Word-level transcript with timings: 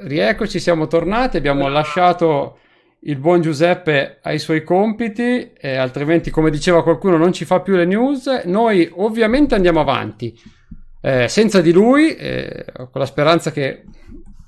rieccoci, 0.00 0.58
siamo 0.60 0.86
tornati, 0.86 1.36
abbiamo 1.36 1.68
lasciato 1.68 2.58
il 3.00 3.16
buon 3.18 3.40
Giuseppe 3.40 4.18
ai 4.22 4.38
suoi 4.38 4.62
compiti, 4.64 5.52
eh, 5.52 5.76
altrimenti, 5.76 6.30
come 6.30 6.50
diceva 6.50 6.82
qualcuno, 6.82 7.16
non 7.16 7.32
ci 7.32 7.44
fa 7.44 7.60
più 7.60 7.76
le 7.76 7.84
news. 7.84 8.26
Noi 8.46 8.90
ovviamente 8.96 9.54
andiamo 9.54 9.80
avanti 9.80 10.34
eh, 11.00 11.28
senza 11.28 11.60
di 11.60 11.72
lui, 11.72 12.16
eh, 12.16 12.64
con 12.74 13.00
la 13.00 13.06
speranza 13.06 13.52
che 13.52 13.84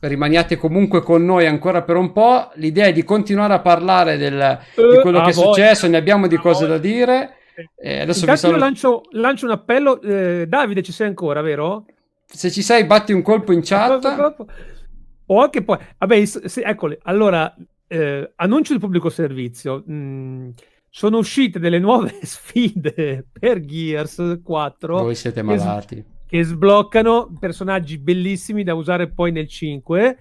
rimaniate 0.01 0.57
comunque 0.57 1.03
con 1.03 1.25
noi 1.25 1.47
ancora 1.47 1.83
per 1.83 1.97
un 1.97 2.13
po'. 2.13 2.51
L'idea 2.55 2.87
è 2.87 2.93
di 2.93 3.05
continuare 3.05 3.55
a 3.55 3.61
parlare 3.61 4.17
del, 4.17 4.59
di 4.75 4.97
Eh, 4.97 5.01
quello 5.01 5.21
che 5.21 5.31
è 5.31 5.33
successo, 5.33 5.87
ne 5.87 5.97
abbiamo 5.97 6.27
di 6.27 6.37
cose 6.37 6.67
da 6.67 6.79
dire. 6.79 7.35
Eh, 7.77 8.01
adesso 8.01 8.25
vi 8.25 8.31
Intanto 8.31 8.31
io 8.33 8.37
saluto. 8.37 8.59
lancio, 8.59 9.03
lancio 9.11 9.45
un 9.47 9.51
appello. 9.53 10.01
eh, 10.01 10.47
Davide, 10.49 10.83
ci 10.83 10.93
sei 10.93 11.07
ancora, 11.09 11.41
vero? 11.43 11.85
Se 12.27 12.51
ci 12.51 12.63
sei, 12.63 12.85
batti 12.85 13.13
un 13.13 13.23
colpo 13.23 13.53
in 13.53 13.61
chat. 13.65 14.35
O 15.31 15.43
anche 15.43 15.63
poi, 15.63 15.79
vabbè, 15.99 16.25
se- 16.25 16.63
eccole. 16.63 16.99
Allora, 17.03 17.55
eh, 17.87 18.33
annuncio 18.37 18.73
di 18.73 18.79
pubblico 18.79 19.09
servizio. 19.11 19.85
Mm, 19.91 20.51
sono 20.89 21.19
uscite 21.19 21.59
delle 21.59 21.79
nuove 21.79 22.19
sfide 22.23 23.27
per 23.31 23.61
Gears 23.61 24.41
4 24.43 24.99
Voi 24.99 25.15
siete 25.15 25.41
che 25.41 25.47
malati. 25.47 26.05
che 26.27 26.43
sbloccano 26.43 27.37
personaggi 27.39 27.99
bellissimi 27.99 28.63
da 28.63 28.75
usare 28.75 29.11
poi 29.11 29.33
nel 29.33 29.49
5. 29.49 30.19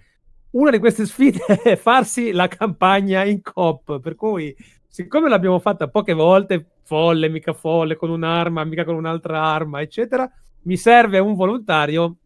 Una 0.52 0.72
di 0.72 0.80
queste 0.80 1.06
sfide 1.06 1.40
è 1.64 1.76
farsi 1.76 2.32
la 2.32 2.48
campagna 2.48 3.24
in 3.24 3.42
coop, 3.42 4.00
per 4.00 4.16
cui 4.16 4.56
siccome 4.88 5.30
l'abbiamo 5.30 5.60
fatta 5.60 5.88
poche 5.88 6.14
volte, 6.14 6.66
folle, 6.84 7.30
mica 7.30 7.54
folle, 7.54 7.96
con 7.96 8.10
un'arma, 8.10 8.64
mica 8.64 8.84
con 8.84 8.96
un'altra 8.96 9.42
arma, 9.42 9.82
eccetera, 9.82 10.30
mi 10.64 10.76
serve 10.76 11.20
un 11.20 11.36
volontario 11.36 12.18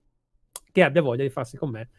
che 0.71 0.83
abbia 0.83 1.01
voglia 1.01 1.23
di 1.23 1.29
farsi 1.29 1.57
con 1.57 1.69
me 1.71 1.89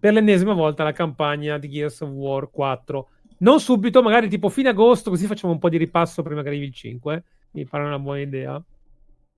per 0.00 0.14
l'ennesima 0.14 0.54
volta 0.54 0.82
la 0.82 0.92
campagna 0.92 1.58
di 1.58 1.68
Gears 1.68 2.00
of 2.00 2.10
War 2.10 2.50
4. 2.50 3.08
Non 3.38 3.60
subito, 3.60 4.02
magari 4.02 4.28
tipo 4.28 4.48
fine 4.48 4.70
agosto, 4.70 5.10
così 5.10 5.26
facciamo 5.26 5.52
un 5.52 5.58
po' 5.58 5.68
di 5.68 5.76
ripasso 5.76 6.22
prima 6.22 6.42
che 6.42 6.48
arrivi 6.48 6.64
il 6.64 6.72
5. 6.72 7.24
Mi 7.52 7.66
pare 7.66 7.84
una 7.84 7.98
buona 7.98 8.20
idea. 8.20 8.62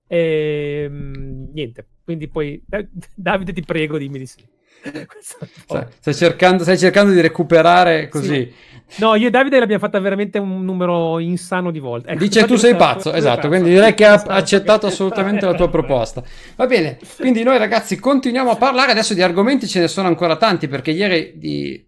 E 0.07 0.87
mm, 0.89 1.45
niente, 1.53 1.87
quindi 2.03 2.27
poi 2.27 2.61
Davide 3.15 3.53
ti 3.53 3.61
prego 3.63 3.97
dimmi 3.97 4.19
di 4.19 4.25
sì. 4.25 4.45
Questo 4.83 5.37
è 5.39 5.43
un 5.43 5.63
po'- 5.65 5.87
Stai, 5.99 6.13
cercando, 6.13 6.63
stai 6.63 6.77
cercando 6.77 7.13
di 7.13 7.21
recuperare 7.21 8.09
così. 8.09 8.51
No, 8.97 9.15
io 9.15 9.27
e 9.27 9.29
Davide 9.29 9.57
l'abbiamo 9.59 9.81
fatta 9.81 9.99
veramente 9.99 10.37
un 10.39 10.63
numero 10.63 11.17
insano 11.19 11.71
di 11.71 11.79
volte. 11.79 12.09
Ecco, 12.11 12.19
Dice 12.19 12.45
tu 12.45 12.57
sei 12.57 12.75
pazzo, 12.75 13.11
è 13.11 13.17
esatto, 13.17 13.35
pazzo. 13.37 13.47
quindi 13.47 13.69
direi 13.69 13.93
che 13.93 14.05
ha 14.05 14.15
Esatto. 14.15 14.31
accettato 14.31 14.87
assolutamente 14.87 15.45
la 15.45 15.53
tua 15.53 15.69
proposta. 15.71 16.21
Va 16.57 16.65
bene, 16.67 16.99
quindi 17.17 17.43
noi 17.43 17.57
ragazzi 17.57 17.97
continuiamo 17.97 18.51
a 18.51 18.55
parlare 18.57 18.91
adesso 18.91 19.13
di 19.13 19.21
argomenti, 19.21 19.67
ce 19.67 19.79
ne 19.79 19.87
sono 19.87 20.09
ancora 20.09 20.35
tanti 20.35 20.67
perché 20.67 20.91
ieri 20.91 21.33
di... 21.37 21.87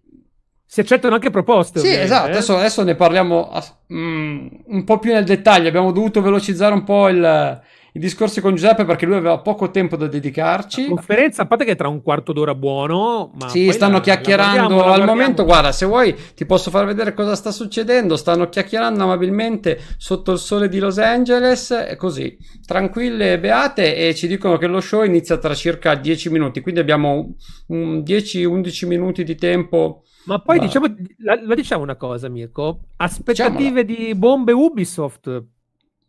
Si 0.68 0.80
accettano 0.80 1.14
anche 1.14 1.30
proposte. 1.30 1.78
Sì, 1.78 1.92
esatto, 1.94 2.28
eh. 2.28 2.32
adesso, 2.32 2.56
adesso 2.56 2.82
ne 2.82 2.94
parliamo 2.96 3.50
ah, 3.50 3.64
mm, 3.92 4.46
un 4.66 4.84
po' 4.84 4.98
più 4.98 5.12
nel 5.12 5.24
dettaglio, 5.24 5.68
abbiamo 5.68 5.92
dovuto 5.92 6.20
velocizzare 6.22 6.74
un 6.74 6.82
po' 6.82 7.08
il, 7.08 7.60
i 7.96 7.98
discorsi 7.98 8.42
con 8.42 8.54
Giuseppe 8.54 8.84
perché 8.84 9.06
lui 9.06 9.16
aveva 9.16 9.38
poco 9.38 9.70
tempo 9.70 9.96
da 9.96 10.06
dedicarci. 10.06 10.86
Conferenza, 10.88 11.42
a 11.42 11.46
parte 11.46 11.64
che 11.64 11.74
tra 11.76 11.88
un 11.88 12.02
quarto 12.02 12.32
d'ora 12.34 12.54
buono, 12.54 13.30
ma 13.40 13.48
Sì, 13.48 13.72
stanno 13.72 13.92
la- 13.92 13.98
la 13.98 14.04
chiacchierando 14.04 14.52
guardiamo, 14.52 14.76
la 14.76 14.82
al 14.82 14.86
guardiamo. 14.96 15.12
momento. 15.20 15.44
Guarda, 15.44 15.72
se 15.72 15.86
vuoi 15.86 16.14
ti 16.34 16.44
posso 16.44 16.70
far 16.70 16.84
vedere 16.84 17.14
cosa 17.14 17.34
sta 17.34 17.50
succedendo. 17.50 18.16
Stanno 18.16 18.48
chiacchierando 18.50 19.02
amabilmente 19.02 19.80
sotto 19.96 20.32
il 20.32 20.38
sole 20.38 20.68
di 20.68 20.78
Los 20.78 20.98
Angeles, 20.98 21.70
e 21.70 21.96
così, 21.96 22.36
tranquille 22.66 23.32
e 23.32 23.38
beate, 23.40 23.96
e 23.96 24.14
ci 24.14 24.26
dicono 24.28 24.58
che 24.58 24.66
lo 24.66 24.80
show 24.80 25.02
inizia 25.02 25.38
tra 25.38 25.54
circa 25.54 25.94
10 25.94 26.28
minuti. 26.30 26.60
Quindi 26.60 26.80
abbiamo 26.80 27.34
un 27.68 28.02
10-11 28.02 28.86
minuti 28.86 29.24
di 29.24 29.36
tempo. 29.36 30.02
Ma 30.26 30.38
poi 30.40 30.58
diciamo, 30.58 30.86
la, 31.18 31.38
la 31.40 31.54
diciamo 31.54 31.82
una 31.82 31.96
cosa, 31.96 32.28
Mirko. 32.28 32.80
Aspettative 32.96 33.84
di 33.86 34.12
bombe 34.14 34.52
Ubisoft. 34.52 35.28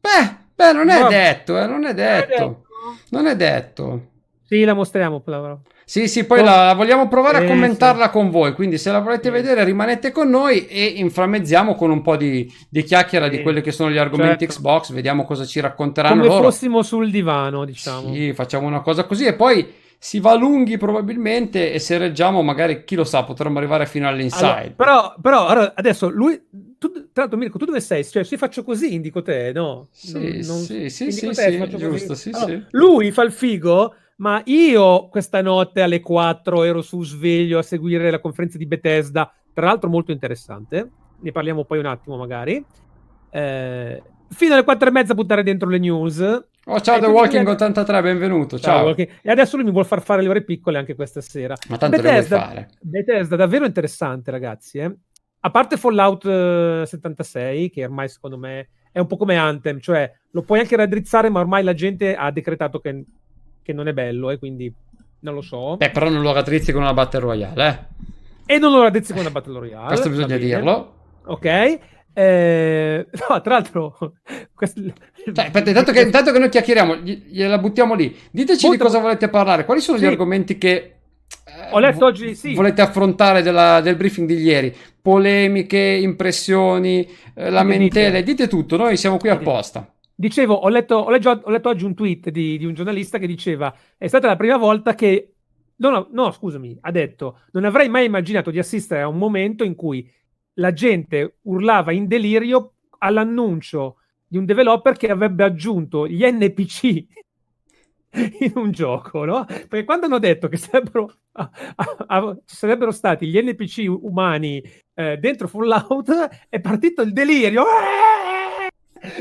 Beh, 0.01 0.45
beh, 0.57 0.73
non 0.73 0.89
è 0.89 0.99
Va- 1.01 1.07
detto, 1.07 1.59
eh, 1.59 1.65
non 1.67 1.85
è 1.85 1.93
detto. 1.93 2.63
Non 3.09 3.27
è 3.27 3.35
detto. 3.35 4.01
Sì, 4.43 4.63
la 4.63 4.73
mostriamo. 4.73 5.19
però. 5.19 5.57
Sì, 5.85 6.07
sì, 6.09 6.25
poi 6.25 6.39
Oh. 6.39 6.43
la 6.43 6.73
vogliamo 6.75 7.07
provare 7.07 7.37
a 7.37 7.41
Sì, 7.41 7.47
commentarla 7.47 8.09
con 8.09 8.29
voi, 8.29 8.51
quindi 8.53 8.77
se 8.77 8.91
la 8.91 8.99
volete 8.99 9.25
Sì. 9.25 9.29
vedere 9.29 9.63
rimanete 9.63 10.11
con 10.11 10.29
noi 10.29 10.67
e 10.67 10.83
inframmezziamo 10.97 11.75
con 11.75 11.91
un 11.91 12.01
po' 12.01 12.17
di, 12.17 12.51
di 12.69 12.83
chiacchiera 12.83 13.27
di 13.29 13.37
Sì, 13.37 13.41
quelli 13.43 13.61
che 13.61 13.71
sono 13.71 13.89
gli 13.91 13.97
argomenti 13.97 14.45
certo. 14.45 14.55
Xbox, 14.59 14.91
vediamo 14.91 15.23
cosa 15.25 15.45
ci 15.45 15.59
racconteranno 15.61 16.15
Come 16.21 16.27
loro. 16.27 16.43
fossimo 16.43 16.81
sul 16.81 17.09
divano, 17.11 17.63
diciamo. 17.63 18.13
Sì, 18.13 18.33
facciamo 18.33 18.67
una 18.67 18.81
cosa 18.81 19.05
così 19.05 19.25
e 19.25 19.33
poi 19.33 19.65
si 19.99 20.19
va 20.19 20.35
lunghi 20.35 20.77
probabilmente 20.77 21.73
e 21.73 21.79
se 21.79 21.97
reggiamo 21.97 22.41
magari, 22.41 22.83
chi 22.83 22.95
lo 22.95 23.03
sa, 23.03 23.23
potremmo 23.23 23.57
arrivare 23.57 23.85
fino 23.85 24.07
all'inside. 24.07 24.45
Allora, 24.45 24.71
però, 24.75 25.15
però 25.21 25.47
allora, 25.47 25.73
adesso 25.75 26.09
lui. 26.09 26.41
Tu, 26.79 26.91
tra 27.11 27.23
l'altro, 27.23 27.39
Mirko, 27.39 27.57
tu 27.57 27.65
dove 27.65 27.79
sei? 27.79 28.05
Cioè, 28.05 28.23
se 28.23 28.35
io 28.35 28.39
faccio 28.39 28.63
così, 28.63 28.93
indico 28.93 29.23
te, 29.23 29.51
no? 29.51 29.87
Sì, 29.91 30.13
Non- 30.13 30.21
non- 30.23 30.41
sì, 30.43 30.89
sì, 30.89 31.11
sì, 31.11 31.27
te, 31.33 31.33
sì, 31.33 31.77
giusto, 31.77 32.13
sì, 32.13 32.29
Allora, 32.33 32.51
sì. 32.51 32.63
Lui 32.71 33.11
fa 33.11 33.23
il 33.23 33.31
figo, 33.31 33.95
ma 34.17 34.41
io 34.45 35.07
questa 35.09 35.41
notte 35.41 35.81
alle 35.81 36.01
4 36.01 36.63
ero 36.63 36.83
su 36.83 37.03
sveglio 37.03 37.57
a 37.57 37.63
seguire 37.63 38.11
la 38.11 38.19
conferenza 38.19 38.59
di 38.59 38.67
Bethesda, 38.67 39.33
tra 39.51 39.65
l'altro 39.65 39.89
molto 39.89 40.11
interessante. 40.11 40.87
Ne 41.19 41.31
parliamo 41.31 41.65
poi 41.65 41.79
un 41.79 41.87
attimo, 41.87 42.15
magari. 42.15 42.63
Eh, 43.31 44.03
fino 44.29 44.53
alle 44.53 44.63
4 44.63 44.89
e 44.89 44.91
mezza 44.91 45.15
buttare 45.15 45.41
dentro 45.41 45.67
le 45.67 45.79
news. 45.79 46.45
Oh, 46.69 46.81
ciao 46.81 46.97
E 46.97 46.99
The 46.99 47.05
Walking 47.07 47.43
lui- 47.43 47.53
83, 47.53 48.01
benvenuto, 48.01 48.59
Ciao, 48.59 48.93
ciao. 48.93 49.05
E 49.21 49.31
adesso 49.31 49.55
lui 49.55 49.65
mi 49.65 49.71
vuole 49.71 49.87
far 49.87 50.01
fare 50.01 50.21
le 50.21 50.27
ore 50.27 50.43
piccole 50.43 50.77
anche 50.77 50.95
questa 50.95 51.21
sera. 51.21 51.55
Ma 51.69 51.77
tanto 51.77 51.95
Bethesda, 51.95 52.39
fare. 52.39 52.69
Bethesda 52.81 53.35
davvero 53.37 53.65
interessante, 53.65 54.31
ragazzi. 54.31 54.79
eh. 54.79 54.93
A 55.41 55.49
parte 55.51 55.77
Fallout 55.77 56.25
eh, 56.25 56.83
76, 56.85 57.69
che 57.69 57.85
ormai 57.85 58.09
secondo 58.09 58.37
me 58.37 58.69
è 58.91 58.99
un 58.99 59.07
po' 59.07 59.15
come 59.15 59.37
Anthem, 59.37 59.79
cioè 59.79 60.11
lo 60.31 60.41
puoi 60.41 60.59
anche 60.59 60.75
raddrizzare, 60.75 61.29
ma 61.29 61.39
ormai 61.39 61.63
la 61.63 61.73
gente 61.73 62.15
ha 62.15 62.29
decretato 62.31 62.79
che, 62.79 63.05
che 63.61 63.71
non 63.71 63.87
è 63.87 63.93
bello, 63.93 64.29
e 64.29 64.37
quindi 64.37 64.73
non 65.21 65.35
lo 65.35 65.41
so. 65.41 65.77
Beh, 65.77 65.91
però 65.91 66.09
non 66.09 66.21
lo 66.21 66.33
raddrizzi 66.33 66.73
con 66.73 66.81
una 66.81 66.93
Battle 66.93 67.19
Royale, 67.21 67.67
eh. 68.45 68.55
E 68.55 68.57
non 68.57 68.71
lo 68.73 68.81
raddrizzi 68.81 69.13
con 69.13 69.21
una 69.21 69.31
Battle 69.31 69.59
Royale. 69.59 69.87
Questo 69.87 70.09
bisogna 70.09 70.35
dirlo. 70.35 70.95
Ok. 71.27 71.79
Eh, 72.19 73.05
no, 73.29 73.41
tra 73.41 73.53
l'altro, 73.53 73.95
quest- 74.55 74.81
Cioè, 75.33 75.45
aspetta, 75.45 75.69
intanto 75.69 75.91
che, 75.91 76.01
intanto 76.01 76.31
che 76.31 76.39
noi 76.39 76.49
chiacchieriamo, 76.49 76.95
gli- 76.95 77.25
gliela 77.27 77.59
buttiamo 77.59 77.93
lì. 77.93 78.15
Diteci 78.31 78.65
Molto- 78.65 78.83
di 78.83 78.89
cosa 78.89 78.99
volete 78.99 79.29
parlare. 79.29 79.65
Quali 79.65 79.81
sono 79.81 79.99
Sì. 79.99 80.03
gli 80.03 80.07
argomenti 80.07 80.57
che 80.57 80.71
eh, 81.45 81.71
Ho 81.71 81.79
letto 81.79 82.05
oggi, 82.05 82.33
sì. 82.33 82.55
volete 82.55 82.81
affrontare 82.81 83.43
della- 83.43 83.81
del 83.81 83.95
briefing 83.95 84.27
di 84.27 84.35
ieri? 84.37 84.73
Polemiche, 84.99 85.77
impressioni, 85.77 87.07
eh, 87.35 87.49
lamentele, 87.51 88.23
dite 88.23 88.47
tutto. 88.47 88.77
Noi 88.77 88.97
siamo 88.97 89.17
qui 89.17 89.29
apposta. 89.29 89.93
Dicevo, 90.15 90.55
ho 90.55 90.69
letto, 90.69 90.95
ho 90.95 91.11
leggio- 91.11 91.39
ho 91.43 91.49
letto 91.51 91.69
oggi 91.69 91.85
un 91.85 91.93
tweet 91.93 92.29
di, 92.31 92.57
di 92.57 92.65
un 92.65 92.73
giornalista 92.73 93.19
che 93.19 93.27
diceva: 93.27 93.71
È 93.95 94.07
stata 94.07 94.25
la 94.27 94.35
prima 94.35 94.57
volta 94.57 94.95
che. 94.95 95.33
No, 95.79 95.89
no, 95.91 96.07
no, 96.11 96.31
scusami, 96.31 96.75
ha 96.81 96.89
detto: 96.91 97.41
Non 97.51 97.63
avrei 97.65 97.87
mai 97.89 98.05
immaginato 98.05 98.49
di 98.49 98.57
assistere 98.57 99.01
a 99.01 99.07
un 99.07 99.17
momento 99.17 99.63
in 99.63 99.75
cui 99.75 100.09
la 100.57 100.73
gente 100.73 101.37
urlava 101.43 101.91
in 101.91 102.07
delirio 102.07 102.73
all'annuncio 102.99 103.97
di 104.27 104.37
un 104.37 104.45
developer 104.45 104.95
che 104.97 105.09
avrebbe 105.09 105.43
aggiunto 105.43 106.07
gli 106.07 106.23
NPC 106.23 107.05
in 108.39 108.51
un 108.55 108.71
gioco, 108.71 109.25
no? 109.25 109.45
Perché 109.45 109.83
quando 109.83 110.05
hanno 110.07 110.19
detto 110.19 110.47
che 110.47 110.57
sarebbero, 110.57 111.11
a- 111.33 111.49
a- 111.75 112.05
a- 112.07 112.37
sarebbero 112.45 112.91
stati 112.91 113.27
gli 113.27 113.39
NPC 113.39 113.85
umani 113.87 114.61
eh, 114.93 115.17
dentro 115.17 115.47
Fallout, 115.47 116.45
è 116.49 116.59
partito 116.59 117.01
il 117.01 117.13
delirio. 117.13 117.63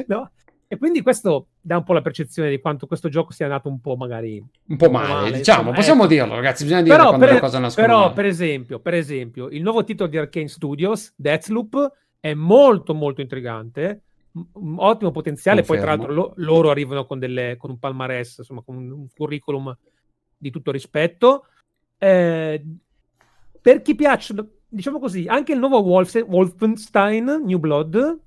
No? 0.08 0.30
E 0.68 0.78
quindi 0.78 1.00
questo 1.02 1.48
dà 1.60 1.76
un 1.76 1.84
po' 1.84 1.92
la 1.92 2.02
percezione 2.02 2.50
di 2.50 2.58
quanto 2.60 2.86
questo 2.88 3.08
gioco 3.08 3.32
sia 3.32 3.46
nato 3.46 3.68
un 3.68 3.80
po' 3.80 3.94
magari 3.96 4.42
Un 4.66 4.76
po' 4.76 4.90
male, 4.90 5.08
male, 5.12 5.30
diciamo. 5.36 5.58
insomma, 5.58 5.76
Possiamo 5.76 6.02
ecco. 6.04 6.12
dirlo, 6.12 6.34
ragazzi. 6.34 6.64
Bisogna 6.64 6.82
dire 6.82 6.96
quando 6.96 7.18
per, 7.18 7.34
le 7.34 7.40
cose 7.40 7.58
nascono. 7.58 7.86
però 7.86 8.12
per 8.12 8.24
esempio, 8.26 8.80
per 8.80 8.94
esempio, 8.94 9.48
il 9.48 9.62
nuovo 9.62 9.84
titolo 9.84 10.10
di 10.10 10.18
Arkane 10.18 10.48
Studios, 10.48 11.12
Deathloop, 11.16 11.92
è 12.18 12.34
molto 12.34 12.94
molto 12.94 13.20
intrigante, 13.20 14.02
m- 14.32 14.78
ottimo 14.78 15.12
potenziale, 15.12 15.62
poi 15.62 15.78
tra 15.78 15.96
Confermo. 15.96 16.14
l'altro 16.22 16.34
lo- 16.42 16.52
loro 16.54 16.70
arrivano 16.70 17.06
con, 17.06 17.20
delle, 17.20 17.56
con 17.56 17.70
un 17.70 17.78
palmarès, 17.78 18.38
insomma 18.38 18.62
con 18.64 18.76
un, 18.76 18.90
un 18.90 19.06
curriculum 19.14 19.76
di 20.36 20.50
tutto 20.50 20.72
rispetto. 20.72 21.46
Eh, 21.96 22.64
per 23.60 23.82
chi 23.82 23.94
piacciono, 23.94 24.48
diciamo 24.68 24.98
così, 24.98 25.26
anche 25.28 25.52
il 25.52 25.58
nuovo 25.60 25.78
Wolf- 25.82 26.24
Wolfenstein 26.26 27.42
New 27.44 27.58
Blood, 27.58 28.18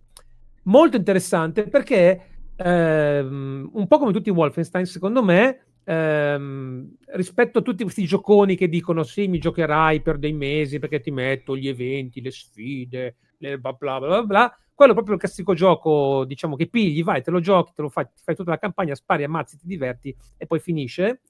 molto 0.63 0.96
interessante 0.98 1.63
perché 1.68 2.22
ehm, 2.60 3.70
un 3.74 3.88
po' 3.88 3.98
come 4.00 4.12
tutti 4.14 4.30
i 4.30 4.32
Wolfenstein, 4.32 4.86
secondo 4.86 5.24
me, 5.24 5.66
ehm, 5.86 6.96
rispetto 7.14 7.60
a 7.60 7.62
tutti 7.62 7.84
questi 7.84 8.06
gioconi 8.06 8.56
che 8.56 8.68
dicono 8.70 9.04
sì, 9.04 9.28
mi 9.28 9.40
giocherai 9.40 10.02
per 10.02 10.18
dei 10.18 10.34
mesi 10.34 10.80
perché 10.80 11.00
ti 11.00 11.12
metto 11.12 11.56
gli 11.58 11.68
eventi, 11.68 12.22
le 12.22 12.32
sfide, 12.32 13.16
le 13.38 13.58
bla 13.60 13.74
bla 13.74 14.00
bla 14.00 14.24
bla, 14.24 14.58
quello 14.74 14.92
è 14.92 14.96
proprio 14.96 15.16
il 15.16 15.22
classico 15.22 15.54
gioco, 15.54 16.26
diciamo, 16.26 16.56
che 16.56 16.68
pigli, 16.68 17.04
vai, 17.04 17.22
te 17.24 17.32
lo 17.32 17.40
giochi, 17.40 17.72
te 17.76 17.82
lo 17.82 17.90
fai, 17.90 18.06
fai 18.24 18.36
tutta 18.36 18.52
la 18.52 18.58
campagna, 18.60 18.96
spari, 18.96 19.24
ammazzi, 19.24 19.58
ti 19.58 19.68
diverti 19.68 20.16
e 20.38 20.46
poi 20.46 20.60
finisce. 20.60 21.22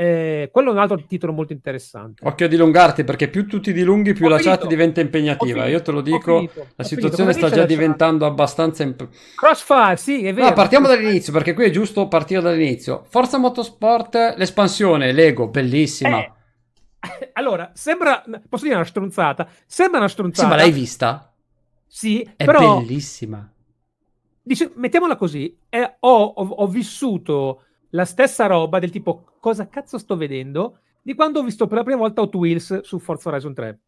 Eh, 0.00 0.50
quello 0.52 0.70
è 0.70 0.72
un 0.74 0.78
altro 0.78 1.04
titolo 1.08 1.32
molto 1.32 1.52
interessante. 1.52 2.24
Occhio 2.24 2.46
a 2.46 2.48
dilungarti 2.48 3.02
perché 3.02 3.26
più 3.26 3.48
tu 3.48 3.58
ti 3.58 3.72
dilunghi, 3.72 4.12
più 4.12 4.26
ho 4.26 4.28
la 4.28 4.38
finito. 4.38 4.56
chat 4.56 4.68
diventa 4.68 5.00
impegnativa. 5.00 5.66
Io 5.66 5.82
te 5.82 5.90
lo 5.90 6.02
dico, 6.02 6.48
la 6.76 6.84
situazione 6.84 7.32
sta 7.32 7.50
già 7.50 7.64
diventando 7.64 8.22
chat? 8.22 8.30
abbastanza. 8.30 8.84
Imp... 8.84 9.08
Crossfire, 9.34 9.96
sì, 9.96 10.24
è 10.24 10.32
vero. 10.32 10.50
No, 10.50 10.52
partiamo 10.52 10.86
dall'inizio 10.86 11.32
perché 11.32 11.52
qui 11.52 11.64
è 11.64 11.70
giusto 11.70 12.06
partire 12.06 12.40
dall'inizio. 12.40 13.06
Forza 13.08 13.38
Motorsport, 13.38 14.34
l'espansione, 14.36 15.10
Lego, 15.10 15.48
bellissima. 15.48 16.20
Eh, 16.20 17.30
allora, 17.34 17.72
sembra, 17.74 18.22
posso 18.48 18.62
dire 18.62 18.76
una 18.76 18.84
stronzata? 18.84 19.48
Sembra 19.66 19.98
una 19.98 20.08
stronzata. 20.08 20.46
Sì, 20.46 20.54
ma 20.54 20.62
l'hai 20.62 20.70
vista? 20.70 21.34
Sì, 21.88 22.22
è 22.36 22.44
però, 22.44 22.78
bellissima. 22.78 23.52
Dice, 24.40 24.70
mettiamola 24.76 25.16
così, 25.16 25.58
eh, 25.68 25.96
ho, 25.98 26.22
ho, 26.22 26.46
ho 26.46 26.66
vissuto 26.68 27.62
la 27.90 28.04
stessa 28.04 28.46
roba 28.46 28.78
del 28.78 28.90
tipo 28.90 29.24
cosa 29.48 29.68
cazzo 29.68 29.96
sto 29.96 30.16
vedendo 30.16 30.80
di 31.00 31.14
quando 31.14 31.40
ho 31.40 31.42
visto 31.42 31.66
per 31.66 31.78
la 31.78 31.84
prima 31.84 32.00
volta 32.00 32.20
Hot 32.20 32.34
Wheels 32.34 32.80
su 32.82 32.98
Forza 32.98 33.30
Horizon 33.30 33.54
3 33.54 33.78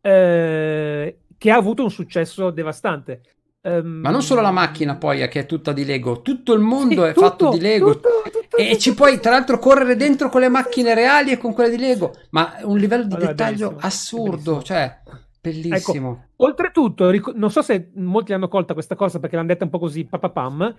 eh, 0.00 1.18
che 1.36 1.50
ha 1.50 1.56
avuto 1.56 1.82
un 1.82 1.90
successo 1.90 2.50
devastante. 2.50 3.22
Um, 3.60 4.00
ma 4.02 4.10
non 4.10 4.22
solo 4.22 4.40
la 4.40 4.52
macchina 4.52 4.94
poi 4.94 5.26
che 5.28 5.40
è 5.40 5.46
tutta 5.46 5.72
di 5.72 5.84
Lego 5.84 6.22
tutto 6.22 6.52
il 6.52 6.60
mondo 6.60 7.02
sì, 7.02 7.08
è 7.08 7.12
tutto, 7.12 7.26
fatto 7.26 7.48
di 7.50 7.58
Lego. 7.58 7.90
tutto, 7.94 8.08
tutto, 8.30 8.56
e 8.56 8.78
ci 8.78 8.94
puoi 8.94 9.18
tra 9.18 9.32
l'altro 9.32 9.58
correre 9.58 9.96
dentro 9.96 10.28
con 10.28 10.42
le 10.42 10.48
macchine 10.48 10.94
reali 10.94 11.32
e 11.32 11.38
con 11.38 11.52
quelle 11.52 11.70
di 11.70 11.76
Lego 11.76 12.14
ma 12.30 12.54
un 12.62 12.78
livello 12.78 13.02
di 13.02 13.14
allora, 13.14 13.32
dettaglio 13.32 13.70
bellissimo, 13.70 13.86
assurdo 13.88 14.30
bellissimo. 14.30 14.62
cioè 14.62 14.98
bellissimo. 15.40 16.10
ecco, 16.10 16.44
oltretutto 16.44 17.10
ric- 17.10 17.34
non 17.34 17.50
so 17.50 17.60
se 17.60 17.90
molti 17.96 18.32
hanno 18.32 18.46
colta 18.46 18.74
questa 18.74 18.94
cosa 18.94 19.18
perché 19.18 19.34
l'hanno 19.34 19.48
detta 19.48 19.64
un 19.64 19.70
po' 19.70 19.80
così 19.80 20.04
papapam 20.04 20.76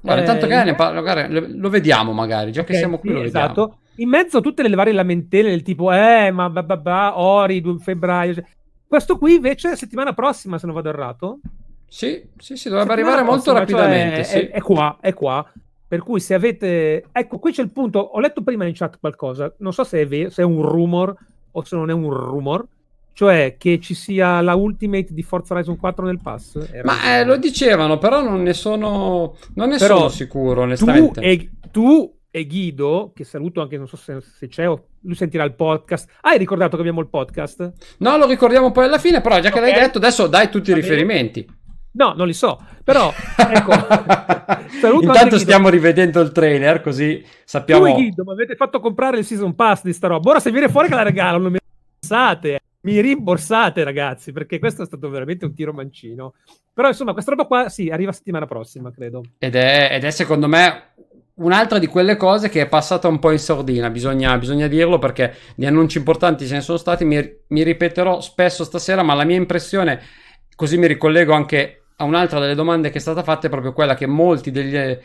Guarda, 0.00 0.20
intanto 0.22 0.46
che 0.46 0.64
ne 0.64 0.74
parlo, 0.74 1.02
magari, 1.02 1.58
lo 1.58 1.68
vediamo 1.68 2.12
magari, 2.12 2.52
già 2.52 2.62
okay, 2.62 2.72
che 2.72 2.78
siamo 2.78 2.98
qui 2.98 3.08
sì, 3.10 3.14
lo 3.14 3.20
vediamo. 3.22 3.44
Esatto. 3.44 3.78
In 3.96 4.08
mezzo 4.08 4.38
a 4.38 4.40
tutte 4.40 4.66
le 4.66 4.74
varie 4.74 4.92
lamentele 4.92 5.50
del 5.50 5.62
tipo, 5.62 5.92
eh, 5.92 6.30
ma 6.30 6.48
bah, 6.48 6.62
bah, 6.62 6.76
bah, 6.76 7.18
Ori, 7.18 7.60
2 7.60 7.78
febbraio. 7.78 8.34
Cioè, 8.34 8.44
questo 8.86 9.18
qui 9.18 9.34
invece 9.34 9.76
settimana 9.76 10.14
prossima, 10.14 10.58
se 10.58 10.66
non 10.66 10.74
vado 10.74 10.88
errato. 10.88 11.40
Sì, 11.86 12.22
sì, 12.38 12.56
sì, 12.56 12.68
dovrebbe 12.68 12.92
arrivare 12.92 13.22
molto 13.22 13.52
prossima, 13.52 13.66
cioè, 13.66 13.88
rapidamente. 13.88 14.24
Cioè, 14.24 14.24
sì. 14.24 14.38
è, 14.38 14.50
è, 14.50 14.60
qua, 14.60 14.96
è 15.00 15.12
qua. 15.12 15.52
Per 15.86 16.00
cui 16.02 16.20
se 16.20 16.34
avete... 16.34 17.04
Ecco, 17.12 17.38
qui 17.38 17.52
c'è 17.52 17.62
il 17.62 17.72
punto. 17.72 17.98
Ho 17.98 18.20
letto 18.20 18.42
prima 18.42 18.64
in 18.64 18.74
chat 18.74 18.98
qualcosa. 18.98 19.52
Non 19.58 19.72
so 19.72 19.84
se 19.84 20.00
è, 20.00 20.06
vero, 20.06 20.30
se 20.30 20.42
è 20.42 20.44
un 20.44 20.62
rumor 20.62 21.14
o 21.50 21.64
se 21.64 21.76
non 21.76 21.90
è 21.90 21.92
un 21.92 22.10
rumor 22.10 22.64
cioè 23.12 23.56
che 23.58 23.80
ci 23.80 23.94
sia 23.94 24.40
la 24.40 24.54
Ultimate 24.54 25.12
di 25.12 25.22
Forza 25.22 25.54
Horizon 25.54 25.76
4 25.76 26.06
nel 26.06 26.20
pass? 26.22 26.82
Ma 26.82 27.18
eh, 27.18 27.24
lo 27.24 27.36
dicevano, 27.36 27.98
però 27.98 28.22
non 28.22 28.42
ne 28.42 28.54
sono, 28.54 29.36
non 29.54 29.68
ne 29.68 29.76
però 29.76 29.96
sono 29.96 30.08
sicuro, 30.08 30.62
onestamente. 30.62 31.20
Tu 31.20 31.26
e, 31.26 31.50
tu 31.70 32.14
e, 32.30 32.46
Guido, 32.46 33.12
che 33.14 33.24
saluto 33.24 33.60
anche, 33.60 33.76
non 33.76 33.88
so 33.88 33.96
se, 33.96 34.20
se 34.20 34.48
c'è, 34.48 34.64
lui 34.64 35.14
sentirà 35.14 35.44
il 35.44 35.54
podcast. 35.54 36.08
hai 36.22 36.38
ricordato 36.38 36.76
che 36.76 36.80
abbiamo 36.80 37.00
il 37.00 37.08
podcast? 37.08 37.72
No, 37.98 38.16
lo 38.16 38.26
ricordiamo 38.26 38.70
poi 38.72 38.84
alla 38.84 38.98
fine, 38.98 39.20
però 39.20 39.38
già 39.40 39.50
che 39.50 39.58
okay. 39.58 39.70
l'hai 39.70 39.80
detto, 39.80 39.98
adesso 39.98 40.26
dai 40.26 40.48
tutti 40.48 40.70
i 40.70 40.74
riferimenti. 40.74 41.58
No, 41.92 42.14
non 42.16 42.26
li 42.28 42.32
so, 42.32 42.58
però 42.84 43.12
ecco. 43.36 43.72
Intanto 45.02 45.38
stiamo 45.38 45.68
rivedendo 45.68 46.20
il 46.20 46.30
trailer, 46.30 46.80
così 46.80 47.22
sappiamo. 47.44 47.84
Tu 47.84 47.90
e 47.90 47.94
Guido, 47.94 48.24
mi 48.24 48.32
avete 48.32 48.54
fatto 48.54 48.78
comprare 48.78 49.18
il 49.18 49.24
season 49.24 49.54
pass 49.56 49.82
di 49.82 49.92
sta 49.92 50.06
roba. 50.06 50.30
Ora 50.30 50.40
se 50.40 50.52
viene 50.52 50.68
fuori 50.68 50.88
che 50.88 50.94
la 50.94 51.02
regalano, 51.02 51.42
non 51.42 51.52
mi 51.52 51.58
pensate 51.98 52.60
mi 52.82 53.00
rimborsate 53.00 53.84
ragazzi 53.84 54.32
perché 54.32 54.58
questo 54.58 54.82
è 54.82 54.86
stato 54.86 55.08
veramente 55.10 55.44
un 55.44 55.54
tiro 55.54 55.72
mancino. 55.72 56.34
Però 56.72 56.88
insomma 56.88 57.12
questa 57.12 57.32
roba 57.32 57.44
qua 57.44 57.68
sì 57.68 57.88
arriva 57.88 58.12
settimana 58.12 58.46
prossima 58.46 58.90
credo. 58.90 59.22
Ed 59.38 59.54
è, 59.54 59.88
ed 59.92 60.04
è 60.04 60.10
secondo 60.10 60.48
me 60.48 60.94
un'altra 61.34 61.78
di 61.78 61.86
quelle 61.86 62.16
cose 62.16 62.48
che 62.48 62.62
è 62.62 62.68
passata 62.68 63.08
un 63.08 63.18
po' 63.18 63.30
in 63.30 63.38
sordina 63.38 63.90
bisogna, 63.90 64.36
bisogna 64.38 64.66
dirlo 64.66 64.98
perché 64.98 65.34
di 65.54 65.66
annunci 65.66 65.98
importanti 65.98 66.46
ce 66.46 66.54
ne 66.54 66.60
sono 66.60 66.78
stati. 66.78 67.04
Mi, 67.04 67.20
mi 67.48 67.62
ripeterò 67.62 68.20
spesso 68.20 68.64
stasera 68.64 69.02
ma 69.02 69.14
la 69.14 69.24
mia 69.24 69.36
impressione 69.36 70.00
così 70.54 70.78
mi 70.78 70.86
ricollego 70.86 71.32
anche 71.32 71.84
a 71.96 72.04
un'altra 72.04 72.38
delle 72.38 72.54
domande 72.54 72.90
che 72.90 72.98
è 72.98 73.00
stata 73.00 73.22
fatta 73.22 73.46
è 73.46 73.50
proprio 73.50 73.72
quella 73.74 73.94
che 73.94 74.06
molti 74.06 74.50
degli, 74.50 74.98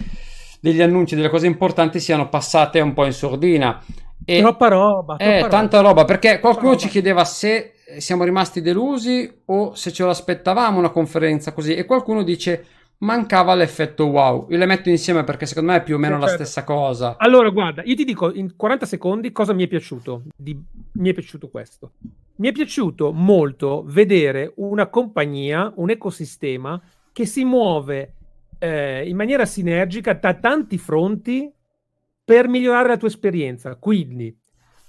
degli 0.61 0.81
annunci 0.81 1.15
delle 1.15 1.29
cose 1.29 1.45
importanti 1.45 1.99
siano 1.99 2.29
passate 2.29 2.79
un 2.79 2.93
po' 2.93 3.05
in 3.05 3.11
sordina 3.11 3.83
e 4.23 4.39
troppa 4.39 4.67
roba. 4.67 5.15
Troppa 5.15 5.33
eh, 5.33 5.41
roba. 5.41 5.47
tanta 5.49 5.79
roba, 5.81 6.05
perché 6.05 6.39
qualcuno 6.39 6.69
roba. 6.69 6.81
ci 6.81 6.89
chiedeva 6.89 7.25
se 7.25 7.73
siamo 7.97 8.23
rimasti 8.23 8.61
delusi 8.61 9.41
o 9.45 9.75
se 9.75 9.91
ce 9.91 10.03
lo 10.03 10.09
aspettavamo 10.09 10.79
una 10.79 10.89
conferenza 10.89 11.53
così 11.53 11.75
e 11.75 11.85
qualcuno 11.85 12.23
dice 12.23 12.65
mancava 12.99 13.53
l'effetto 13.53 14.07
wow. 14.07 14.47
Io 14.49 14.57
le 14.57 14.65
metto 14.65 14.89
insieme 14.89 15.23
perché 15.23 15.45
secondo 15.45 15.71
me 15.71 15.77
è 15.77 15.83
più 15.83 15.95
o 15.95 15.97
meno 15.97 16.15
certo. 16.19 16.29
la 16.29 16.35
stessa 16.35 16.63
cosa. 16.63 17.15
Allora, 17.17 17.49
guarda, 17.49 17.83
io 17.83 17.95
ti 17.95 18.05
dico 18.05 18.33
in 18.33 18.55
40 18.55 18.85
secondi 18.85 19.31
cosa 19.31 19.53
mi 19.53 19.63
è 19.63 19.67
piaciuto. 19.67 20.23
Di... 20.35 20.57
Mi 20.93 21.09
è 21.09 21.13
piaciuto 21.13 21.49
questo. 21.49 21.91
Mi 22.37 22.49
è 22.49 22.51
piaciuto 22.51 23.11
molto 23.11 23.83
vedere 23.85 24.53
una 24.55 24.87
compagnia, 24.87 25.71
un 25.75 25.89
ecosistema 25.89 26.81
che 27.11 27.25
si 27.25 27.45
muove 27.45 28.13
eh, 28.59 29.07
in 29.07 29.15
maniera 29.15 29.45
sinergica 29.45 30.13
da 30.13 30.33
tanti 30.33 30.77
fronti 30.77 31.51
per 32.25 32.47
migliorare 32.47 32.89
la 32.89 32.97
tua 32.97 33.07
esperienza. 33.07 33.75
Quindi 33.75 34.35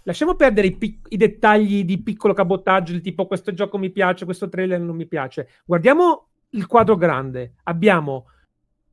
lasciamo 0.04 0.34
perdere 0.34 0.68
i, 0.68 0.76
pic- 0.76 1.06
i, 1.10 1.18
dettagli 1.18 1.84
di 1.84 2.02
piccolo 2.02 2.32
cabotaggio, 2.32 2.92
del 2.92 3.02
tipo 3.02 3.26
questo 3.26 3.52
gioco 3.52 3.76
mi 3.76 3.90
piace, 3.90 4.24
questo 4.24 4.48
trailer 4.48 4.80
non 4.80 4.96
mi 4.96 5.06
piace. 5.06 5.48
Guardiamo 5.66 6.28
il 6.50 6.66
quadro 6.66 6.96
grande. 6.96 7.56
Abbiamo, 7.64 8.26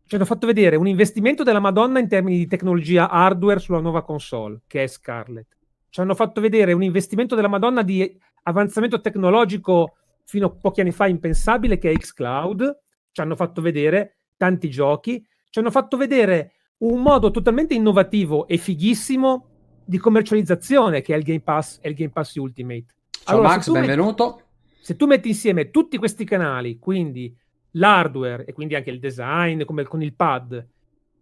ci 0.06 0.16
hanno 0.16 0.26
fatto 0.26 0.46
vedere 0.46 0.76
un 0.76 0.88
investimento 0.88 1.44
della 1.44 1.62
Madonna 1.62 2.00
in 2.00 2.10
termini 2.10 2.38
di 2.38 2.48
tecnologia 2.48 3.10
hardware 3.10 3.60
sulla 3.60 3.80
nuova 3.80 4.04
console, 4.04 4.62
che 4.68 4.84
è 4.84 4.88
Scarlett. 4.88 5.48
Ci 5.90 6.02
hanno 6.02 6.16
fatto 6.16 6.42
vedere 6.42 6.74
un 6.74 6.84
investimento 6.84 7.36
della 7.36 7.48
Madonna 7.48 7.82
di 7.82 8.20
avanzamento 8.44 9.00
tecnologico 9.00 9.96
fino 10.26 10.48
a 10.48 10.52
pochi 10.52 10.82
anni 10.82 10.92
fa 10.92 11.08
impensabile, 11.08 11.78
che 11.78 11.92
è 11.92 11.98
xCloud. 11.98 12.80
Ci 13.12 13.22
hanno 13.22 13.36
fatto 13.36 13.62
vedere 13.62 14.18
tanti 14.36 14.70
giochi. 14.70 15.26
Ci 15.50 15.60
hanno 15.60 15.70
fatto 15.70 15.96
vedere 15.96 16.54
un 16.92 17.02
modo 17.02 17.32
totalmente 17.32 17.74
innovativo 17.74 18.48
e 18.48 18.58
fighissimo 18.58 19.48
di 19.86 19.98
commercializzazione 19.98 21.02
che 21.02 21.14
è 21.14 21.18
il 21.18 21.24
Game 21.24 21.42
Pass 21.42 21.80
e 21.82 21.90
il 21.90 21.96
Game 21.96 22.12
Pass 22.12 22.36
Ultimate. 22.36 22.86
Ciao 23.10 23.36
allora, 23.36 23.50
Max, 23.50 23.70
benvenuto. 23.70 24.36
Metti, 24.36 24.44
se 24.82 24.96
tu 24.96 25.06
metti 25.06 25.30
insieme 25.30 25.72
tutti 25.72 25.98
questi 25.98 26.26
canali, 26.26 26.80
quindi 26.80 27.34
l'hardware 27.72 28.46
e 28.46 28.54
quindi 28.54 28.76
anche 28.76 28.90
il 28.90 29.00
design 29.00 29.64
come 29.64 29.84
con 29.84 30.02
il 30.02 30.14
pad, 30.14 30.68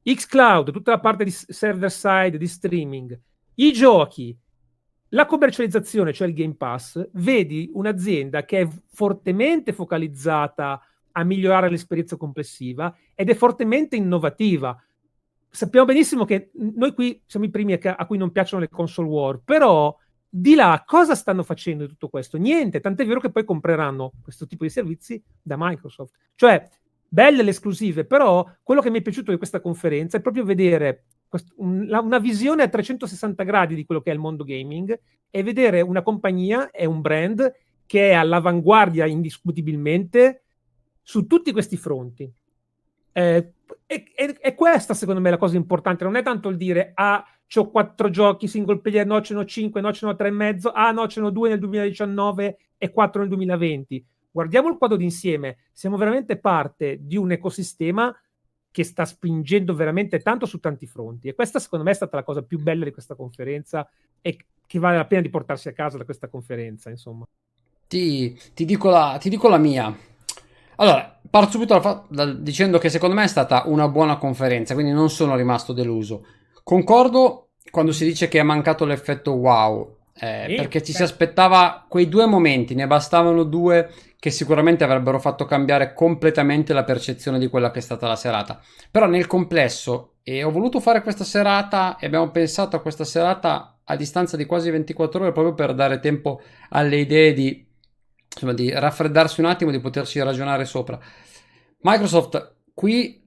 xCloud, 0.04 0.72
tutta 0.72 0.92
la 0.92 1.00
parte 1.00 1.24
di 1.24 1.32
server 1.32 1.92
side, 1.92 2.38
di 2.38 2.48
streaming, 2.48 3.20
i 3.56 3.72
giochi, 3.72 4.36
la 5.10 5.28
commercializzazione, 5.28 6.12
cioè 6.12 6.28
il 6.28 6.34
Game 6.34 6.56
Pass, 6.56 7.08
vedi 7.14 7.70
un'azienda 7.72 8.46
che 8.46 8.62
è 8.62 8.68
fortemente 8.92 9.74
focalizzata 9.74 10.82
a 11.12 11.24
migliorare 11.24 11.70
l'esperienza 11.70 12.16
complessiva 12.16 12.96
ed 13.14 13.30
è 13.30 13.36
fortemente 13.36 13.96
innovativa 13.96 14.76
sappiamo 15.52 15.86
benissimo 15.86 16.24
che 16.24 16.52
noi 16.54 16.94
qui 16.94 17.22
siamo 17.26 17.46
i 17.46 17.50
primi 17.50 17.74
a, 17.74 18.06
cui 18.06 18.18
non 18.18 18.32
piacciono 18.32 18.62
le 18.62 18.70
console 18.70 19.10
war, 19.10 19.42
però 19.44 19.96
di 20.28 20.56
là 20.56 20.82
cosa 20.86 21.14
stanno 21.14 21.44
facendo 21.44 21.84
di 21.84 21.90
tutto 21.90 22.08
questo? 22.08 22.38
Niente, 22.38 22.80
tant'è 22.80 23.06
vero 23.06 23.20
che 23.20 23.32
poi 23.32 23.44
compreranno 23.44 24.14
questo 24.24 24.48
tipo 24.48 24.64
di 24.64 24.70
servizi 24.70 25.22
da 25.42 25.56
Microsoft. 25.58 26.16
Cioè, 26.36 26.70
belle 27.06 27.44
le 27.44 27.50
esclusive, 27.50 28.06
però 28.06 28.50
quello 28.64 28.80
che 28.80 28.90
mi 28.90 29.00
è 29.00 29.02
piaciuto 29.02 29.32
di 29.32 29.38
questa 29.38 29.60
conferenza 29.60 30.18
è 30.18 30.22
proprio 30.22 30.46
vedere 30.46 31.04
quest- 31.28 31.54
un, 31.58 31.86
la, 31.88 32.00
una 32.00 32.20
visione 32.20 32.64
a 32.64 32.70
360 32.70 33.44
gradi 33.44 33.76
di 33.76 33.86
quello 33.86 34.02
che 34.02 34.12
è 34.12 34.14
il 34.14 34.20
mondo 34.20 34.46
gaming 34.46 34.98
e 35.30 35.44
vedere 35.44 35.82
una 35.82 36.02
compagnia 36.02 36.72
e 36.72 36.86
un 36.86 37.02
brand 37.02 37.54
che 37.86 38.12
è 38.12 38.14
all'avanguardia 38.14 39.06
indiscutibilmente 39.06 40.44
su 41.02 41.28
tutti 41.28 41.52
questi 41.52 41.76
fronti. 41.76 42.32
Eh, 43.12 43.54
e, 43.86 44.06
e, 44.16 44.38
e, 44.40 44.56
questa 44.56 44.94
secondo 44.94 45.20
me 45.20 45.30
la 45.30 45.38
cosa 45.38 45.58
importante, 45.58 46.04
non 46.04 46.16
è 46.16 46.24
tanto 46.24 46.50
il 46.50 46.58
dire 46.58 46.92
ah, 46.94 47.26
ho 47.54 47.70
quattro 47.70 48.10
giochi 48.10 48.48
single 48.48 48.80
player, 48.80 49.06
no 49.06 49.22
ce 49.22 49.34
n'ho 49.34 49.46
cinque, 49.46 49.82
no 49.82 49.92
ce 49.92 50.06
n'ho 50.06 50.16
tre 50.16 50.30
e 50.30 50.32
mezzo, 50.32 50.72
ah 50.72 50.92
no 50.92 51.08
ce 51.08 51.20
n'ho 51.20 51.30
due 51.30 51.50
nel 51.50 51.60
2019 51.60 52.58
e 52.78 52.92
quattro 52.92 53.20
nel 53.20 53.30
2020. 53.30 54.06
Guardiamo 54.32 54.70
il 54.70 54.78
quadro 54.78 54.96
d'insieme, 54.96 55.58
siamo 55.74 55.98
veramente 55.98 56.38
parte 56.38 57.00
di 57.02 57.18
un 57.18 57.32
ecosistema 57.32 58.16
che 58.72 58.84
sta 58.86 59.04
spingendo 59.04 59.76
veramente 59.76 60.20
tanto 60.20 60.46
su 60.46 60.62
tanti 60.62 60.88
fronti 60.88 61.28
e 61.28 61.36
questa 61.36 61.60
secondo 61.60 61.84
me 61.84 61.92
è 61.92 61.96
stata 61.96 62.16
la 62.16 62.24
cosa 62.24 62.42
più 62.42 62.58
bella 62.58 62.86
di 62.86 62.92
questa 62.92 63.16
conferenza 63.16 63.86
e 64.22 64.38
che 64.66 64.80
vale 64.80 64.96
la 64.96 65.06
pena 65.06 65.22
di 65.22 65.30
portarsi 65.30 65.68
a 65.68 65.74
casa 65.74 65.98
da 65.98 66.06
questa 66.06 66.30
conferenza, 66.30 66.90
insomma. 66.90 67.28
Ti, 67.88 68.40
ti, 68.54 68.64
dico, 68.64 68.90
la, 68.90 69.18
ti 69.20 69.28
dico 69.28 69.50
la 69.50 69.58
mia. 69.58 69.94
Allora, 70.82 71.20
parto 71.30 71.52
subito 71.52 71.78
dal, 71.78 72.06
dal, 72.10 72.42
dicendo 72.42 72.80
che 72.80 72.90
secondo 72.90 73.14
me 73.14 73.24
è 73.24 73.28
stata 73.28 73.64
una 73.68 73.88
buona 73.88 74.18
conferenza, 74.18 74.74
quindi 74.74 74.92
non 74.92 75.12
sono 75.12 75.36
rimasto 75.36 75.74
deluso. 75.74 76.26
Concordo 76.64 77.50
quando 77.70 77.92
si 77.92 78.04
dice 78.04 78.28
che 78.28 78.40
è 78.40 78.44
mancato 78.44 78.84
l'effetto 78.86 79.34
wow, 79.34 79.98
eh, 80.20 80.46
sì, 80.50 80.56
perché 80.56 80.82
ci 80.82 80.92
si 80.92 81.04
aspettava 81.04 81.86
quei 81.88 82.10
due 82.10 82.26
momenti, 82.26 82.74
ne 82.74 82.88
bastavano 82.88 83.44
due 83.44 83.92
che 84.18 84.32
sicuramente 84.32 84.84
avrebbero 84.84 85.20
fatto 85.20 85.46
cambiare 85.46 85.94
completamente 85.94 86.74
la 86.74 86.84
percezione 86.84 87.38
di 87.38 87.48
quella 87.48 87.70
che 87.70 87.78
è 87.78 87.84
stata 87.84 88.08
la 88.08 88.16
serata. 88.16 88.60
Però 88.90 89.06
nel 89.06 89.28
complesso, 89.28 90.14
e 90.24 90.44
ho 90.44 90.50
voluto 90.50 90.80
fare 90.80 91.04
questa 91.04 91.24
serata 91.24 91.96
e 91.98 92.08
abbiamo 92.08 92.32
pensato 92.32 92.76
a 92.76 92.82
questa 92.82 93.04
serata 93.04 93.78
a 93.84 93.96
distanza 93.96 94.36
di 94.36 94.46
quasi 94.46 94.72
24 94.72 95.22
ore 95.22 95.32
proprio 95.32 95.54
per 95.54 95.76
dare 95.76 96.00
tempo 96.00 96.42
alle 96.70 96.98
idee 96.98 97.34
di, 97.34 97.71
insomma, 98.34 98.54
di 98.54 98.72
raffreddarsi 98.72 99.40
un 99.40 99.48
attimo, 99.48 99.72
di 99.72 99.80
poterci 99.80 100.22
ragionare 100.22 100.66
sopra. 100.66 101.00
Microsoft 101.82 102.56
qui 102.74 103.20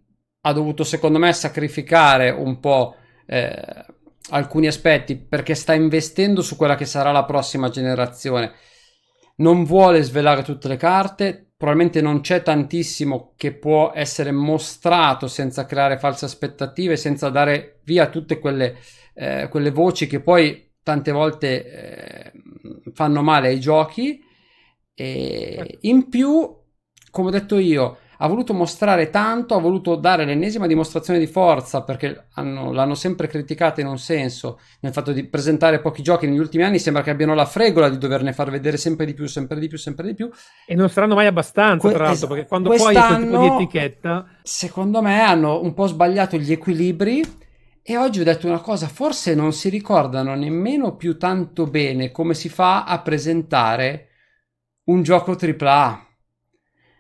ha 0.42 0.52
dovuto 0.52 0.84
secondo 0.84 1.18
me 1.18 1.32
sacrificare 1.32 2.30
un 2.30 2.60
po' 2.60 2.96
eh, 3.26 3.84
alcuni 4.30 4.66
aspetti 4.66 5.16
perché 5.16 5.54
sta 5.54 5.74
investendo 5.74 6.42
su 6.42 6.56
quella 6.56 6.76
che 6.76 6.84
sarà 6.84 7.12
la 7.12 7.24
prossima 7.24 7.68
generazione. 7.68 8.52
Non 9.36 9.64
vuole 9.64 10.02
svelare 10.02 10.42
tutte 10.42 10.68
le 10.68 10.76
carte, 10.76 11.52
probabilmente 11.56 12.00
non 12.00 12.20
c'è 12.20 12.42
tantissimo 12.42 13.32
che 13.36 13.52
può 13.54 13.92
essere 13.94 14.30
mostrato 14.30 15.26
senza 15.26 15.66
creare 15.66 15.98
false 15.98 16.26
aspettative, 16.26 16.96
senza 16.96 17.30
dare 17.30 17.80
via 17.84 18.08
tutte 18.08 18.38
quelle, 18.38 18.76
eh, 19.14 19.48
quelle 19.50 19.70
voci 19.70 20.06
che 20.06 20.20
poi 20.20 20.72
tante 20.82 21.10
volte 21.10 21.64
eh, 21.64 22.32
fanno 22.92 23.22
male 23.22 23.48
ai 23.48 23.58
giochi. 23.58 24.22
E 24.94 25.54
certo. 25.56 25.78
in 25.82 26.08
più, 26.08 26.56
come 27.10 27.28
ho 27.28 27.30
detto 27.30 27.58
io, 27.58 27.98
ha 28.18 28.28
voluto 28.28 28.54
mostrare 28.54 29.10
tanto, 29.10 29.54
ha 29.54 29.60
voluto 29.60 29.96
dare 29.96 30.24
l'ennesima 30.24 30.66
dimostrazione 30.66 31.18
di 31.18 31.26
forza 31.26 31.82
perché 31.82 32.28
hanno, 32.34 32.72
l'hanno 32.72 32.94
sempre 32.94 33.26
criticata 33.26 33.80
in 33.80 33.86
un 33.86 33.98
senso. 33.98 34.60
Nel 34.80 34.92
fatto 34.92 35.12
di 35.12 35.26
presentare 35.26 35.80
pochi 35.80 36.02
giochi 36.02 36.26
negli 36.26 36.38
ultimi 36.38 36.62
anni 36.62 36.78
sembra 36.78 37.02
che 37.02 37.10
abbiano 37.10 37.34
la 37.34 37.44
fregola 37.44 37.88
di 37.88 37.98
doverne 37.98 38.32
far 38.32 38.50
vedere 38.50 38.76
sempre 38.76 39.06
di 39.06 39.14
più, 39.14 39.26
sempre 39.26 39.58
di 39.58 39.68
più, 39.68 39.78
sempre 39.78 40.06
di 40.06 40.14
più. 40.14 40.30
E 40.66 40.74
non 40.74 40.88
saranno 40.88 41.14
mai 41.14 41.26
abbastanza 41.26 41.86
que- 41.86 41.92
tra 41.92 42.04
l'altro 42.04 42.28
perché 42.28 42.46
quando 42.46 42.68
poi 42.70 42.94
hai 42.94 43.06
quel 43.06 43.24
tipo 43.24 43.38
di 43.38 43.46
etichetta 43.46 44.26
secondo 44.42 45.02
me 45.02 45.20
hanno 45.20 45.60
un 45.60 45.74
po' 45.74 45.86
sbagliato 45.86 46.36
gli 46.36 46.52
equilibri. 46.52 47.42
E 47.86 47.98
oggi 47.98 48.20
ho 48.20 48.24
detto 48.24 48.46
una 48.46 48.60
cosa, 48.60 48.88
forse 48.88 49.34
non 49.34 49.52
si 49.52 49.68
ricordano 49.68 50.34
nemmeno 50.34 50.96
più 50.96 51.18
tanto 51.18 51.66
bene 51.66 52.10
come 52.10 52.32
si 52.32 52.48
fa 52.48 52.84
a 52.84 52.98
presentare 53.02 54.08
un 54.84 55.02
gioco 55.02 55.36
AAA 55.38 56.04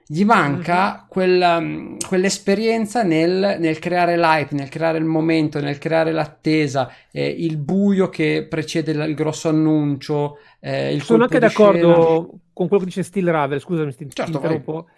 gli 0.06 0.24
manca 0.24 0.92
mm-hmm. 0.92 1.08
quella, 1.08 1.60
mm, 1.60 1.96
quell'esperienza 2.06 3.02
nel, 3.02 3.56
nel, 3.58 3.78
creare 3.78 4.18
l'hype, 4.18 4.54
nel 4.54 4.68
creare 4.68 4.98
il 4.98 5.04
momento, 5.04 5.60
nel 5.60 5.78
creare 5.78 6.12
l'attesa, 6.12 6.92
eh, 7.10 7.26
il 7.26 7.56
buio 7.56 8.10
che 8.10 8.46
precede 8.48 8.92
il, 8.92 9.00
il 9.08 9.14
grosso 9.14 9.48
annuncio. 9.48 10.38
Eh, 10.60 10.92
il 10.92 11.02
Sono 11.02 11.22
anche 11.22 11.38
d'accordo 11.38 11.92
scena. 11.94 12.40
con 12.52 12.68
quello 12.68 12.78
che 12.78 12.84
dice 12.84 13.02
Steel 13.02 13.30
Ravel, 13.30 13.60
scusami, 13.60 13.94
ti 13.94 14.06
certo, 14.10 14.32
interrompo. 14.32 14.88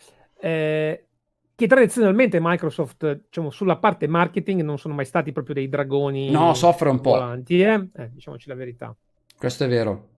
Eh, 0.40 1.04
che 1.54 1.66
tradizionalmente 1.68 2.38
Microsoft, 2.40 3.22
diciamo, 3.26 3.50
sulla 3.50 3.76
parte 3.76 4.08
marketing 4.08 4.60
non 4.62 4.76
sono 4.76 4.94
mai 4.94 5.06
stati 5.06 5.30
proprio 5.30 5.54
dei 5.54 5.68
dragoni. 5.68 6.30
No, 6.30 6.52
soffre 6.54 6.90
un 6.90 7.00
po'. 7.00 7.12
Volanti, 7.12 7.60
eh? 7.60 7.88
eh 7.96 8.10
diciamoci 8.12 8.48
la 8.48 8.56
verità. 8.56 8.94
Questo 9.38 9.64
è 9.64 9.68
vero 9.68 10.14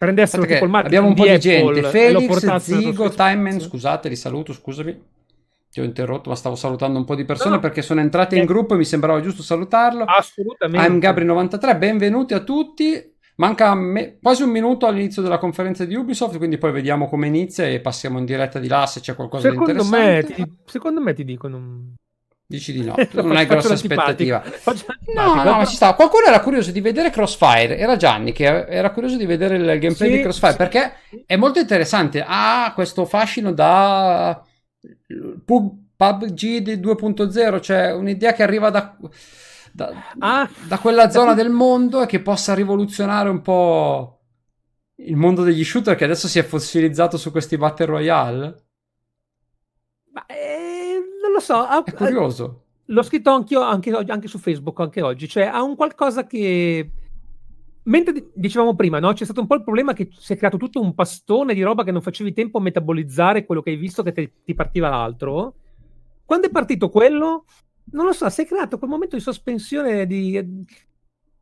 prendessero 0.00 0.46
tipo 0.46 0.64
il 0.64 0.74
abbiamo 0.74 1.08
un 1.08 1.14
po' 1.14 1.24
di, 1.24 1.32
di 1.32 1.38
gente. 1.38 1.82
Felix, 1.82 2.56
Zigo, 2.56 3.10
Timeman 3.10 3.60
scusate 3.60 4.08
li 4.08 4.16
saluto 4.16 4.54
scusami. 4.54 4.98
Ti 5.70 5.80
ho 5.80 5.84
interrotto 5.84 6.30
ma 6.30 6.36
stavo 6.36 6.56
salutando 6.56 6.98
un 6.98 7.04
po' 7.04 7.14
di 7.14 7.26
persone 7.26 7.56
no, 7.56 7.60
perché 7.60 7.82
sono 7.82 8.00
entrate 8.00 8.36
in 8.36 8.46
gruppo 8.46 8.74
e 8.74 8.78
mi 8.78 8.86
sembrava 8.86 9.20
giusto 9.20 9.42
salutarlo. 9.42 10.04
Assolutamente. 10.04 10.86
I'm 10.86 10.98
Gabri93 10.98 11.78
benvenuti 11.78 12.32
a 12.32 12.40
tutti. 12.40 13.14
Manca 13.36 13.74
me- 13.74 14.18
quasi 14.22 14.42
un 14.42 14.50
minuto 14.50 14.86
all'inizio 14.86 15.20
della 15.20 15.38
conferenza 15.38 15.84
di 15.84 15.94
Ubisoft 15.94 16.38
quindi 16.38 16.56
poi 16.56 16.72
vediamo 16.72 17.06
come 17.06 17.26
inizia 17.26 17.66
e 17.66 17.80
passiamo 17.80 18.18
in 18.18 18.24
diretta 18.24 18.58
di 18.58 18.68
là 18.68 18.86
se 18.86 19.00
c'è 19.00 19.14
qualcosa 19.14 19.48
secondo 19.48 19.72
di 19.72 19.78
interessante. 19.80 20.34
me 20.40 20.44
ti, 20.44 20.52
secondo 20.64 21.00
me 21.00 21.12
ti 21.14 21.24
dicono 21.24 21.94
Dici 22.50 22.72
di 22.72 22.82
no, 22.82 22.96
non 23.22 23.36
hai 23.36 23.46
grossa 23.46 23.74
aspettativa. 23.74 24.42
No, 25.14 25.34
no, 25.34 25.56
ma 25.58 25.64
ci 25.64 25.76
stava. 25.76 25.94
Qualcuno 25.94 26.26
era 26.26 26.40
curioso 26.40 26.72
di 26.72 26.80
vedere 26.80 27.10
Crossfire. 27.10 27.78
Era 27.78 27.94
Gianni 27.94 28.32
che 28.32 28.66
era 28.66 28.90
curioso 28.90 29.16
di 29.16 29.24
vedere 29.24 29.54
il 29.54 29.78
gameplay 29.78 30.10
sì, 30.10 30.16
di 30.16 30.20
Crossfire 30.20 30.50
sì. 30.50 30.56
perché 30.56 30.92
è 31.26 31.36
molto 31.36 31.60
interessante. 31.60 32.24
Ha 32.26 32.72
questo 32.74 33.04
fascino 33.04 33.52
da 33.52 34.44
PUBG 35.44 36.80
2.0, 36.80 37.60
cioè 37.60 37.92
un'idea 37.92 38.32
che 38.32 38.42
arriva 38.42 38.70
da, 38.70 38.96
da, 39.70 40.12
ah, 40.18 40.50
da 40.66 40.78
quella 40.78 41.08
zona 41.08 41.34
del 41.34 41.50
mondo 41.50 42.02
e 42.02 42.06
che 42.06 42.20
possa 42.20 42.52
rivoluzionare 42.52 43.28
un 43.28 43.42
po' 43.42 44.22
il 44.96 45.14
mondo 45.14 45.44
degli 45.44 45.62
shooter 45.62 45.94
che 45.94 46.02
adesso 46.02 46.26
si 46.26 46.40
è 46.40 46.42
fossilizzato 46.42 47.16
su 47.16 47.30
questi 47.30 47.56
Battle 47.56 47.86
Royale. 47.86 48.64
Ma 50.12 50.26
eh, 50.26 50.70
non 50.70 50.79
lo 51.40 51.44
so. 51.46 51.54
Ha, 51.56 51.82
è 51.82 51.92
curioso. 51.92 52.64
L'ho 52.86 53.02
scritto 53.02 53.30
anch'io, 53.30 53.60
anche, 53.60 53.90
anche 53.90 54.28
su 54.28 54.38
Facebook, 54.38 54.78
anche 54.80 55.02
oggi. 55.02 55.28
Cioè, 55.28 55.44
ha 55.44 55.62
un 55.62 55.76
qualcosa 55.76 56.26
che... 56.26 56.90
Mentre 57.82 58.30
dicevamo 58.34 58.76
prima, 58.76 58.98
no? 58.98 59.12
c'è 59.14 59.24
stato 59.24 59.40
un 59.40 59.46
po' 59.46 59.54
il 59.54 59.62
problema 59.64 59.94
che 59.94 60.10
si 60.12 60.34
è 60.34 60.36
creato 60.36 60.58
tutto 60.58 60.80
un 60.80 60.94
pastone 60.94 61.54
di 61.54 61.62
roba 61.62 61.82
che 61.82 61.90
non 61.90 62.02
facevi 62.02 62.34
tempo 62.34 62.58
a 62.58 62.60
metabolizzare 62.60 63.46
quello 63.46 63.62
che 63.62 63.70
hai 63.70 63.76
visto 63.76 64.02
che 64.02 64.12
te, 64.12 64.32
ti 64.44 64.54
partiva 64.54 64.90
l'altro. 64.90 65.54
Quando 66.24 66.46
è 66.46 66.50
partito 66.50 66.90
quello, 66.90 67.46
non 67.92 68.04
lo 68.04 68.12
so, 68.12 68.28
si 68.28 68.42
è 68.42 68.46
creato 68.46 68.78
quel 68.78 68.90
momento 68.90 69.16
di 69.16 69.22
sospensione 69.22 70.06
di, 70.06 70.38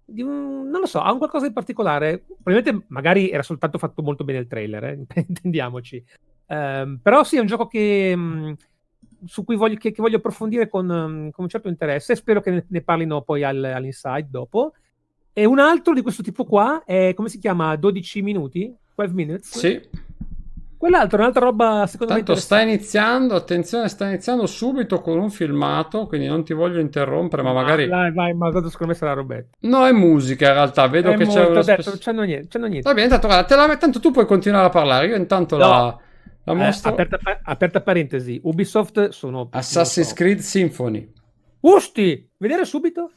di 0.05 0.23
un, 0.23 0.69
non 0.69 0.81
lo 0.81 0.87
so, 0.87 1.01
ha 1.01 1.11
un 1.13 1.19
qualcosa 1.19 1.47
di 1.47 1.53
particolare. 1.53 2.25
Probabilmente 2.43 2.87
magari 2.89 3.31
era 3.31 3.43
soltanto 3.43 3.79
fatto 3.79 4.03
molto 4.03 4.25
bene 4.25 4.39
il 4.39 4.47
trailer, 4.47 4.85
eh? 4.85 5.07
intendiamoci. 5.27 6.03
Um, 6.47 6.99
però 7.03 7.25
sì, 7.25 7.37
è 7.37 7.41
un 7.41 7.47
gioco 7.47 7.67
che, 7.67 8.13
um, 8.15 8.57
su 9.25 9.45
cui 9.45 9.57
voglio, 9.57 9.77
che, 9.77 9.93
che 9.93 10.03
voglio 10.03 10.17
approfondire 10.17 10.69
con, 10.69 10.89
um, 10.89 11.31
con, 11.31 11.45
un 11.45 11.49
certo 11.49 11.69
interesse. 11.69 12.15
Spero 12.15 12.41
che 12.41 12.51
ne, 12.51 12.65
ne 12.69 12.83
parlino 12.83 13.23
poi 13.23 13.45
al, 13.45 13.63
all'Inside 13.63 14.29
dopo. 14.31 14.73
E 15.33 15.45
un 15.45 15.59
altro 15.59 15.95
di 15.95 16.03
questo 16.03 16.23
tipo 16.23 16.45
qua 16.45 16.83
è, 16.85 17.13
come 17.15 17.29
si 17.29 17.39
chiama, 17.39 17.77
12 17.77 18.23
minuti? 18.23 18.75
12 18.95 19.15
minutes? 19.15 19.59
Sì. 19.59 19.81
Quell'altro 20.79 21.19
è 21.19 21.21
un'altra 21.23 21.45
roba, 21.45 21.87
secondo 21.89 22.15
Tanto 22.15 22.35
me. 22.35 22.39
sta 22.39 22.61
iniziando, 22.61 23.35
attenzione, 23.35 23.89
sta 23.89 24.07
iniziando 24.07 24.47
subito 24.47 25.01
con 25.01 25.19
un 25.19 25.29
filmato, 25.29 26.07
quindi 26.07 26.29
non 26.29 26.45
ti 26.45 26.53
voglio 26.53 26.79
interrompere, 26.79 27.43
ma 27.43 27.53
magari. 27.53 27.89
Vai, 27.89 28.13
vai, 28.13 28.33
ma 28.33 28.53
secondo 28.53 28.87
me 28.87 28.95
sarà 28.95 29.13
robetta. 29.13 29.57
No, 29.63 29.85
è 29.85 29.91
musica 29.91 30.47
in 30.47 30.53
realtà, 30.53 30.87
vedo 30.87 31.11
è 31.11 31.17
che 31.17 31.25
molto, 31.25 31.41
c'è 31.41 31.47
una. 31.49 31.63
Detto, 31.63 31.83
spes- 31.83 31.99
c'hanno 31.99 32.23
niente, 32.23 32.47
c'hanno 32.49 32.67
niente. 32.67 32.89
Va 32.89 32.95
bene, 32.95 33.09
tanto, 33.09 33.27
guarda, 33.27 33.45
te 33.45 33.57
la... 33.57 33.77
tanto 33.77 33.99
tu 33.99 34.13
puoi 34.13 34.25
continuare 34.25 34.67
a 34.67 34.71
parlare, 34.71 35.09
io 35.09 35.17
intanto 35.17 35.57
no. 35.57 35.69
la. 35.69 35.99
La 36.49 36.55
mostro. 36.55 36.91
Eh, 36.91 36.93
aperta, 36.95 37.19
aperta, 37.43 37.81
parentesi, 37.83 38.41
Ubisoft 38.43 39.09
sono... 39.11 39.49
Assassin's 39.51 40.09
so. 40.09 40.15
Creed 40.15 40.39
Symphony. 40.39 41.13
Usti! 41.61 42.31
Vedere 42.39 42.65
subito? 42.65 43.11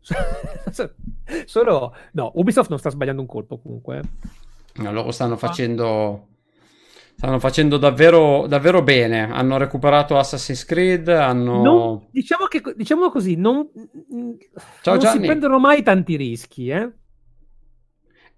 sono... 1.44 1.92
No, 2.12 2.30
Ubisoft 2.34 2.70
non 2.70 2.78
sta 2.78 2.90
sbagliando 2.90 3.20
un 3.20 3.26
colpo 3.26 3.58
comunque. 3.58 4.00
No, 4.76 4.92
loro 4.92 5.10
stanno 5.10 5.34
ah. 5.34 5.38
facendo... 5.38 6.26
Stanno 7.16 7.40
facendo 7.40 7.78
davvero, 7.78 8.46
davvero 8.46 8.80
bene. 8.80 9.22
Hanno 9.22 9.56
recuperato 9.56 10.16
Assassin's 10.16 10.64
Creed. 10.64 11.08
Hanno... 11.08 11.62
Non, 11.62 12.06
diciamo, 12.12 12.46
che, 12.46 12.62
diciamo 12.76 13.10
così, 13.10 13.34
non, 13.34 13.68
Ciao, 14.82 14.94
non 14.94 15.04
si 15.04 15.18
prendono 15.18 15.58
mai 15.58 15.82
tanti 15.82 16.14
rischi, 16.14 16.68
eh? 16.68 16.88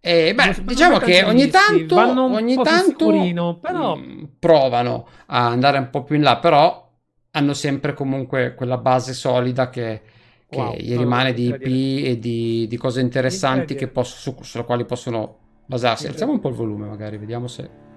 Eh, 0.03 0.35
beh, 0.35 0.63
diciamo 0.63 0.97
che 0.97 1.23
ogni 1.25 1.49
tanto, 1.49 1.97
ogni 1.97 2.57
tanto 2.57 3.59
però... 3.61 3.97
Mm, 3.97 4.25
provano 4.39 5.07
a 5.27 5.47
andare 5.49 5.77
un 5.77 5.91
po' 5.91 6.05
più 6.05 6.17
in 6.17 6.23
là, 6.23 6.39
però 6.39 6.89
hanno 7.33 7.53
sempre 7.53 7.93
comunque 7.93 8.55
quella 8.55 8.79
base 8.79 9.13
solida 9.13 9.69
che, 9.69 10.01
che 10.49 10.59
wow, 10.59 10.75
gli 10.75 10.97
rimane 10.97 11.35
di 11.35 11.49
IP 11.49 12.07
e 12.07 12.19
di, 12.19 12.67
di, 12.67 12.77
cose 12.79 13.03
interessanti 13.03 13.75
che 13.75 13.89
posso, 13.89 14.17
su, 14.17 14.43
sulle 14.43 14.65
quali 14.65 14.87
possono 14.87 15.37
basarsi. 15.67 16.07
Alziamo 16.07 16.33
un 16.33 16.41
po' 16.41 16.49
il 16.49 16.55
volume 16.55 16.87
magari, 16.87 17.19
vediamo 17.19 17.47
se... 17.47 17.89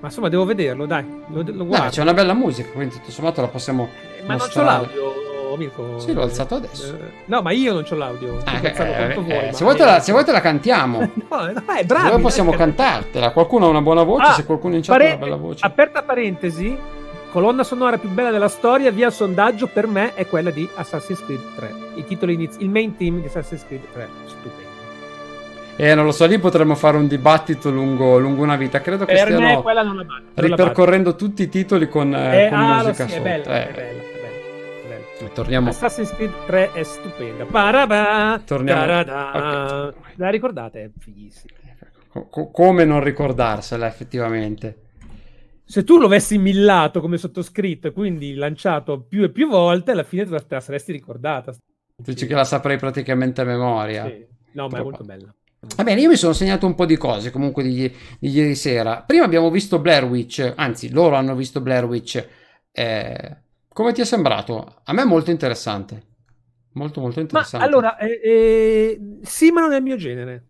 Ma 0.00 0.08
insomma, 0.08 0.28
devo 0.28 0.44
vederlo, 0.44 0.84
dai. 0.84 1.06
Lo, 1.28 1.44
lo 1.46 1.64
Dai, 1.64 1.88
c'è 1.88 2.02
una 2.02 2.12
bella 2.12 2.34
musica, 2.34 2.70
quindi 2.72 2.96
tutto 2.96 3.10
sommato 3.10 3.40
la 3.40 3.48
possiamo 3.48 3.88
eh, 4.18 4.26
Ma 4.26 4.34
mostrare. 4.34 4.66
non 4.66 4.86
c'ho 4.86 5.02
l'audio 5.02 5.21
Mirko. 5.56 5.98
Sì, 5.98 6.12
l'ho 6.12 6.22
alzato 6.22 6.56
adesso. 6.56 6.94
Eh, 6.94 7.10
no, 7.26 7.42
ma 7.42 7.52
io 7.52 7.72
non 7.72 7.84
ho 7.88 7.94
l'audio. 7.94 8.38
Ah, 8.44 8.60
eh, 8.62 8.66
eh, 8.66 9.14
vuoi, 9.14 9.30
eh, 9.30 9.52
se, 9.52 9.64
vuoi 9.64 9.76
la, 9.76 10.00
se, 10.00 10.12
vuoi 10.12 10.24
te 10.24 10.32
la, 10.32 10.40
cantiamo. 10.40 10.98
no, 11.30 11.52
no, 11.52 11.74
è 11.74 11.84
bravi, 11.84 12.10
Noi 12.10 12.20
possiamo 12.20 12.52
cantartela. 12.52 13.30
Qualcuno 13.30 13.66
ha 13.66 13.68
una 13.68 13.80
buona 13.80 14.02
voce, 14.02 14.26
ah, 14.26 14.32
se 14.32 14.44
qualcuno 14.44 14.76
in 14.76 14.82
chat 14.82 14.96
pare- 14.96 15.10
ha 15.10 15.14
una 15.14 15.24
bella 15.24 15.36
voce. 15.36 15.64
Aperta 15.64 16.02
parentesi, 16.02 16.76
colonna 17.30 17.64
sonora 17.64 17.98
più 17.98 18.08
bella 18.08 18.30
della 18.30 18.48
storia, 18.48 18.90
via 18.90 19.10
sondaggio, 19.10 19.66
per 19.66 19.86
me 19.86 20.14
è 20.14 20.26
quella 20.26 20.50
di 20.50 20.68
Assassin's 20.74 21.24
Creed 21.24 21.40
3. 21.56 21.74
I 21.94 22.04
titoli 22.04 22.34
inizi- 22.34 22.62
il 22.62 22.70
main 22.70 22.96
team 22.96 23.20
di 23.20 23.26
Assassin's 23.26 23.64
Creed 23.66 23.82
3. 23.92 24.08
Stupendo. 24.26 24.70
Eh, 25.76 25.94
non 25.94 26.04
lo 26.04 26.12
so, 26.12 26.26
lì 26.26 26.38
potremmo 26.38 26.74
fare 26.74 26.96
un 26.96 27.08
dibattito 27.08 27.70
lungo, 27.70 28.18
lungo 28.18 28.42
una 28.42 28.56
vita. 28.56 28.80
Credo 28.80 29.04
che 29.04 29.14
per 29.14 29.22
stiano 29.22 29.62
la 29.64 29.82
batto, 29.82 30.12
ripercorrendo 30.34 31.16
tutti 31.16 31.42
i 31.42 31.48
titoli 31.48 31.88
con, 31.88 32.14
eh, 32.14 32.48
con 32.50 32.58
ah, 32.58 32.76
musica 32.76 33.06
sì, 33.06 33.14
sotto. 33.14 33.16
È 33.16 33.22
bella, 33.22 33.56
eh. 33.56 33.68
è 33.68 33.72
bella. 33.72 34.11
Torniamo. 35.30 35.70
Assassin's 35.70 36.14
Creed 36.14 36.32
3 36.46 36.72
è 36.72 36.82
stupenda. 36.82 37.44
Parabà, 37.44 38.40
Torniamo. 38.44 39.00
Okay. 39.00 39.92
La 40.16 40.30
ricordate? 40.30 40.82
È 40.84 40.90
Co- 42.28 42.50
come 42.50 42.84
non 42.84 43.02
ricordarsela 43.02 43.86
effettivamente? 43.86 44.78
Se 45.64 45.84
tu 45.84 45.98
lo 45.98 46.06
avessi 46.06 46.36
millato 46.36 47.00
come 47.00 47.16
sottoscritto 47.16 47.88
e 47.88 47.92
quindi 47.92 48.34
lanciato 48.34 49.00
più 49.00 49.22
e 49.22 49.30
più 49.30 49.48
volte, 49.48 49.92
alla 49.92 50.02
fine 50.02 50.24
te 50.24 50.30
la, 50.30 50.40
te 50.40 50.54
la 50.54 50.60
saresti 50.60 50.92
ricordata. 50.92 51.54
Dici 51.96 52.26
che 52.26 52.34
la 52.34 52.44
saprei 52.44 52.76
praticamente 52.76 53.40
a 53.40 53.44
memoria. 53.44 54.06
Sì. 54.06 54.26
No, 54.52 54.68
ma 54.68 54.78
è 54.78 54.82
molto 54.82 55.04
bella. 55.04 55.34
Va 55.76 55.84
bene, 55.84 56.00
io 56.00 56.08
mi 56.08 56.16
sono 56.16 56.32
segnato 56.32 56.66
un 56.66 56.74
po' 56.74 56.84
di 56.84 56.96
cose 56.96 57.30
comunque 57.30 57.62
di, 57.62 57.90
di, 58.18 58.28
ieri 58.28 58.56
sera. 58.56 59.02
Prima 59.02 59.24
abbiamo 59.24 59.48
visto 59.48 59.78
Blair 59.78 60.04
Witch, 60.04 60.52
anzi 60.56 60.90
loro 60.90 61.14
hanno 61.14 61.36
visto 61.36 61.60
Blair 61.60 61.84
Witch. 61.84 62.28
Eh, 62.72 63.36
come 63.72 63.92
ti 63.92 64.00
è 64.00 64.04
sembrato? 64.04 64.80
A 64.84 64.92
me 64.92 65.02
è 65.02 65.06
molto 65.06 65.30
interessante. 65.30 66.10
Molto 66.74 67.00
molto 67.00 67.20
interessante. 67.20 67.58
Ma 67.58 67.64
allora, 67.64 67.98
eh, 67.98 68.20
eh, 68.22 69.00
sì, 69.22 69.50
ma 69.50 69.60
non 69.60 69.72
è 69.72 69.76
il 69.76 69.82
mio 69.82 69.96
genere. 69.96 70.46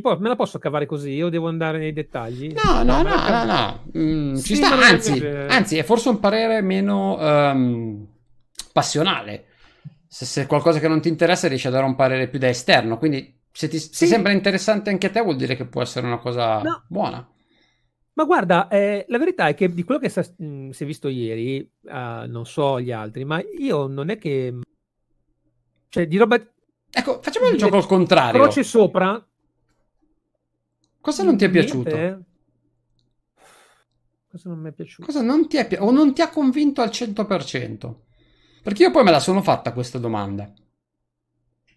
Po- 0.00 0.18
me 0.18 0.28
la 0.28 0.36
posso 0.36 0.58
cavare 0.58 0.86
così? 0.86 1.10
Io 1.10 1.28
devo 1.28 1.48
andare 1.48 1.78
nei 1.78 1.92
dettagli? 1.92 2.54
No, 2.54 2.82
no, 2.82 3.02
no, 3.02 3.14
no, 3.14 3.28
no, 3.28 3.44
no. 3.44 3.84
Mm, 3.96 4.34
sì, 4.34 4.42
ci 4.42 4.56
sta, 4.56 4.74
anzi, 4.74 5.24
anzi, 5.24 5.76
è 5.76 5.82
forse 5.82 6.08
un 6.08 6.18
parere 6.18 6.62
meno 6.62 7.18
um, 7.18 8.06
passionale. 8.72 9.46
Se, 10.08 10.24
se 10.24 10.46
qualcosa 10.46 10.78
che 10.78 10.88
non 10.88 11.00
ti 11.00 11.08
interessa 11.08 11.46
riesci 11.46 11.66
a 11.66 11.70
dare 11.70 11.84
un 11.84 11.94
parere 11.94 12.28
più 12.28 12.38
da 12.38 12.48
esterno, 12.48 12.96
quindi 12.98 13.40
se 13.52 13.68
ti 13.68 13.78
se 13.78 14.06
sembra 14.06 14.32
interessante 14.32 14.88
anche 14.88 15.08
a 15.08 15.10
te, 15.10 15.20
vuol 15.20 15.36
dire 15.36 15.56
che 15.56 15.66
può 15.66 15.82
essere 15.82 16.06
una 16.06 16.18
cosa 16.18 16.62
no. 16.62 16.84
buona. 16.88 17.31
Ma 18.14 18.24
guarda, 18.24 18.68
eh, 18.68 19.06
la 19.08 19.18
verità 19.18 19.46
è 19.46 19.54
che 19.54 19.72
di 19.72 19.84
quello 19.84 20.00
che 20.00 20.08
sta, 20.08 20.22
mh, 20.22 20.44
mm, 20.44 20.70
si 20.70 20.82
è 20.82 20.86
visto 20.86 21.08
ieri, 21.08 21.60
uh, 21.82 22.26
non 22.26 22.44
so 22.44 22.80
gli 22.80 22.92
altri, 22.92 23.24
ma 23.24 23.42
io 23.58 23.86
non 23.86 24.10
è 24.10 24.18
che. 24.18 24.58
Cioè, 25.88 26.06
di 26.06 26.16
roba. 26.16 26.36
Ecco, 26.94 27.20
facciamo 27.22 27.48
il 27.48 27.56
gioco 27.56 27.76
al 27.76 27.86
contrario. 27.86 28.40
Croce 28.40 28.62
sopra. 28.64 29.26
Cosa 31.00 31.22
non 31.22 31.36
ti 31.36 31.44
è 31.46 31.50
piaciuto? 31.50 31.96
Niente. 31.96 32.24
Cosa 34.30 34.48
non 34.48 34.60
mi 34.60 34.68
è 34.68 34.72
piaciuto? 34.72 35.06
Cosa 35.06 35.22
non 35.22 35.48
ti 35.48 35.56
è 35.56 35.66
piaciuto? 35.66 35.90
O 35.90 35.92
non 35.92 36.14
ti 36.14 36.22
ha 36.22 36.30
convinto 36.30 36.80
al 36.80 36.90
100%? 36.90 37.94
Perché 38.62 38.82
io 38.84 38.90
poi 38.90 39.04
me 39.04 39.10
la 39.10 39.20
sono 39.20 39.42
fatta 39.42 39.72
questa 39.72 39.98
domanda. 39.98 40.52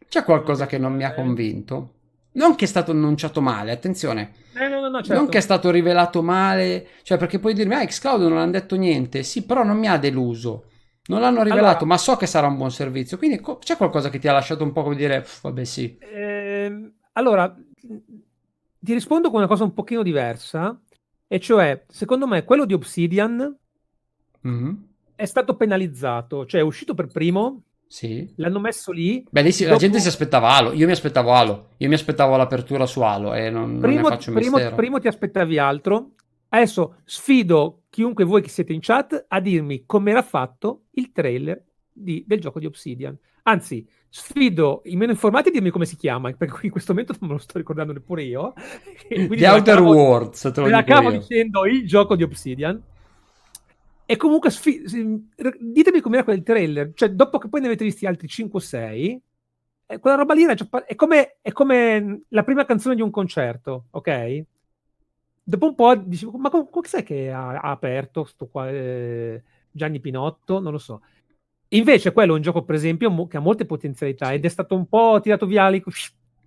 C'è 0.08 0.24
qualcosa 0.24 0.66
che 0.66 0.78
non 0.78 0.94
mi 0.94 1.04
ha 1.04 1.14
convinto? 1.14 1.95
Non 2.36 2.56
che 2.56 2.66
è 2.66 2.68
stato 2.68 2.92
annunciato 2.92 3.42
male, 3.42 3.72
attenzione. 3.72 4.32
Eh, 4.56 4.68
no, 4.68 4.80
no, 4.80 4.90
no, 4.90 5.02
certo. 5.02 5.14
Non 5.14 5.30
che 5.30 5.38
è 5.38 5.42
stato 5.42 5.72
rivelato 5.72 6.22
male, 6.22 6.88
cioè 7.04 7.18
perché 7.18 7.40
puoi 7.40 7.54
dirmi, 7.54 7.76
ah, 7.76 7.86
Xcloud 7.86 8.22
non 8.22 8.38
hanno 8.38 8.52
detto 8.52 8.76
niente. 8.76 9.24
Sì, 9.24 9.46
però 9.46 9.64
non 9.64 9.78
mi 9.78 9.88
ha 9.88 9.98
deluso. 9.98 10.66
Non 11.08 11.22
l'hanno 11.22 11.44
rivelato, 11.44 11.68
allora, 11.68 11.86
ma 11.86 11.98
so 11.98 12.16
che 12.16 12.26
sarà 12.26 12.48
un 12.48 12.58
buon 12.58 12.72
servizio. 12.72 13.18
Quindi 13.18 13.40
co- 13.40 13.58
c'è 13.58 13.78
qualcosa 13.78 14.10
che 14.10 14.20
ti 14.20 14.28
ha 14.28 14.34
lasciato 14.34 14.64
un 14.64 14.72
po' 14.72 14.84
come 14.84 14.96
dire, 14.96 15.26
vabbè, 15.42 15.64
sì. 15.64 15.98
Eh, 16.00 16.92
allora, 17.14 17.56
ti 18.80 18.94
rispondo 18.94 19.30
con 19.30 19.40
una 19.40 19.48
cosa 19.48 19.64
un 19.64 19.74
pochino 19.74 20.04
diversa, 20.04 20.80
e 21.28 21.40
cioè, 21.40 21.86
secondo 21.88 22.28
me, 22.28 22.44
quello 22.44 22.66
di 22.66 22.74
Obsidian 22.74 23.58
mm-hmm. 24.48 24.74
è 25.16 25.26
stato 25.26 25.56
penalizzato, 25.56 26.46
cioè 26.46 26.62
è 26.62 26.64
uscito 26.64 26.94
per 26.94 27.08
primo 27.08 27.62
sì. 27.88 28.34
L'hanno 28.38 28.60
messo 28.60 28.92
lì. 28.92 29.26
Beh, 29.30 29.42
lì 29.42 29.52
si, 29.52 29.64
dopo... 29.64 29.76
la 29.76 29.80
gente 29.80 30.00
si 30.00 30.08
aspettava 30.08 30.50
Halo. 30.50 30.74
Io 30.74 30.86
mi 30.86 30.92
aspettavo 30.92 31.34
Halo. 31.34 31.70
Io 31.78 31.88
mi 31.88 31.94
aspettavo 31.94 32.36
l'apertura 32.36 32.86
su 32.86 33.02
Halo 33.02 33.34
e 33.34 33.50
non, 33.50 33.80
primo, 33.80 34.10
non 34.10 34.18
primo. 34.18 34.76
Primo 34.76 35.00
ti 35.00 35.08
aspettavi 35.08 35.58
altro. 35.58 36.12
Adesso 36.50 36.98
sfido 37.04 37.84
chiunque 37.90 38.24
voi 38.24 38.42
che 38.42 38.50
siete 38.50 38.74
in 38.74 38.80
chat 38.82 39.26
a 39.28 39.40
dirmi 39.40 39.84
come 39.86 40.12
era 40.12 40.22
fatto 40.22 40.84
il 40.92 41.12
trailer 41.12 41.64
di, 41.92 42.24
del 42.28 42.40
gioco 42.40 42.60
di 42.60 42.66
Obsidian. 42.66 43.18
Anzi, 43.44 43.88
sfido 44.10 44.82
i 44.86 44.96
meno 44.96 45.12
informati 45.12 45.50
a 45.50 45.52
dirmi 45.52 45.70
come 45.70 45.86
si 45.86 45.96
chiama, 45.96 46.32
perché 46.38 46.66
in 46.66 46.72
questo 46.72 46.94
momento 46.94 47.16
non 47.20 47.30
me 47.30 47.36
lo 47.36 47.42
sto 47.42 47.58
ricordando 47.58 47.94
neppure 47.94 48.24
io. 48.24 48.54
The 49.08 49.48
Outer 49.48 49.82
Worlds, 49.82 50.42
te 50.54 50.60
lo 50.60 50.64
me 50.64 50.72
la 50.72 50.84
cavo 50.84 51.12
dicendo 51.12 51.66
il 51.66 51.86
gioco 51.88 52.16
di 52.16 52.24
Obsidian. 52.24 52.82
E 54.06 54.18
comunque, 54.18 54.52
sfi- 54.52 54.84
ditemi 55.60 56.00
com'era 56.00 56.24
quel 56.24 56.44
trailer. 56.44 56.92
Cioè, 56.94 57.10
dopo 57.10 57.38
che 57.40 57.50
poi 57.50 57.62
ne 57.62 57.68
avete 57.68 57.84
visti 57.84 58.06
altri 58.06 58.28
5 58.28 58.60
o 58.60 58.62
6, 58.62 59.22
eh, 59.88 60.00
quella 60.00 60.16
roba 60.16 60.34
lì 60.34 60.44
era 60.44 60.54
già, 60.54 60.68
è, 60.86 60.96
come, 60.96 61.38
è 61.42 61.52
come 61.52 62.22
la 62.30 62.44
prima 62.44 62.66
canzone 62.66 62.96
di 62.96 63.02
un 63.02 63.12
concerto, 63.12 63.86
ok? 63.92 64.44
Dopo 65.44 65.66
un 65.68 65.76
po' 65.76 65.96
dicevo, 65.96 66.38
ma 66.38 66.50
come 66.50 66.68
sai 66.84 67.04
che 67.04 67.32
ha, 67.32 67.50
ha 67.60 67.72
aperto 67.72 68.28
qua, 68.52 68.70
eh, 68.70 69.44
Gianni 69.72 70.00
Pinotto? 70.00 70.60
Non 70.60 70.72
lo 70.72 70.80
so. 70.80 71.02
Invece 71.70 72.14
quello 72.14 72.34
è 72.34 72.36
un 72.36 72.42
gioco, 72.42 72.64
per 72.64 72.76
esempio, 72.76 73.10
mo- 73.10 73.28
che 73.28 73.38
ha 73.38 73.42
molte 73.42 73.66
potenzialità 73.66 74.34
ed 74.34 74.46
è 74.46 74.50
stato 74.50 74.76
un 74.76 74.88
po' 74.88 75.20
tirato 75.22 75.46
via 75.46 75.68
lì, 75.70 75.84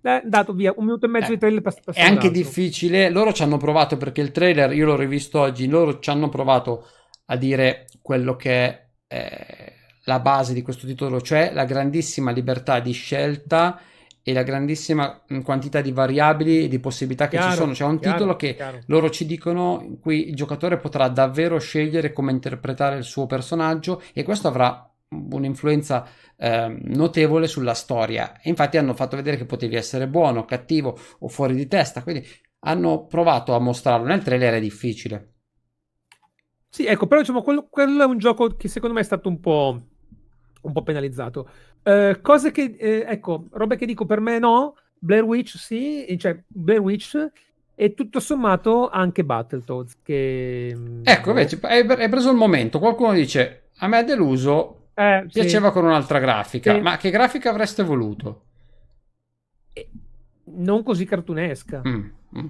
eh, 0.01 0.21
dato 0.25 0.53
via 0.53 0.73
un 0.75 0.85
minuto 0.85 1.05
e 1.05 1.09
mezzo 1.09 1.31
eh, 1.31 1.33
di 1.33 1.39
trailer 1.39 1.61
per, 1.61 1.75
per 1.83 1.93
È 1.93 2.01
anche 2.01 2.31
difficile. 2.31 3.09
Loro 3.09 3.31
ci 3.31 3.43
hanno 3.43 3.57
provato 3.57 3.97
perché 3.97 4.21
il 4.21 4.31
trailer, 4.31 4.73
io 4.73 4.85
l'ho 4.85 4.95
rivisto 4.95 5.39
oggi, 5.39 5.67
loro 5.67 5.99
ci 5.99 6.09
hanno 6.09 6.29
provato 6.29 6.87
a 7.31 7.35
dire 7.35 7.87
quello 8.01 8.35
che 8.35 8.51
è 8.51 8.87
eh, 9.07 9.73
la 10.05 10.19
base 10.19 10.53
di 10.53 10.61
questo 10.61 10.87
titolo, 10.87 11.21
cioè 11.21 11.51
la 11.53 11.65
grandissima 11.65 12.31
libertà 12.31 12.79
di 12.79 12.91
scelta 12.91 13.79
e 14.23 14.33
la 14.33 14.43
grandissima 14.43 15.23
quantità 15.43 15.81
di 15.81 15.91
variabili 15.91 16.63
e 16.63 16.67
di 16.67 16.79
possibilità 16.79 17.27
che 17.27 17.37
chiaro, 17.37 17.51
ci 17.51 17.57
sono. 17.57 17.71
C'è 17.73 17.85
un 17.85 17.99
chiaro, 17.99 18.17
titolo 18.17 18.35
che 18.35 18.55
chiaro. 18.55 18.79
loro 18.87 19.09
ci 19.09 19.25
dicono 19.25 19.81
in 19.83 19.99
cui 19.99 20.29
il 20.29 20.35
giocatore 20.35 20.77
potrà 20.77 21.07
davvero 21.07 21.59
scegliere 21.59 22.11
come 22.11 22.31
interpretare 22.31 22.97
il 22.97 23.03
suo 23.03 23.27
personaggio 23.27 24.01
e 24.13 24.23
questo 24.23 24.47
avrà 24.47 24.91
un'influenza 25.09 26.07
eh, 26.35 26.77
notevole 26.83 27.47
sulla 27.47 27.73
storia. 27.73 28.39
E 28.41 28.49
infatti 28.49 28.77
hanno 28.77 28.93
fatto 28.93 29.15
vedere 29.15 29.37
che 29.37 29.45
potevi 29.45 29.75
essere 29.75 30.07
buono, 30.07 30.45
cattivo 30.45 30.97
o 31.19 31.27
fuori 31.27 31.53
di 31.53 31.67
testa, 31.67 32.01
quindi 32.01 32.27
hanno 32.61 33.05
provato 33.05 33.53
a 33.55 33.59
mostrarlo 33.59 34.07
nel 34.07 34.23
trailer, 34.23 34.55
è 34.55 34.59
difficile. 34.59 35.33
Sì, 36.69 36.85
ecco, 36.85 37.07
però 37.07 37.19
diciamo, 37.21 37.41
quello, 37.41 37.67
quello, 37.69 38.03
è 38.03 38.05
un 38.05 38.19
gioco 38.19 38.55
che 38.55 38.67
secondo 38.67 38.95
me 38.95 39.01
è 39.01 39.05
stato 39.05 39.27
un 39.27 39.39
po', 39.39 39.81
un 40.61 40.71
po 40.71 40.83
penalizzato. 40.83 41.49
Eh, 41.81 42.19
cose 42.21 42.51
che, 42.51 42.75
eh, 42.77 43.05
ecco, 43.07 43.47
robe 43.51 43.75
che 43.75 43.87
dico 43.87 44.05
per 44.05 44.19
me 44.19 44.37
no, 44.37 44.75
Blair 44.99 45.23
Witch 45.23 45.57
sì, 45.57 46.15
cioè 46.19 46.39
Blair 46.47 46.79
Witch 46.79 47.31
e 47.73 47.93
tutto 47.93 48.19
sommato 48.19 48.89
anche 48.89 49.23
Battletoads 49.23 49.97
che... 50.03 50.77
Ecco, 51.03 51.29
invece, 51.29 51.59
hai, 51.61 51.85
preso 51.85 52.29
il 52.29 52.37
momento, 52.37 52.77
qualcuno 52.77 53.13
dice, 53.13 53.69
a 53.77 53.87
me 53.87 53.99
è 53.99 54.03
deluso, 54.03 54.89
eh, 54.93 55.25
piaceva 55.31 55.67
sì. 55.67 55.73
con 55.73 55.85
un'altra 55.85 56.19
grafica, 56.19 56.75
sì. 56.75 56.81
ma 56.81 56.97
che 56.97 57.09
grafica 57.09 57.49
avreste 57.49 57.83
voluto? 57.83 58.43
Non 60.51 60.83
così 60.83 61.05
cartunesca. 61.05 61.81
Mm, 61.87 62.09
mm. 62.37 62.47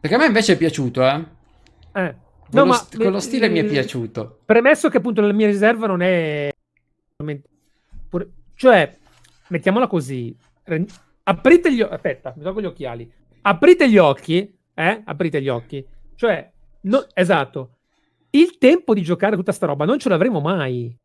Perché 0.00 0.16
a 0.16 0.18
me 0.18 0.26
invece 0.26 0.52
è 0.52 0.56
piaciuto, 0.56 1.02
eh? 1.04 1.24
Eh. 1.92 2.14
No, 2.50 2.66
ma, 2.66 2.74
st- 2.74 2.96
quello 2.96 3.20
stile 3.20 3.46
eh, 3.46 3.48
mi 3.48 3.58
è 3.58 3.64
piaciuto. 3.64 4.40
Premesso 4.44 4.88
che 4.88 4.98
appunto 4.98 5.20
la 5.20 5.32
mia 5.32 5.46
riserva 5.46 5.86
non 5.86 6.02
è... 6.02 6.50
Cioè, 8.54 8.96
mettiamola 9.48 9.86
così. 9.86 10.36
Aprite 11.24 11.72
gli 11.72 11.80
occhi... 11.80 11.94
Aspetta, 11.94 12.34
mi 12.36 12.42
tolgo 12.42 12.60
gli 12.60 12.66
occhiali. 12.66 13.10
Aprite 13.42 13.88
gli 13.90 13.98
occhi, 13.98 14.56
eh? 14.74 15.02
Aprite 15.04 15.42
gli 15.42 15.48
occhi. 15.48 15.84
Cioè, 16.14 16.50
no... 16.82 17.06
esatto. 17.12 17.76
Il 18.30 18.58
tempo 18.58 18.94
di 18.94 19.02
giocare 19.02 19.36
tutta 19.36 19.52
sta 19.52 19.66
roba 19.66 19.84
non 19.84 19.98
ce 19.98 20.08
l'avremo 20.08 20.40
mai. 20.40 20.96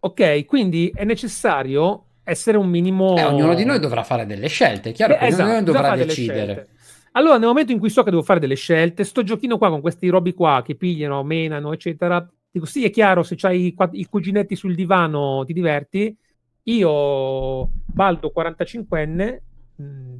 Ok, 0.00 0.44
quindi 0.46 0.90
è 0.94 1.04
necessario 1.04 2.04
essere 2.24 2.56
un 2.56 2.68
minimo... 2.68 3.16
Eh, 3.16 3.24
ognuno 3.24 3.54
di 3.54 3.64
noi 3.64 3.78
dovrà 3.78 4.02
fare 4.02 4.24
delle 4.24 4.48
scelte, 4.48 4.92
chiaro, 4.92 5.18
eh, 5.18 5.26
esatto, 5.26 5.42
ognuno 5.42 5.58
di 5.58 5.64
noi 5.64 5.74
dovrà 5.74 5.96
decidere. 5.96 6.68
Allora, 7.12 7.38
nel 7.38 7.48
momento 7.48 7.72
in 7.72 7.78
cui 7.78 7.90
so 7.90 8.02
che 8.02 8.10
devo 8.10 8.22
fare 8.22 8.38
delle 8.38 8.54
scelte, 8.54 9.04
sto 9.04 9.22
giochino 9.22 9.58
qua 9.58 9.68
con 9.68 9.80
questi 9.80 10.08
robi 10.08 10.32
qua 10.32 10.62
che 10.64 10.76
pigliano, 10.76 11.22
menano, 11.24 11.72
eccetera. 11.72 12.26
Dico, 12.50 12.66
sì, 12.66 12.84
è 12.84 12.90
chiaro, 12.90 13.22
se 13.22 13.34
c'hai 13.36 13.74
i 13.92 14.06
cuginetti 14.06 14.54
sul 14.54 14.74
divano 14.74 15.44
ti 15.44 15.52
diverti. 15.52 16.16
Io, 16.64 17.70
Baldo, 17.86 18.32
45enne, 18.34 19.38
mm, 19.82 20.14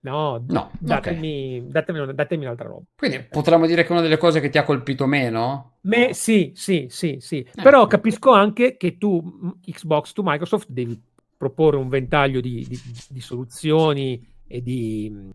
no, 0.00 0.44
no 0.46 0.70
datemi, 0.78 1.58
okay. 1.58 1.70
datemi, 1.70 2.14
datemi, 2.14 2.44
un'altra 2.44 2.68
roba. 2.68 2.84
Quindi 2.96 3.26
potremmo 3.28 3.66
dire 3.66 3.82
che 3.82 3.88
è 3.88 3.92
una 3.92 4.00
delle 4.00 4.18
cose 4.18 4.40
che 4.40 4.48
ti 4.48 4.56
ha 4.56 4.64
colpito 4.64 5.06
meno? 5.06 5.78
Me, 5.82 6.14
sì, 6.14 6.52
sì, 6.54 6.86
sì, 6.88 7.16
sì. 7.20 7.38
Eh. 7.38 7.62
Però 7.62 7.86
capisco 7.86 8.30
anche 8.30 8.76
che 8.76 8.96
tu, 8.96 9.58
Xbox, 9.60 10.12
tu 10.12 10.22
Microsoft, 10.24 10.68
devi 10.70 10.98
proporre 11.36 11.76
un 11.76 11.88
ventaglio 11.88 12.40
di, 12.40 12.64
di, 12.66 12.80
di 13.08 13.20
soluzioni 13.20 14.24
e 14.46 14.62
di 14.62 15.30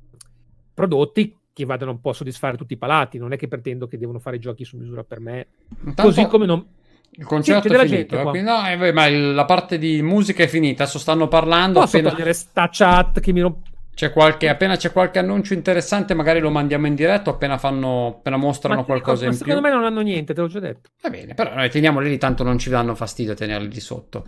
prodotti 0.78 1.36
che 1.52 1.66
vadano 1.66 1.90
un 1.90 2.00
po' 2.00 2.12
a 2.12 2.14
soddisfare 2.14 2.56
tutti 2.56 2.74
i 2.74 2.78
palati. 2.78 3.18
Non 3.18 3.34
è 3.34 3.38
che 3.38 3.48
pretendo 3.48 3.88
che 3.88 3.98
devono 3.98 4.20
fare 4.20 4.38
giochi 4.38 4.64
su 4.64 4.78
misura 4.78 5.04
per 5.04 5.20
me. 5.20 5.48
Intanto 5.80 6.04
così 6.04 6.28
come 6.28 6.46
non. 6.46 6.64
Il 7.10 7.26
concerto 7.26 7.68
è 7.74 7.88
finito. 7.88 8.32
Eh? 8.32 8.42
no, 8.44 8.68
eh, 8.68 8.92
ma 8.92 9.10
la 9.10 9.46
parte 9.46 9.80
di 9.80 10.04
musica 10.04 10.44
è 10.44 10.48
finita. 10.48 10.84
Adesso 10.84 11.00
stanno 11.00 11.28
parlando. 11.28 11.80
Posso 11.80 11.98
appena... 11.98 12.12
togliere 12.12 12.34
sta 12.34 12.70
chat 12.72 13.20
che 13.20 13.34
mi 13.34 13.42
rompe. 13.42 13.70
C'è 13.96 14.12
qualche, 14.12 14.48
appena 14.48 14.76
c'è 14.76 14.92
qualche 14.92 15.18
annuncio 15.18 15.56
interessante, 15.56 16.14
magari 16.14 16.40
lo 16.40 16.52
mandiamo 16.52 16.86
in 16.86 16.94
diretto 16.94 17.32
appena, 17.32 17.58
fanno, 17.58 18.18
appena 18.20 18.38
mostrano 18.38 18.82
ma 18.82 18.86
qualcosa 18.86 19.24
in 19.24 19.32
più. 19.32 19.40
Secondo 19.40 19.62
me 19.62 19.72
non 19.72 19.84
hanno 19.84 20.02
niente, 20.02 20.36
te 20.36 20.42
l'ho 20.42 20.48
già 20.48 20.60
detto. 20.60 20.92
Va 21.02 21.10
bene, 21.10 21.34
però 21.34 21.56
noi 21.56 21.72
teniamoli 21.72 22.08
lì, 22.08 22.20
tanto 22.20 22.44
non 22.44 22.60
ci 22.60 22.70
danno 22.70 22.94
fastidio 22.94 23.34
tenerli 23.34 23.68
di 23.68 23.80
sotto. 23.80 24.26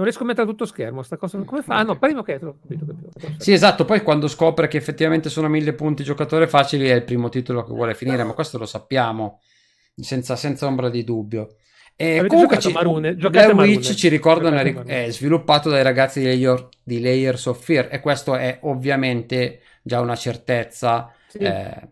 Non 0.00 0.08
riesco 0.08 0.22
a 0.22 0.26
mettere 0.26 0.46
tutto 0.46 0.64
schermo. 0.64 1.02
Sta 1.02 1.18
cosa 1.18 1.38
come 1.38 1.60
fa? 1.62 1.76
Ah, 1.76 1.82
no, 1.82 1.98
prima 1.98 2.24
che 2.24 2.38
capito, 2.38 2.58
capito, 2.62 2.86
capito. 2.86 3.42
Sì, 3.42 3.52
esatto. 3.52 3.84
Poi 3.84 4.02
quando 4.02 4.28
scopre 4.28 4.66
che 4.66 4.78
effettivamente 4.78 5.28
sono 5.28 5.48
mille 5.48 5.74
punti 5.74 6.02
giocatore 6.02 6.48
facili, 6.48 6.88
è 6.88 6.94
il 6.94 7.04
primo 7.04 7.28
titolo 7.28 7.62
che 7.62 7.72
vuole 7.72 7.94
finire, 7.94 8.24
ma 8.24 8.32
questo 8.32 8.56
lo 8.56 8.64
sappiamo 8.64 9.40
senza, 9.94 10.36
senza 10.36 10.66
ombra 10.66 10.88
di 10.88 11.04
dubbio. 11.04 11.56
E 11.96 12.12
Avete 12.18 12.28
comunque 12.28 12.58
ci? 12.58 12.72
Giocate 12.72 13.52
Blair 13.52 13.68
Witch 13.68 13.92
ci 13.94 14.08
Giocate 14.08 14.72
Maroon. 14.72 14.84
è 14.86 15.10
sviluppato 15.10 15.68
dai 15.68 15.82
ragazzi 15.82 16.20
di, 16.20 16.26
Layer- 16.26 16.68
di 16.82 16.98
Layers 16.98 17.44
of 17.44 17.62
Fear 17.62 17.88
e 17.90 18.00
questo 18.00 18.34
è 18.36 18.58
ovviamente 18.62 19.60
già 19.82 20.00
una 20.00 20.16
certezza 20.16 21.12
Sì. 21.28 21.38
eh, 21.38 21.88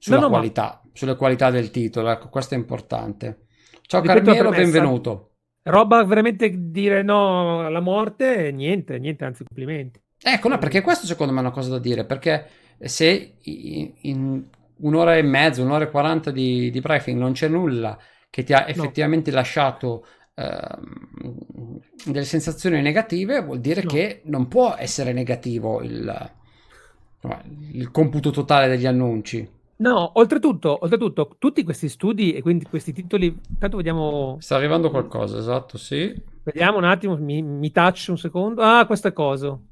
sulla 0.00 0.16
No, 0.16 0.22
no, 0.22 0.28
ma- 0.30 0.36
qualità, 0.38 0.82
sulle 0.92 1.14
qualità 1.14 1.50
del 1.50 1.70
titolo, 1.70 2.10
ecco, 2.10 2.28
questo 2.28 2.54
è 2.54 2.56
importante. 2.56 3.42
Ciao 3.82 4.00
Ripeto 4.00 4.32
Carmelo, 4.32 4.50
benvenuto. 4.50 5.31
Roba 5.64 6.04
veramente 6.04 6.70
dire 6.70 7.02
no 7.02 7.64
alla 7.64 7.80
morte, 7.80 8.50
niente, 8.52 8.98
niente, 8.98 9.24
anzi 9.24 9.44
complimenti. 9.44 10.00
Ecco, 10.24 10.48
no, 10.48 10.58
perché 10.58 10.82
questo 10.82 11.06
secondo 11.06 11.32
me 11.32 11.38
è 11.40 11.42
una 11.42 11.50
cosa 11.50 11.70
da 11.70 11.78
dire, 11.78 12.04
perché 12.04 12.46
se 12.78 13.34
in 13.42 14.44
un'ora 14.76 15.16
e 15.16 15.22
mezza, 15.22 15.62
un'ora 15.62 15.84
e 15.84 15.90
quaranta 15.90 16.30
di, 16.30 16.70
di 16.70 16.80
briefing 16.80 17.18
non 17.18 17.32
c'è 17.32 17.48
nulla 17.48 17.98
che 18.30 18.44
ti 18.44 18.52
ha 18.52 18.68
effettivamente 18.68 19.30
lasciato 19.30 20.06
ehm, 20.34 21.78
delle 22.06 22.24
sensazioni 22.24 22.80
negative, 22.80 23.42
vuol 23.42 23.60
dire 23.60 23.82
No. 23.82 23.90
che 23.90 24.22
non 24.24 24.48
può 24.48 24.74
essere 24.78 25.12
negativo 25.12 25.82
il, 25.82 26.30
il 27.72 27.90
computo 27.90 28.30
totale 28.30 28.68
degli 28.68 28.86
annunci. 28.86 29.48
No, 29.82 30.12
oltretutto, 30.14 30.78
oltretutto, 30.80 31.34
tutti 31.40 31.64
questi 31.64 31.88
studi 31.88 32.34
e 32.34 32.40
quindi 32.40 32.64
questi 32.66 32.92
titoli, 32.92 33.36
tanto 33.58 33.78
vediamo, 33.78 34.36
Sta 34.38 34.54
arrivando 34.54 34.90
qualcosa, 34.90 35.38
esatto, 35.38 35.76
sì. 35.76 36.14
vediamo 36.44 36.78
un 36.78 36.84
attimo, 36.84 37.16
mi, 37.16 37.42
mi 37.42 37.72
touch 37.72 38.06
un 38.10 38.16
secondo. 38.16 38.62
Ah, 38.62 38.86
questo 38.86 39.08
è 39.08 39.12
coso. 39.12 39.62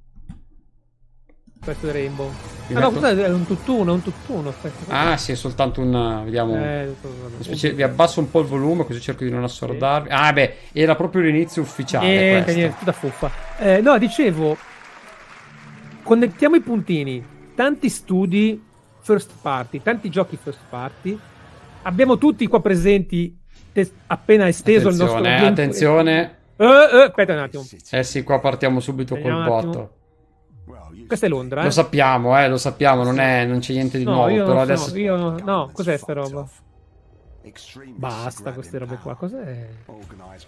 Questo 1.63 1.89
è 1.89 1.93
Rainbow. 1.93 2.27
Ah, 2.27 2.73
no, 2.73 2.91
metto- 2.91 2.99
questo 2.99 3.21
è 3.21 3.29
un 3.29 3.47
tutt'uno, 3.47 3.93
è 3.93 3.95
un 3.95 4.03
tutt'uno. 4.03 4.49
Aspetta. 4.49 5.11
Ah, 5.11 5.17
sì, 5.17 5.31
è 5.31 5.35
soltanto 5.37 5.81
un... 5.81 6.23
vediamo... 6.25 6.57
Eh, 6.57 6.93
una 7.03 7.43
specie- 7.43 7.73
vi 7.73 7.83
abbasso 7.85 8.19
un 8.19 8.31
po' 8.33 8.41
il 8.41 8.47
volume 8.47 8.85
così 8.85 9.01
cerco 9.01 9.23
di 9.23 9.31
non 9.31 9.45
assordarvi. 9.45 10.09
Ah, 10.11 10.33
beh, 10.33 10.55
era 10.73 10.97
proprio 10.97 11.23
l'inizio 11.23 11.63
ufficiale 11.63 12.07
Niente, 12.09 12.43
questo. 12.43 12.59
niente, 12.61 12.79
tutta 12.79 12.93
fuffa. 12.93 13.31
Eh, 13.59 13.81
no, 13.81 13.97
dicevo, 13.97 14.57
connettiamo 16.03 16.57
i 16.57 16.61
puntini. 16.63 17.25
Tanti 17.55 17.89
studi 17.89 18.69
first 19.01 19.33
party, 19.41 19.83
tanti 19.83 20.09
giochi 20.11 20.37
first 20.37 20.61
party. 20.69 21.19
Abbiamo 21.83 22.19
tutti 22.19 22.47
qua 22.47 22.61
presenti, 22.61 23.39
te- 23.73 23.91
appena 24.07 24.49
esteso 24.49 24.89
il 24.89 24.97
nostro 24.97 25.19
Attenzione, 25.19 25.43
eh, 25.43 25.47
attenzione. 25.47 26.39
Eh, 26.57 27.03
aspetta 27.07 27.33
un 27.33 27.39
attimo. 27.39 27.65
Eh 27.91 28.03
sì, 28.05 28.23
qua 28.23 28.39
partiamo 28.41 28.81
subito 28.81 29.15
col 29.15 29.23
Vediamo 29.25 29.57
attimo. 29.57 29.73
botto. 29.73 29.95
Questa 31.07 31.27
è 31.27 31.29
Londra, 31.29 31.63
eh? 31.63 31.65
Lo 31.65 31.71
sappiamo, 31.71 32.39
eh, 32.39 32.49
lo 32.49 32.57
sappiamo, 32.57 33.03
non, 33.03 33.19
è, 33.19 33.45
non 33.45 33.59
c'è 33.59 33.73
niente 33.73 33.99
di 33.99 34.05
No, 34.05 34.13
nuovo, 34.13 34.29
io 34.29 34.45
però 34.45 34.65
non 34.65 34.67
so, 34.67 34.73
adesso... 34.73 34.99
io 34.99 35.17
no, 35.17 35.39
no, 35.43 35.71
cos'è 35.73 35.97
sta 35.97 36.13
roba? 36.13 36.49
Basta 37.97 38.53
queste 38.53 38.79
robe 38.79 38.99
qua, 39.03 39.17
cos'è? 39.17 39.69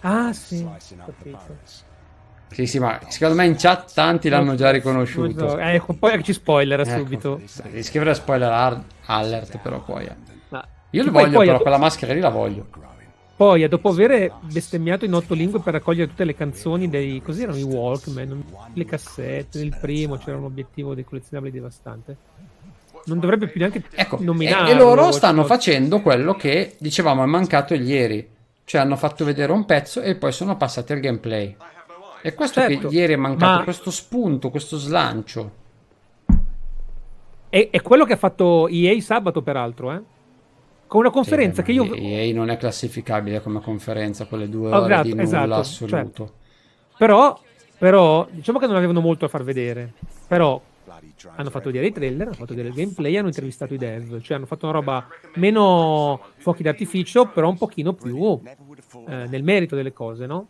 Ah, 0.01 0.31
sì, 0.31 0.65
capito. 1.03 1.57
Sì, 2.53 2.65
sì, 2.67 2.79
ma 2.79 2.99
secondo 3.07 3.35
me 3.35 3.45
in 3.45 3.55
chat 3.57 3.93
tanti 3.93 4.29
l'hanno 4.29 4.55
già 4.55 4.69
riconosciuto. 4.71 5.57
Eh, 5.57 5.81
poi 5.99 6.23
ci 6.23 6.33
spoiler 6.33 6.79
Ecco. 6.81 6.97
subito. 6.97 7.41
Devi 7.63 7.83
scrivere 7.83 8.13
spoiler 8.13 8.83
alert 9.05 9.57
però 9.57 9.81
poi. 9.81 10.05
eh. 10.05 10.15
Ma- 10.49 10.65
Io 10.91 11.03
poi- 11.03 11.11
voglio 11.11 11.35
poi 11.37 11.45
però, 11.47 11.59
quella 11.61 11.77
maschera 11.77 12.13
lì 12.13 12.19
la 12.19 12.29
voglio. 12.29 12.67
Poi, 13.35 13.67
dopo 13.67 13.89
aver 13.89 14.31
bestemmiato 14.41 15.05
in 15.05 15.13
otto 15.13 15.33
lingue 15.33 15.59
per 15.59 15.73
raccogliere 15.73 16.07
tutte 16.07 16.23
le 16.23 16.35
canzoni 16.35 16.87
dei. 16.87 17.19
così 17.21 17.41
erano 17.41 17.57
i 17.57 17.63
Walkman, 17.63 18.43
le 18.73 18.85
cassette. 18.85 19.57
Nel 19.57 19.75
primo 19.81 20.17
c'era 20.17 20.37
un 20.37 20.43
obiettivo 20.43 20.93
dei 20.93 21.03
collezionabili 21.03 21.51
devastante. 21.53 22.15
Non 23.05 23.19
dovrebbe 23.19 23.47
più 23.47 23.59
neanche 23.59 23.83
Ecco, 23.95 24.19
e, 24.19 24.23
nominare. 24.23 24.71
e 24.71 24.75
loro 24.75 25.11
stanno 25.11 25.43
facendo 25.43 25.99
quello 26.01 26.35
che 26.35 26.75
dicevamo 26.79 27.23
è 27.23 27.25
mancato 27.25 27.73
ieri. 27.73 28.29
Cioè 28.65 28.79
hanno 28.79 28.95
fatto 28.95 29.25
vedere 29.25 29.51
un 29.51 29.65
pezzo 29.65 29.99
e 30.01 30.15
poi 30.15 30.31
sono 30.31 30.55
passati 30.55 30.93
al 30.93 30.99
gameplay. 31.01 31.53
E 32.25 32.33
questo 32.33 32.61
Certo, 32.61 32.87
che 32.87 32.95
ieri 32.95 33.13
è 33.13 33.17
mancato, 33.17 33.57
ma- 33.57 33.63
questo 33.65 33.91
spunto, 33.91 34.49
questo 34.49 34.77
slancio. 34.77 35.51
È, 37.49 37.67
è 37.69 37.81
quello 37.81 38.05
che 38.05 38.13
ha 38.13 38.17
fatto 38.17 38.69
EA 38.69 38.99
sabato, 39.01 39.41
peraltro, 39.41 39.91
eh? 39.91 40.01
Con 40.87 41.01
una 41.01 41.09
conferenza 41.09 41.61
Sì, 41.61 41.67
che 41.67 41.71
io. 41.73 41.93
EA 41.93 42.33
non 42.33 42.49
è 42.49 42.55
classificabile 42.55 43.41
come 43.41 43.59
conferenza, 43.59 44.25
quelle 44.25 44.47
due 44.47 44.71
Oh, 44.71 44.77
ore 44.83 44.93
esatto, 44.93 45.03
di 45.03 45.09
nulla 45.09 45.23
esatto, 45.23 45.53
assoluto. 45.55 46.33
Però, 46.97 47.37
però, 47.77 48.25
diciamo 48.31 48.57
che 48.57 48.67
non 48.67 48.77
avevano 48.77 49.01
molto 49.01 49.25
a 49.25 49.27
far 49.27 49.43
vedere. 49.43 49.91
Però 50.25 50.61
hanno 51.35 51.49
fatto 51.49 51.65
vedere 51.65 51.87
i 51.87 51.91
trailer, 51.91 52.27
hanno 52.27 52.35
fatto 52.35 52.53
vedere 52.55 52.69
il 52.69 52.73
gameplay, 52.73 53.17
hanno 53.17 53.27
intervistato 53.27 53.73
i 53.73 53.77
dev, 53.77 54.21
cioè 54.21 54.37
hanno 54.37 54.45
fatto 54.45 54.65
una 54.65 54.75
roba 54.75 55.05
meno 55.35 56.21
fuochi 56.37 56.63
d'artificio, 56.63 57.25
però 57.25 57.49
un 57.49 57.57
pochino 57.57 57.91
più 57.93 58.39
eh, 59.07 59.27
nel 59.27 59.43
merito 59.43 59.75
delle 59.75 59.91
cose, 59.91 60.25
no? 60.25 60.47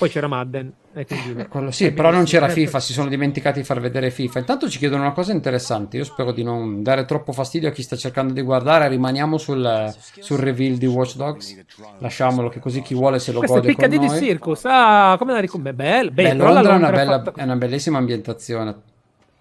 Poi 0.00 0.08
c'era 0.08 0.28
Madden, 0.28 0.72
e 0.94 1.04
quindi... 1.04 1.42
Eh, 1.42 1.48
quello 1.48 1.70
sì, 1.70 1.92
però 1.92 2.10
non 2.10 2.24
c'era 2.24 2.48
FIFA, 2.48 2.80
si 2.80 2.94
sono 2.94 3.10
dimenticati 3.10 3.58
di 3.60 3.66
far 3.66 3.80
vedere 3.80 4.10
FIFA. 4.10 4.38
Intanto 4.38 4.70
ci 4.70 4.78
chiedono 4.78 5.02
una 5.02 5.12
cosa 5.12 5.32
interessante, 5.32 5.98
io 5.98 6.04
spero 6.04 6.32
di 6.32 6.42
non 6.42 6.82
dare 6.82 7.04
troppo 7.04 7.32
fastidio 7.32 7.68
a 7.68 7.72
chi 7.72 7.82
sta 7.82 7.96
cercando 7.96 8.32
di 8.32 8.40
guardare, 8.40 8.88
rimaniamo 8.88 9.36
sul, 9.36 9.94
sul 10.20 10.38
reveal 10.38 10.76
di 10.76 10.86
Watch 10.86 11.16
Dogs, 11.16 11.64
lasciamolo 11.98 12.48
che 12.48 12.60
così 12.60 12.80
chi 12.80 12.94
vuole 12.94 13.18
se 13.18 13.30
lo 13.32 13.40
Questo 13.40 13.60
gode 13.60 13.74
con 13.74 13.88
noi. 13.90 14.18
Circus, 14.18 14.62
ah, 14.64 15.16
come 15.18 15.32
la 15.34 15.38
ricordo? 15.40 15.70
Beh, 15.70 15.74
bello, 15.74 16.10
Beh, 16.10 16.22
la 16.22 16.44
Londra 16.44 16.50
è 16.60 16.64
una, 16.64 16.70
Londra 16.72 16.90
bella- 16.90 17.22
fatta- 17.22 17.40
è 17.40 17.44
una 17.44 17.56
bellissima 17.56 17.98
ambientazione. 17.98 18.74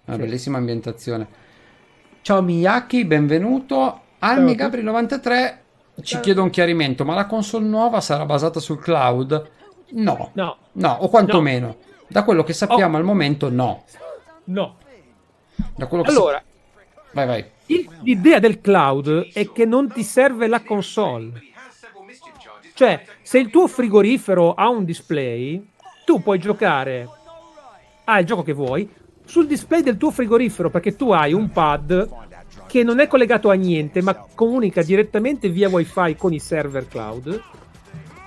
Una 0.06 0.16
Sì. 0.18 0.22
bellissima 0.24 0.58
ambientazione. 0.58 1.28
Ciao 2.22 2.42
Miyaki, 2.42 3.06
benvenuto. 3.06 4.02
Almi 4.20 4.56
Gabri 4.56 4.84
93 4.84 5.62
ci 6.02 6.04
Ciao. 6.16 6.22
chiede 6.22 6.42
un 6.42 6.50
chiarimento, 6.50 7.06
ma 7.06 7.16
la 7.16 7.28
console 7.28 7.66
nuova 7.66 8.02
sarà 8.02 8.26
basata 8.26 8.60
sul 8.60 8.80
cloud? 8.80 9.52
No, 9.92 10.30
No, 10.34 10.58
no, 10.74 10.98
o 11.02 11.10
quantomeno. 11.10 11.78
Da 12.08 12.24
quello 12.24 12.44
che 12.44 12.54
sappiamo 12.54 12.98
al 12.98 13.04
momento, 13.04 13.50
no. 13.50 13.84
no. 14.46 14.78
Da 15.76 15.86
quello 15.88 16.04
che 16.04 16.10
Allora, 16.10 16.38
sa- 16.38 16.44
Vai, 17.12 17.26
vai. 17.28 17.46
il- 17.68 17.90
l'idea 18.02 18.40
del 18.40 18.62
cloud 18.62 19.32
è 19.34 19.52
che 19.52 19.66
non 19.66 19.92
ti 19.92 20.04
serve 20.04 20.48
la 20.48 20.62
console. 20.64 21.42
Cioè, 22.74 23.04
se 23.22 23.38
il 23.40 23.50
tuo 23.50 23.68
frigorifero 23.68 24.54
ha 24.54 24.70
un 24.70 24.86
display, 24.86 25.64
tu 26.06 26.22
puoi 26.24 26.40
giocare 26.40 27.08
al 28.06 28.24
gioco 28.24 28.42
che 28.44 28.54
vuoi 28.54 28.90
sul 29.26 29.46
display 29.46 29.82
del 29.84 29.98
tuo 29.98 30.10
frigorifero 30.12 30.70
perché 30.72 30.96
tu 30.96 31.12
hai 31.12 31.34
un 31.34 31.52
pad 31.52 32.10
che 32.66 32.84
non 32.84 33.00
è 33.00 33.06
collegato 33.08 33.50
a 33.52 33.54
niente 33.54 34.02
ma 34.02 34.16
comunica 34.34 34.82
direttamente 34.82 35.50
via 35.50 35.70
wifi 35.70 36.16
con 36.16 36.34
i 36.34 36.40
server 36.40 36.88
cloud 36.88 37.40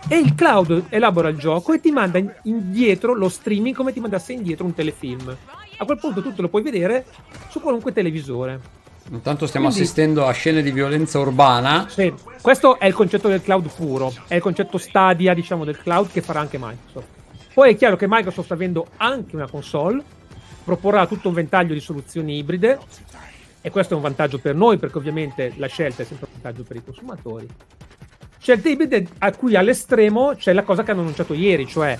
e 0.08 0.18
il 0.18 0.34
cloud 0.34 0.84
elabora 0.88 1.28
il 1.28 1.36
gioco 1.38 1.72
e 1.72 1.80
ti 1.80 1.90
manda 1.90 2.18
in- 2.18 2.32
indietro 2.44 3.14
lo 3.14 3.28
streaming 3.28 3.74
come 3.74 3.92
ti 3.92 4.00
mandasse 4.00 4.32
indietro 4.32 4.64
un 4.64 4.74
telefilm. 4.74 5.36
A 5.78 5.84
quel 5.84 5.98
punto 5.98 6.22
tu 6.22 6.32
te 6.34 6.42
lo 6.42 6.48
puoi 6.48 6.62
vedere 6.62 7.06
su 7.48 7.60
qualunque 7.60 7.92
televisore. 7.92 8.80
Intanto 9.10 9.46
stiamo 9.46 9.66
Quindi- 9.66 9.84
assistendo 9.84 10.26
a 10.26 10.32
scene 10.32 10.62
di 10.62 10.70
violenza 10.70 11.18
urbana. 11.18 11.86
Sì, 11.88 12.12
questo 12.40 12.78
è 12.78 12.86
il 12.86 12.94
concetto 12.94 13.28
del 13.28 13.42
cloud 13.42 13.68
puro, 13.74 14.12
è 14.28 14.36
il 14.36 14.40
concetto 14.40 14.78
stadia, 14.78 15.34
diciamo, 15.34 15.64
del 15.64 15.78
cloud 15.78 16.10
che 16.10 16.20
farà 16.22 16.40
anche 16.40 16.56
Microsoft. 16.58 17.08
Poi 17.52 17.72
è 17.72 17.76
chiaro 17.76 17.96
che 17.96 18.06
Microsoft, 18.08 18.52
avendo 18.52 18.86
anche 18.98 19.34
una 19.36 19.48
console, 19.48 20.02
proporrà 20.64 21.06
tutto 21.06 21.28
un 21.28 21.34
ventaglio 21.34 21.74
di 21.74 21.80
soluzioni 21.80 22.38
ibride 22.38 22.78
e 23.60 23.70
questo 23.70 23.94
è 23.94 23.96
un 23.96 24.02
vantaggio 24.02 24.38
per 24.38 24.54
noi 24.54 24.78
perché 24.78 24.98
ovviamente 24.98 25.52
la 25.56 25.66
scelta 25.66 26.02
è 26.02 26.06
sempre 26.06 26.28
un 26.30 26.40
vantaggio 26.40 26.62
per 26.66 26.76
i 26.76 26.84
consumatori. 26.84 27.48
Scelte 28.42 28.70
ibride 28.70 29.06
a 29.18 29.30
cui 29.30 29.54
all'estremo 29.54 30.34
c'è 30.36 30.52
la 30.52 30.64
cosa 30.64 30.82
che 30.82 30.90
hanno 30.90 31.02
annunciato 31.02 31.32
ieri, 31.32 31.64
cioè 31.64 31.96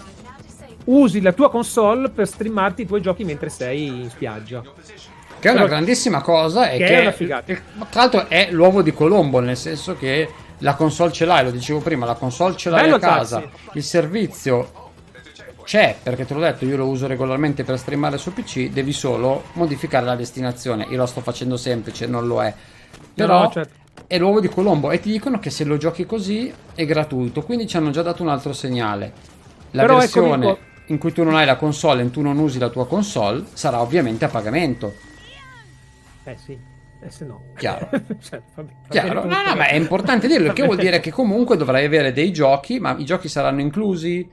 usi 0.87 1.21
la 1.21 1.33
tua 1.33 1.49
console 1.49 2.11
per 2.11 2.27
streamarti 2.27 2.83
i 2.83 2.87
tuoi 2.87 3.01
giochi 3.01 3.23
mentre 3.23 3.49
sei 3.49 3.87
in 3.87 4.11
spiaggia. 4.11 4.61
Che 4.61 5.49
è 5.49 5.51
una 5.53 5.61
Però- 5.63 5.67
grandissima 5.73 6.21
cosa 6.21 6.69
e 6.69 6.79
che 6.79 6.85
che, 6.85 6.97
è 6.99 7.01
una 7.03 7.13
figata. 7.13 7.55
Tra 7.89 8.01
l'altro 8.01 8.29
è 8.29 8.49
l'uovo 8.51 8.83
di 8.83 8.93
Colombo, 8.93 9.39
nel 9.39 9.57
senso 9.57 9.97
che 9.97 10.29
la 10.59 10.75
console 10.75 11.13
ce 11.13 11.25
l'hai, 11.27 11.45
lo 11.45 11.53
dicevo 11.53 11.79
prima, 11.79 12.07
la 12.07 12.15
console 12.15 12.57
ce 12.57 12.71
l'hai 12.71 12.83
Bello 12.83 12.97
a 12.97 12.99
casa, 12.99 13.41
cazzi. 13.41 13.77
il 13.79 13.83
servizio 13.85 14.91
c'è, 15.63 15.97
perché 16.03 16.27
te 16.27 16.35
l'ho 16.35 16.41
detto, 16.41 16.65
io 16.65 16.77
lo 16.77 16.87
uso 16.89 17.07
regolarmente 17.07 17.63
per 17.63 17.79
streamare 17.79 18.19
su 18.19 18.33
PC, 18.33 18.71
devi 18.71 18.93
solo 18.93 19.45
modificare 19.53 20.05
la 20.07 20.17
destinazione. 20.17 20.87
Io 20.91 20.97
lo 20.97 21.07
sto 21.07 21.21
facendo 21.21 21.57
semplice, 21.57 22.07
non 22.07 22.27
lo 22.27 22.43
è. 22.43 22.53
Però 23.15 23.43
No, 23.43 23.51
certo. 23.53 23.81
È 24.07 24.19
l'uovo 24.19 24.41
di 24.41 24.49
Colombo 24.49 24.91
e 24.91 25.01
ti 25.01 25.11
dicono 25.11 25.39
che 25.39 25.51
se 25.51 25.65
lo 25.65 25.77
giochi 25.77 26.07
così 26.07 26.53
è 26.75 26.85
gratuito, 26.85 27.43
quindi 27.43 27.67
ci 27.67 27.77
hanno 27.77 27.91
già 27.91 28.03
dato 28.03 28.23
un 28.23 28.29
altro 28.29 28.53
segnale. 28.53 29.13
La 29.71 29.83
Però 29.83 30.01
ecco, 30.03 30.23
versione 30.23 30.51
ecco, 30.51 30.59
in 30.87 30.99
cui 30.99 31.13
tu 31.13 31.23
non 31.23 31.35
hai 31.35 31.47
la 31.47 31.57
console 31.57 32.03
e 32.03 32.11
tu 32.11 32.21
non 32.21 32.39
usi 32.39 32.59
la 32.59 32.69
tua 32.69 32.87
console 32.87 33.45
sarà 33.55 33.81
ovviamente 33.81 34.25
a 34.25 34.29
pagamento. 34.29 34.93
Eh 36.25 36.37
sì, 36.37 36.53
eh 37.01 37.11
se 37.11 37.25
no. 37.25 37.41
Chiaro. 37.57 37.89
Cioè, 38.21 38.43
bene, 38.55 38.77
va 38.87 38.89
Chiaro, 38.89 39.25
no, 39.25 39.43
no, 39.43 39.57
ma 39.57 39.67
è 39.67 39.75
importante 39.75 40.27
dirlo, 40.29 40.53
che 40.53 40.65
vuol 40.65 40.77
dire 40.79 41.01
che 41.01 41.11
comunque 41.11 41.57
dovrai 41.57 41.85
avere 41.85 42.13
dei 42.13 42.33
giochi, 42.33 42.79
ma 42.79 42.95
i 42.99 43.05
giochi 43.05 43.29
saranno 43.29 43.61
inclusi. 43.61 44.29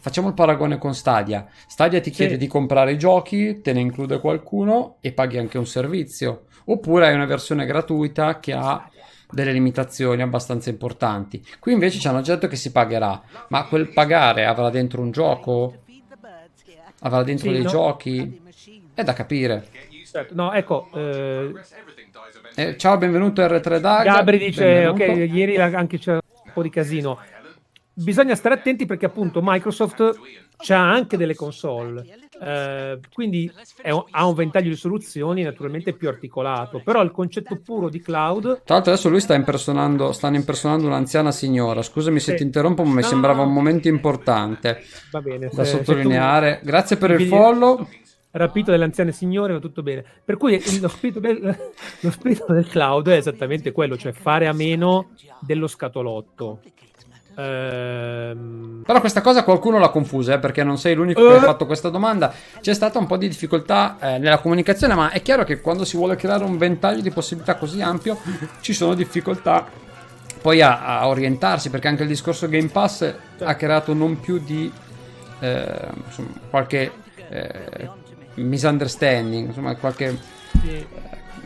Facciamo 0.00 0.28
il 0.28 0.34
paragone 0.34 0.78
con 0.78 0.94
Stadia. 0.94 1.46
Stadia 1.66 2.00
ti 2.00 2.10
chiede 2.10 2.32
Sì. 2.32 2.38
di 2.38 2.46
comprare 2.46 2.92
i 2.92 2.98
giochi, 2.98 3.60
te 3.60 3.72
ne 3.72 3.80
include 3.80 4.20
qualcuno 4.20 4.96
e 5.00 5.12
paghi 5.12 5.38
anche 5.38 5.58
un 5.58 5.66
servizio. 5.66 6.46
Oppure 6.66 7.08
hai 7.08 7.14
una 7.14 7.26
versione 7.26 7.66
gratuita 7.66 8.38
che 8.40 8.52
ha 8.52 8.88
delle 9.30 9.52
limitazioni 9.52 10.22
abbastanza 10.22 10.70
importanti. 10.70 11.44
Qui 11.58 11.72
invece 11.72 11.98
ci 11.98 12.08
hanno 12.08 12.20
detto 12.22 12.46
che 12.48 12.56
si 12.56 12.72
pagherà, 12.72 13.20
ma 13.48 13.64
quel 13.66 13.88
pagare 13.88 14.44
avrà 14.46 14.70
dentro 14.70 15.02
un 15.02 15.10
gioco? 15.10 15.82
Avrà 17.00 17.22
dentro 17.22 17.48
Sì, 17.48 17.52
dei 17.54 17.62
no? 17.62 17.68
giochi? 17.70 18.40
È 18.94 19.04
da 19.04 19.12
capire. 19.12 19.68
Certo. 20.10 20.34
No, 20.34 20.52
ecco, 20.52 20.88
eh, 20.94 21.52
Eh, 22.54 22.76
ciao, 22.76 22.96
benvenuto 22.96 23.40
R3 23.46 23.78
Dag. 23.78 24.04
Gabri 24.04 24.38
dice, 24.38 24.86
ok, 24.86 24.96
benvenuto. 24.96 25.34
ieri 25.36 25.56
anche 25.58 25.98
c'era 25.98 26.20
un 26.44 26.52
po' 26.52 26.62
di 26.62 26.70
casino. 26.70 27.18
Bisogna 27.92 28.34
stare 28.34 28.54
attenti 28.56 28.86
perché 28.86 29.06
appunto 29.06 29.40
Microsoft 29.42 30.18
c'ha 30.56 30.78
anche 30.90 31.16
delle 31.16 31.34
console, 31.34 32.04
eh, 32.40 32.98
quindi 33.12 33.50
un- 33.84 34.04
ha 34.10 34.26
un 34.26 34.34
ventaglio 34.34 34.68
di 34.68 34.76
soluzioni 34.76 35.42
naturalmente 35.42 35.92
più 35.92 36.08
articolato, 36.08 36.80
però 36.84 37.02
il 37.02 37.10
concetto 37.10 37.58
puro 37.62 37.88
di 37.88 38.00
cloud... 38.00 38.62
Tra 38.64 38.74
l'altro 38.76 38.92
adesso 38.92 39.08
lui 39.08 39.20
sta 39.20 39.34
impersonando, 39.34 40.12
stanno 40.12 40.36
impersonando 40.36 40.86
un'anziana 40.86 41.30
signora. 41.32 41.82
Scusami 41.82 42.20
se 42.20 42.30
Sì. 42.32 42.36
ti 42.38 42.42
interrompo, 42.42 42.82
ma 42.84 42.94
mi 42.94 43.00
No, 43.02 43.06
sembrava 43.06 43.42
un 43.42 43.52
momento 43.52 43.88
importante 43.88 44.82
Va 45.10 45.20
bene, 45.20 45.48
da 45.52 45.64
se- 45.64 45.70
se 45.70 45.78
tu- 45.78 45.84
sottolineare. 45.84 46.60
Grazie 46.62 46.96
per 46.96 47.10
il 47.12 47.26
follow. 47.26 47.86
rapito 48.30 48.70
dalle 48.70 48.84
anziane 48.84 49.10
signore, 49.12 49.54
va 49.54 49.58
tutto 49.58 49.82
bene. 49.82 50.04
Per 50.24 50.36
cui 50.36 50.62
lo 50.80 50.88
spirito, 50.88 51.18
del, 51.20 51.58
lo 52.00 52.10
spirito 52.10 52.44
del 52.52 52.66
cloud 52.68 53.08
è 53.08 53.16
esattamente 53.16 53.72
quello, 53.72 53.96
cioè 53.96 54.12
fare 54.12 54.46
a 54.46 54.52
meno 54.52 55.10
dello 55.40 55.66
scatolotto. 55.66 56.60
Ehm, 57.38 58.82
Però 58.84 59.00
questa 59.00 59.20
cosa 59.20 59.44
qualcuno 59.44 59.78
l'ha 59.78 59.90
confusa, 59.90 60.34
eh, 60.34 60.38
perché 60.38 60.64
non 60.64 60.78
sei 60.78 60.94
l'unico 60.94 61.20
che 61.26 61.34
Eh. 61.34 61.36
ha 61.36 61.40
fatto 61.42 61.66
questa 61.66 61.88
domanda. 61.90 62.32
C'è 62.60 62.74
stata 62.74 62.98
un 62.98 63.06
po' 63.06 63.16
di 63.16 63.28
difficoltà 63.28 63.96
eh, 64.00 64.18
nella 64.18 64.38
comunicazione, 64.38 64.94
ma 64.94 65.10
è 65.10 65.22
chiaro 65.22 65.44
che 65.44 65.60
quando 65.60 65.84
si 65.84 65.96
vuole 65.96 66.16
creare 66.16 66.42
un 66.44 66.56
ventaglio 66.58 67.00
di 67.02 67.10
possibilità 67.10 67.56
così 67.56 67.80
ampio 67.82 68.18
ci 68.60 68.72
sono 68.72 68.94
difficoltà 68.94 69.66
poi 70.40 70.62
a, 70.62 71.00
a 71.00 71.08
orientarsi, 71.08 71.68
perché 71.70 71.88
anche 71.88 72.02
il 72.02 72.08
discorso 72.08 72.48
Game 72.48 72.68
Pass 72.68 73.12
ha 73.40 73.54
creato 73.56 73.92
non 73.92 74.18
più 74.20 74.38
di 74.38 74.72
eh, 75.40 75.88
insomma, 76.06 76.30
qualche 76.48 76.90
eh, 77.28 77.90
misunderstanding, 78.34 79.48
insomma 79.48 79.74
qualche 79.76 80.16
sì. 80.62 80.86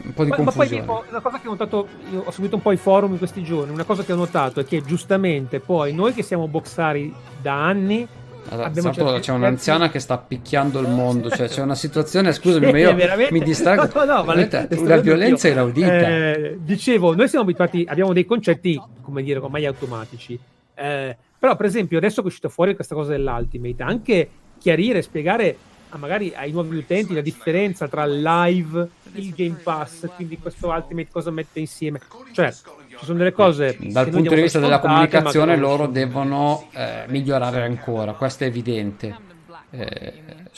Un 0.05 0.13
po' 0.15 0.25
di 0.25 0.31
Ma, 0.31 0.37
ma 0.39 0.45
poi 0.51 0.55
confusione. 0.55 1.03
Una 1.11 1.21
cosa 1.21 1.39
che 1.39 1.47
ho 1.47 1.51
notato, 1.51 1.89
io 2.13 2.23
ho 2.27 2.31
seguito 2.31 2.57
un 2.57 2.63
po' 2.63 2.73
i 2.73 2.77
forum 2.77 3.13
in 3.13 3.19
questi 3.19 3.43
giorni, 3.43 3.73
una 3.73 3.85
cosa 3.85 4.03
che 4.03 4.13
ho 4.13 4.17
notato 4.17 4.61
è 4.61 4.65
che 4.65 4.83
giustamente 4.83 5.61
poi 5.61 5.93
noi 5.93 6.13
che 6.13 6.23
siamo 6.23 6.49
boxari 6.49 7.15
da 7.41 7.65
anni, 7.65 8.07
Allora, 8.49 8.67
abbiamo 8.67 8.93
certi 8.93 9.21
c'è 9.21 9.33
un'anziana 9.33 9.89
che 9.91 9.99
sta 10.01 10.19
picchiando 10.19 10.81
il 10.81 10.89
mondo, 10.89 11.31
cioè 11.31 11.49
c'è 11.49 11.63
una 11.63 11.75
situazione, 11.77 12.33
scusami, 12.35 12.67
Sì, 12.67 12.73
ma 12.73 12.79
io 12.79 12.95
veramente- 12.95 13.33
mi 13.33 13.41
distraggo. 13.41 13.89
No, 13.95 14.05
no, 14.05 14.15
no, 14.17 14.25
Veramente, 14.25 14.69
la 14.85 14.97
violenza 14.99 15.47
io. 15.47 15.53
inaudita. 15.55 16.09
Eh, 16.09 16.59
dicevo, 16.61 17.15
noi 17.15 17.29
siamo 17.29 17.45
abituati, 17.45 17.85
abbiamo 17.89 18.13
dei 18.13 18.25
concetti, 18.25 18.81
come 19.01 19.23
dire, 19.23 19.39
ormai 19.39 19.65
automatici. 19.67 20.39
Eh, 20.75 21.17
però, 21.39 21.57
per 21.57 21.67
esempio, 21.67 21.99
adesso 21.99 22.17
che 22.21 22.27
è 22.27 22.31
uscita 22.31 22.49
fuori 22.49 22.75
questa 22.75 22.95
cosa 22.95 23.11
dell'Ultimate, 23.13 23.83
anche 23.83 24.29
chiarire, 24.59 25.03
spiegare 25.03 25.57
magari 25.97 26.33
ai 26.35 26.51
nuovi 26.53 26.77
utenti 26.77 27.15
la 27.15 27.21
differenza 27.21 27.89
tra 27.89 28.07
live, 28.07 28.89
il 29.15 29.33
Game 29.35 29.59
Pass, 29.63 30.09
quindi 30.15 30.39
questo 30.39 30.69
Ultimate 30.69 31.09
cosa 31.11 31.31
mette 31.31 31.61
insieme. 31.61 32.01
Cioè, 32.33 32.53
ci 32.53 33.05
sono 33.05 33.19
delle 33.19 33.33
cose 33.33 33.77
Dal 33.81 34.09
punto 34.09 34.35
di 34.35 34.43
vista 34.43 34.59
della 34.59 34.79
comunicazione 34.79 35.57
loro 35.57 35.87
devono 35.87 36.69
eh, 36.73 37.05
migliorare 37.09 37.63
ancora, 37.63 38.13
questo 38.13 38.45
è 38.45 38.47
evidente. 38.47 39.31
Eh, 39.75 40.13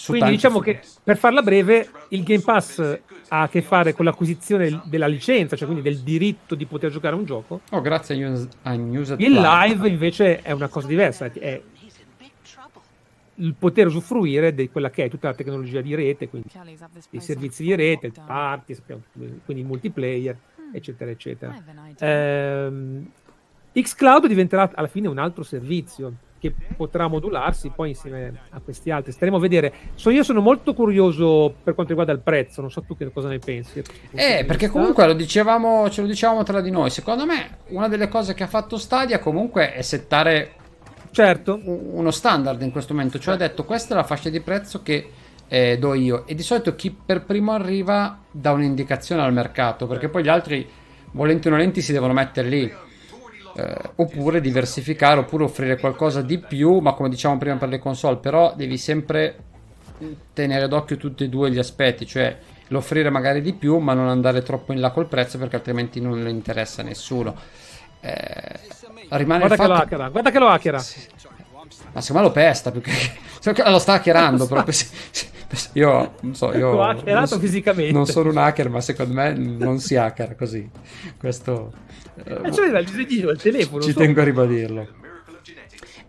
Quindi 0.06 0.30
diciamo 0.30 0.58
che 0.58 0.80
per 1.02 1.16
farla 1.16 1.40
breve, 1.40 1.88
il 2.08 2.24
Game 2.24 2.42
Pass 2.42 2.98
ha 3.28 3.42
a 3.42 3.48
che 3.48 3.62
fare 3.62 3.92
con 3.92 4.04
l'acquisizione 4.04 4.82
della 4.84 5.06
licenza, 5.06 5.54
cioè 5.54 5.66
quindi 5.68 5.88
del 5.88 6.00
diritto 6.00 6.56
di 6.56 6.66
poter 6.66 6.90
giocare 6.90 7.14
a 7.14 7.18
un 7.18 7.24
gioco. 7.24 7.60
Oh, 7.70 7.80
grazie 7.80 8.16
a 8.16 8.18
News, 8.18 8.48
a 8.62 8.74
News 8.74 9.14
Il 9.18 9.32
live 9.32 9.88
invece 9.88 10.42
è 10.42 10.50
una 10.50 10.68
cosa 10.68 10.88
diversa, 10.88 11.30
è 11.32 11.60
il 13.36 13.54
poter 13.54 13.86
usufruire 13.86 14.54
di 14.54 14.68
quella 14.70 14.90
che 14.90 15.04
è 15.04 15.10
tutta 15.10 15.28
la 15.28 15.34
tecnologia 15.34 15.80
di 15.80 15.94
rete, 15.94 16.28
quindi 16.28 16.48
i 17.10 17.20
servizi 17.20 17.62
di 17.62 17.74
rete, 17.74 18.06
il 18.06 18.12
party, 18.26 18.76
quindi 19.44 19.62
il 19.62 19.66
multiplayer, 19.66 20.36
eccetera, 20.72 21.10
eccetera. 21.10 21.62
Ehm, 21.98 23.10
xCloud 23.72 24.26
diventerà 24.26 24.70
alla 24.74 24.86
fine 24.86 25.08
un 25.08 25.18
altro 25.18 25.42
servizio 25.42 26.12
che 26.44 26.54
potrà 26.76 27.08
modularsi 27.08 27.72
poi 27.74 27.90
insieme 27.90 28.38
a 28.50 28.60
questi 28.60 28.90
altri. 28.90 29.12
Staremo 29.12 29.38
a 29.38 29.40
vedere. 29.40 29.72
So, 29.94 30.10
io 30.10 30.22
sono 30.22 30.42
molto 30.42 30.74
curioso 30.74 31.54
per 31.62 31.72
quanto 31.72 31.94
riguarda 31.94 32.12
il 32.12 32.20
prezzo, 32.20 32.60
non 32.60 32.70
so 32.70 32.82
tu 32.82 32.94
che 32.96 33.10
cosa 33.10 33.28
ne 33.28 33.38
pensi. 33.38 33.82
Eh, 34.10 34.44
perché 34.46 34.68
comunque 34.68 35.06
lo 35.06 35.14
dicevamo, 35.14 35.88
ce 35.88 36.02
lo 36.02 36.06
dicevamo 36.06 36.42
tra 36.42 36.60
di 36.60 36.70
noi. 36.70 36.90
Secondo 36.90 37.24
me, 37.24 37.58
una 37.68 37.88
delle 37.88 38.08
cose 38.08 38.34
che 38.34 38.42
ha 38.42 38.46
fatto 38.46 38.76
Stadia 38.76 39.20
comunque 39.20 39.72
è 39.72 39.80
settare 39.80 40.56
Certo, 41.14 41.60
uno 41.62 42.10
standard 42.10 42.60
in 42.62 42.72
questo 42.72 42.92
momento. 42.92 43.20
Cioè, 43.20 43.34
ha 43.34 43.36
detto 43.36 43.64
questa 43.64 43.94
è 43.94 43.96
la 43.96 44.02
fascia 44.02 44.30
di 44.30 44.40
prezzo 44.40 44.82
che 44.82 45.10
eh, 45.46 45.78
do 45.78 45.94
io. 45.94 46.26
E 46.26 46.34
di 46.34 46.42
solito 46.42 46.74
chi 46.74 46.90
per 46.90 47.22
primo 47.24 47.52
arriva 47.52 48.18
dà 48.32 48.50
un'indicazione 48.50 49.22
al 49.22 49.32
mercato, 49.32 49.86
perché 49.86 50.08
poi 50.08 50.24
gli 50.24 50.28
altri, 50.28 50.68
volenti 51.12 51.46
o 51.46 51.52
nolenti, 51.52 51.82
si 51.82 51.92
devono 51.92 52.14
mettere 52.14 52.48
lì. 52.48 52.64
Eh, 52.64 53.76
oppure 53.94 54.40
diversificare, 54.40 55.20
oppure 55.20 55.44
offrire 55.44 55.78
qualcosa 55.78 56.20
di 56.20 56.38
più, 56.38 56.78
ma 56.78 56.94
come 56.94 57.08
diciamo 57.10 57.38
prima 57.38 57.58
per 57.58 57.68
le 57.68 57.78
console, 57.78 58.16
però 58.16 58.52
devi 58.56 58.76
sempre 58.76 59.36
tenere 60.32 60.66
d'occhio 60.66 60.96
tutti 60.96 61.22
e 61.22 61.28
due 61.28 61.48
gli 61.48 61.58
aspetti, 61.58 62.06
cioè 62.06 62.36
l'offrire 62.68 63.10
magari 63.10 63.40
di 63.40 63.52
più, 63.52 63.78
ma 63.78 63.94
non 63.94 64.08
andare 64.08 64.42
troppo 64.42 64.72
in 64.72 64.80
là 64.80 64.90
col 64.90 65.06
prezzo 65.06 65.38
perché 65.38 65.54
altrimenti 65.54 66.00
non 66.00 66.20
lo 66.20 66.28
interessa 66.28 66.82
a 66.82 66.84
nessuno. 66.84 67.36
Eh, 68.00 68.58
rimane 69.10 69.46
guarda 69.46 69.56
che 69.56 69.66
lo 69.68 69.74
hackera, 69.74 70.08
guarda 70.08 70.30
che 70.30 70.38
lo 70.38 70.48
hackera. 70.48 70.82
ma 71.92 72.00
secondo 72.00 72.22
me 72.22 72.28
lo 72.28 72.30
pesta 72.32 72.70
più 72.70 72.80
che 72.80 72.92
lo 73.64 73.78
sta 73.78 73.94
hackerando 73.94 74.46
proprio. 74.46 74.72
sì, 74.72 74.86
sì. 75.10 75.32
Io 75.74 76.14
non 76.22 76.34
so, 76.34 76.52
io 76.52 76.72
Lo 76.72 76.82
ha 76.82 76.88
hackerato 76.90 77.18
non 77.18 77.26
so- 77.28 77.38
fisicamente. 77.38 77.92
Non 77.92 78.06
sono 78.06 78.30
un 78.30 78.38
hacker, 78.38 78.68
ma 78.68 78.80
secondo 78.80 79.14
me 79.14 79.34
non 79.34 79.78
si 79.78 79.94
hacker 79.94 80.34
così. 80.34 80.68
Questo 81.16 81.72
eh, 82.24 82.40
c'aveva 82.50 82.78
il 82.80 83.38
telefono. 83.40 83.82
ci 83.82 83.92
so- 83.92 83.98
tengo 84.00 84.20
a 84.20 84.24
ribadirlo. 84.24 85.02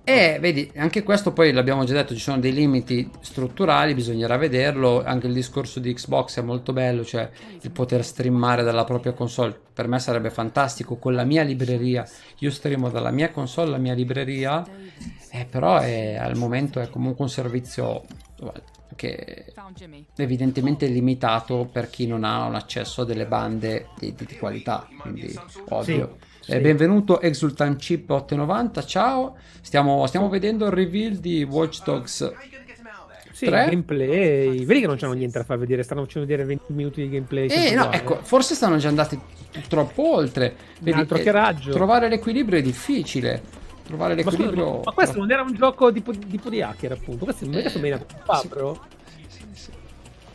E 0.08 0.38
vedi, 0.40 0.72
anche 0.76 1.02
questo 1.02 1.34
poi 1.34 1.52
l'abbiamo 1.52 1.84
già 1.84 1.94
detto, 1.94 2.14
ci 2.14 2.20
sono 2.20 2.40
dei 2.40 2.54
limiti 2.54 3.10
strutturali, 3.22 3.96
bisognerà 3.96 4.38
vederlo. 4.38 5.04
Anche 5.04 5.26
il 5.26 5.34
discorso 5.34 5.80
di 5.80 5.92
Xbox 5.94 6.38
è 6.38 6.44
molto 6.44 6.74
bello, 6.74 7.04
cioè 7.04 7.28
il 7.60 7.72
poter 7.72 8.06
streamare 8.06 8.62
dalla 8.62 8.84
propria 8.84 9.14
console. 9.14 9.60
Per 9.74 9.88
me 9.88 9.98
sarebbe 9.98 10.30
fantastico 10.30 10.98
con 10.98 11.16
la 11.16 11.24
mia 11.24 11.42
libreria. 11.42 12.08
Io 12.40 12.52
streamo 12.52 12.90
dalla 12.90 13.10
mia 13.10 13.32
console 13.32 13.70
alla 13.70 13.78
mia 13.78 13.96
libreria, 13.96 14.64
eh, 15.32 15.46
però 15.46 15.80
è- 15.80 16.16
al 16.18 16.38
momento 16.38 16.80
è 16.80 16.88
comunque 16.90 17.24
un 17.24 17.32
servizio 17.32 18.04
che 18.96 19.46
evidentemente 20.18 20.86
limitato 20.86 21.68
per 21.72 21.90
chi 21.90 22.06
non 22.06 22.24
ha 22.24 22.46
un 22.46 22.54
accesso 22.56 23.02
a 23.02 23.06
delle 23.06 23.26
bande 23.26 23.88
di, 24.00 24.14
di- 24.16 24.38
qualità, 24.38 24.88
quindi 25.00 25.34
ovvio. 25.70 26.18
Sì, 26.20 26.34
sì. 26.54 26.60
benvenuto 26.60 27.22
Exultant 27.22 27.80
Chip 27.80 28.10
890, 28.10 28.86
ciao. 28.86 29.36
Stiamo, 29.62 30.06
stiamo 30.06 30.30
vedendo 30.30 30.66
il 30.66 30.72
reveal 30.72 31.14
di 31.14 31.44
Watch 31.44 31.84
Dogs. 31.84 32.34
Sì, 33.32 33.48
Tre? 33.48 33.66
gameplay. 33.66 34.64
Vedi 34.64 34.82
che 34.82 34.88
non 34.88 34.96
c'hanno 34.96 35.14
niente 35.14 35.40
da 35.40 35.44
far 35.44 35.58
vedere, 35.58 35.84
stanno 35.84 36.04
facendo 36.04 36.28
vedere 36.28 36.48
20 36.48 36.74
minuti 36.74 37.02
di 37.02 37.10
gameplay. 37.10 37.48
Eh 37.48 37.74
no, 37.74 37.92
ecco, 37.92 38.20
forse 38.22 38.54
stanno 38.54 38.78
già 38.78 38.90
andati 38.90 39.20
troppo 39.68 40.14
oltre. 40.14 40.56
Vedi, 40.80 41.00
altro 41.00 41.18
eh, 41.18 41.24
che 41.24 41.32
raggio. 41.32 41.72
Trovare 41.72 42.08
l'equilibrio 42.10 42.60
è 42.60 42.62
difficile. 42.62 43.42
Trovare 43.84 44.14
Ma, 44.16 44.22
scusa, 44.22 44.38
l'equilibrio. 44.38 44.82
ma 44.84 44.92
questo 44.92 45.18
non 45.18 45.32
era 45.32 45.42
un 45.42 45.54
gioco 45.54 45.92
tipo, 45.92 46.12
tipo 46.12 46.50
di 46.50 46.62
hacker, 46.62 46.92
appunto. 46.92 47.26
Questo, 47.26 47.50
questo 47.50 47.80
me 47.80 47.90
ne 47.90 48.06
fa, 48.24 48.36
sì. 48.36 48.48
però. 48.48 48.80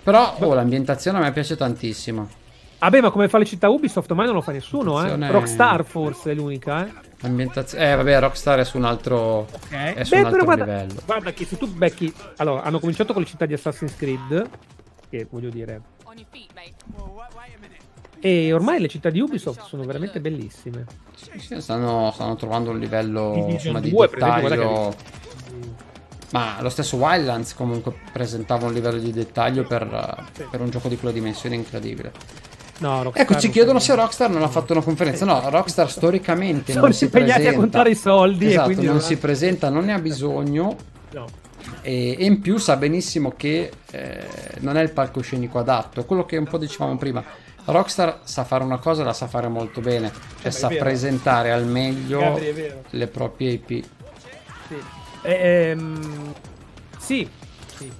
Però 0.03 0.37
oh, 0.41 0.55
l'ambientazione 0.55 1.19
a 1.19 1.21
me 1.21 1.33
piace 1.33 1.57
tantissimo. 1.57 2.40
Ah, 2.83 2.89
beh, 2.89 3.01
ma 3.03 3.11
come 3.11 3.29
fa 3.29 3.37
le 3.39 3.45
città 3.45 3.69
Ubisoft, 3.69 4.11
ormai 4.11 4.27
non 4.27 4.35
lo 4.35 4.41
fa 4.41 4.53
nessuno, 4.53 5.05
eh. 5.05 5.31
Rockstar 5.31 5.85
forse 5.85 6.31
è 6.33 6.35
l'unica, 6.35 6.87
eh. 6.87 6.93
L'ambientazione. 7.21 7.93
Eh, 7.93 7.95
vabbè, 7.97 8.21
Rockstar 8.21 8.59
è 8.61 8.65
su 8.65 8.79
un 8.79 8.85
altro. 8.85 9.47
È 9.69 10.03
su 10.05 10.15
Beh, 10.15 10.21
un 10.21 10.25
altro 10.27 10.45
guarda, 10.45 10.65
livello. 10.65 11.01
guarda 11.05 11.33
che 11.33 11.45
se 11.45 11.59
tu 11.59 11.67
becchi... 11.69 12.13
Allora, 12.37 12.63
hanno 12.63 12.79
cominciato 12.81 13.13
con 13.13 13.21
le 13.23 13.29
città 13.29 13.45
di 13.45 13.53
Assassin's 13.53 13.95
Creed, 13.97 14.49
che 15.11 15.27
voglio 15.31 15.51
dire... 15.51 15.81
E 18.23 18.53
ormai 18.53 18.81
le 18.81 18.89
città 18.89 19.09
di 19.11 19.21
Ubisoft 19.21 19.63
sono 19.65 19.83
veramente 19.85 20.21
bellissime. 20.21 20.85
Sì, 21.17 21.39
sì, 21.39 21.61
stanno, 21.61 22.11
stanno 22.13 22.37
trovando 22.37 22.71
un 22.71 22.79
livello 22.79 23.47
insomma, 23.49 23.81
di 23.81 23.91
2, 23.91 24.09
per 24.09 24.19
esempio, 24.23 24.49
dettaglio. 24.49 24.95
Ma 26.33 26.57
lo 26.61 26.69
stesso 26.69 26.97
Wildlands 26.97 27.55
comunque 27.55 27.95
presentava 28.13 28.67
un 28.67 28.73
livello 28.75 28.99
di 28.99 29.11
dettaglio 29.11 29.65
per, 29.65 30.27
Sì. 30.33 30.45
per 30.51 30.61
un 30.61 30.71
gioco 30.71 30.89
di 30.89 30.97
quella 30.97 31.13
dimensione 31.15 31.55
incredibile. 31.55 32.13
No, 32.81 33.03
Rockstar 33.03 33.23
Ecco, 33.23 33.35
ci 33.39 33.47
non 33.47 33.55
chiedono 33.55 33.79
se 33.79 33.95
Rockstar 33.95 34.31
non 34.31 34.43
ha 34.43 34.49
fatto 34.49 34.73
una 34.73 34.83
conferenza. 34.83 35.25
No, 35.25 35.49
Rockstar 35.51 35.91
storicamente 35.91 36.73
Sono 36.73 36.85
non 36.85 36.95
si 36.95 37.05
impegnati 37.05 37.31
a 37.31 37.35
presenta. 37.37 37.59
contare 37.61 37.91
i 37.91 37.95
soldi 37.95 38.47
Esatto, 38.47 38.73
non 38.75 38.85
non- 38.85 39.01
si 39.01 39.17
presenta, 39.19 39.69
non 39.69 39.85
ne 39.85 39.93
ha 39.93 39.99
bisogno. 39.99 40.77
No. 41.13 41.27
E, 41.83 42.17
e 42.19 42.25
in 42.25 42.41
più 42.41 42.57
sa 42.57 42.77
benissimo 42.77 43.35
che 43.37 43.71
eh, 43.91 44.27
non 44.61 44.77
è 44.79 44.83
il 44.83 44.93
palcoscenico 44.93 45.59
adatto. 45.59 46.05
Quello 46.05 46.25
che 46.25 46.37
un 46.39 46.47
po' 46.47 46.57
dicevamo 46.59 46.97
prima. 46.97 47.23
Rockstar 47.67 48.21
sa 48.25 48.45
fare 48.45 48.65
una 48.65 48.79
cosa 48.79 49.03
e 49.03 49.05
la 49.05 49.13
sa 49.13 49.27
fare 49.29 49.49
molto 49.49 49.81
bene, 49.83 50.11
cioè 50.39 50.47
Eh, 50.49 50.51
sa 50.51 50.69
presentare 50.69 51.53
al 51.53 51.67
meglio 51.67 52.19
Gabri, 52.19 52.73
le 52.91 53.07
proprie 53.09 53.51
IP. 53.51 53.85
Sì. 54.69 54.77
Ehm, 55.23 56.33
sì, 56.99 57.29
sì. 57.77 57.91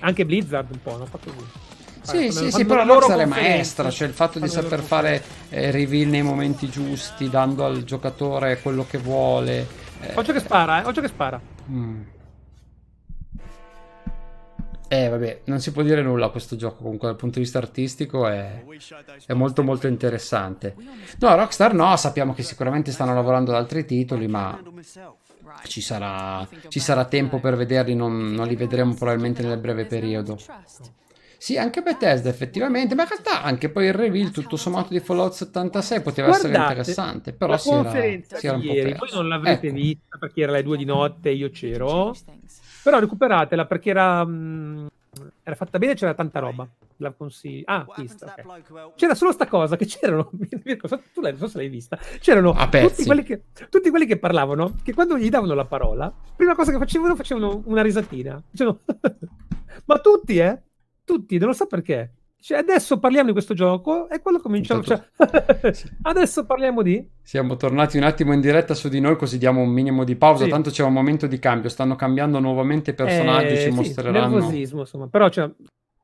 Anche 0.00 0.24
Blizzard 0.24 0.70
un 0.72 0.78
po', 0.82 0.94
hanno 0.94 1.04
fatto 1.06 1.30
così. 1.34 1.64
Sì, 2.06 2.30
sì, 2.32 2.50
sì, 2.50 2.64
però 2.64 2.84
loro 2.84 3.00
Rockstar 3.00 3.18
è 3.20 3.24
maestra, 3.26 3.90
cioè 3.90 4.08
il 4.08 4.14
fatto 4.14 4.38
di 4.38 4.48
saper 4.48 4.70
loro 4.78 4.82
fare 4.82 5.22
eh, 5.50 5.70
reveal 5.70 6.08
nei 6.08 6.22
momenti 6.22 6.68
giusti, 6.68 7.28
dando 7.28 7.64
al 7.64 7.84
giocatore 7.84 8.60
quello 8.60 8.86
che 8.88 8.98
vuole. 8.98 9.66
eh, 10.00 10.12
Occhio 10.14 10.32
che 10.32 10.40
spara, 10.40 10.82
eh, 10.82 10.86
occhio 10.86 11.02
che 11.02 11.08
spara. 11.08 11.40
mm. 11.70 12.00
Eh, 14.88 15.08
vabbè, 15.08 15.40
non 15.46 15.58
si 15.58 15.72
può 15.72 15.82
dire 15.82 16.00
nulla 16.00 16.26
a 16.26 16.30
questo 16.30 16.54
gioco, 16.54 16.82
comunque 16.84 17.08
dal 17.08 17.16
punto 17.16 17.38
di 17.38 17.44
vista 17.44 17.58
artistico 17.58 18.28
è, 18.28 18.62
è 19.26 19.32
molto 19.32 19.64
molto 19.64 19.88
interessante. 19.88 20.76
No, 21.18 21.34
Rockstar 21.34 21.74
no, 21.74 21.96
sappiamo 21.96 22.32
che 22.34 22.44
sicuramente 22.44 22.92
stanno 22.92 23.12
lavorando 23.12 23.50
ad 23.50 23.56
altri 23.56 23.84
titoli, 23.84 24.28
ma 24.28 24.56
ci 25.64 25.80
sarà, 25.80 26.46
ci 26.68 26.78
sarà 26.78 27.04
tempo 27.06 27.40
per 27.40 27.56
vederli, 27.56 27.96
non, 27.96 28.30
non 28.30 28.46
li 28.46 28.54
vedremo 28.54 28.94
probabilmente 28.94 29.42
nel 29.42 29.58
breve 29.58 29.86
periodo. 29.86 30.38
Sì, 31.46 31.56
anche 31.56 31.80
Bethesda 31.80 32.28
effettivamente, 32.28 32.96
ma 32.96 33.02
in 33.02 33.08
realtà 33.08 33.44
anche 33.44 33.68
poi 33.68 33.86
il 33.86 33.92
reveal 33.92 34.32
tutto 34.32 34.56
sommato 34.56 34.88
di 34.88 34.98
Fallout 34.98 35.32
76 35.32 36.00
poteva 36.00 36.30
essere 36.30 36.48
Guardate, 36.48 36.72
interessante, 36.72 37.32
però 37.34 37.52
la 37.52 37.58
si 37.58 37.70
era, 37.70 37.90
si 37.92 38.46
era 38.48 38.56
un 38.56 38.62
po' 38.66 38.72
ieri, 38.72 38.94
voi 38.98 39.08
non 39.12 39.28
l'avrete 39.28 39.68
Ecco. 39.68 39.76
vista 39.76 40.18
perché 40.18 40.40
era 40.40 40.50
le 40.50 40.64
due 40.64 40.76
di 40.76 40.84
notte, 40.84 41.30
io 41.30 41.48
c'ero, 41.50 42.16
però 42.82 42.98
recuperatela 42.98 43.64
perché 43.64 43.90
era, 43.90 44.24
mh, 44.24 44.88
era 45.44 45.54
fatta 45.54 45.78
bene, 45.78 45.94
c'era 45.94 46.14
tanta 46.14 46.40
roba. 46.40 46.68
La 46.96 47.12
consiglio. 47.12 47.62
Ah, 47.66 47.86
vista, 47.96 48.34
ok. 48.42 48.94
C'era 48.96 49.14
solo 49.14 49.30
sta 49.30 49.46
cosa 49.46 49.76
che 49.76 49.86
c'erano, 49.86 50.28
tu 51.14 51.20
l'hai, 51.20 51.30
non 51.30 51.38
so 51.38 51.46
se 51.46 51.58
l'hai 51.58 51.68
vista, 51.68 51.96
c'erano 52.18 52.54
A 52.54 52.66
pezzi. 52.66 52.88
tutti 52.88 53.04
quelli, 53.04 53.22
che, 53.22 53.42
tutti 53.70 53.90
quelli 53.90 54.06
che 54.06 54.18
parlavano, 54.18 54.74
che 54.82 54.92
quando 54.92 55.16
gli 55.16 55.28
davano 55.28 55.54
la 55.54 55.64
parola, 55.64 56.12
prima 56.34 56.56
cosa 56.56 56.72
che 56.72 56.78
facevano, 56.78 57.14
facevano 57.14 57.62
una 57.66 57.82
risatina. 57.82 58.42
Dicevano, 58.50 58.80
ma 59.86 59.98
tutti, 60.00 60.38
eh? 60.38 60.62
Tutti, 61.06 61.38
non 61.38 61.48
lo 61.48 61.54
so 61.54 61.66
perché. 61.66 62.10
Cioè, 62.38 62.58
adesso 62.58 62.98
parliamo 62.98 63.26
di 63.26 63.32
questo 63.32 63.54
gioco 63.54 64.08
e 64.08 64.20
quello 64.20 64.40
cominciamo. 64.40 64.82
Cioè, 64.82 65.00
adesso 66.02 66.44
parliamo 66.44 66.82
di. 66.82 67.08
Siamo 67.22 67.56
tornati 67.56 67.96
un 67.96 68.02
attimo 68.02 68.32
in 68.32 68.40
diretta 68.40 68.74
su 68.74 68.88
di 68.88 69.00
noi, 69.00 69.16
così 69.16 69.38
diamo 69.38 69.60
un 69.62 69.70
minimo 69.70 70.04
di 70.04 70.16
pausa. 70.16 70.44
Sì. 70.44 70.50
Tanto 70.50 70.70
c'è 70.70 70.82
un 70.82 70.92
momento 70.92 71.26
di 71.26 71.38
cambio. 71.38 71.70
Stanno 71.70 71.96
cambiando 71.96 72.38
nuovamente 72.38 72.90
i 72.90 72.94
personaggi, 72.94 73.54
Eh, 73.54 73.56
ci 73.56 73.62
sì, 73.62 73.70
mostreranno. 73.70 74.18
nervosismo, 74.38 74.80
insomma. 74.80 75.06
Però, 75.08 75.28
cioè, 75.28 75.50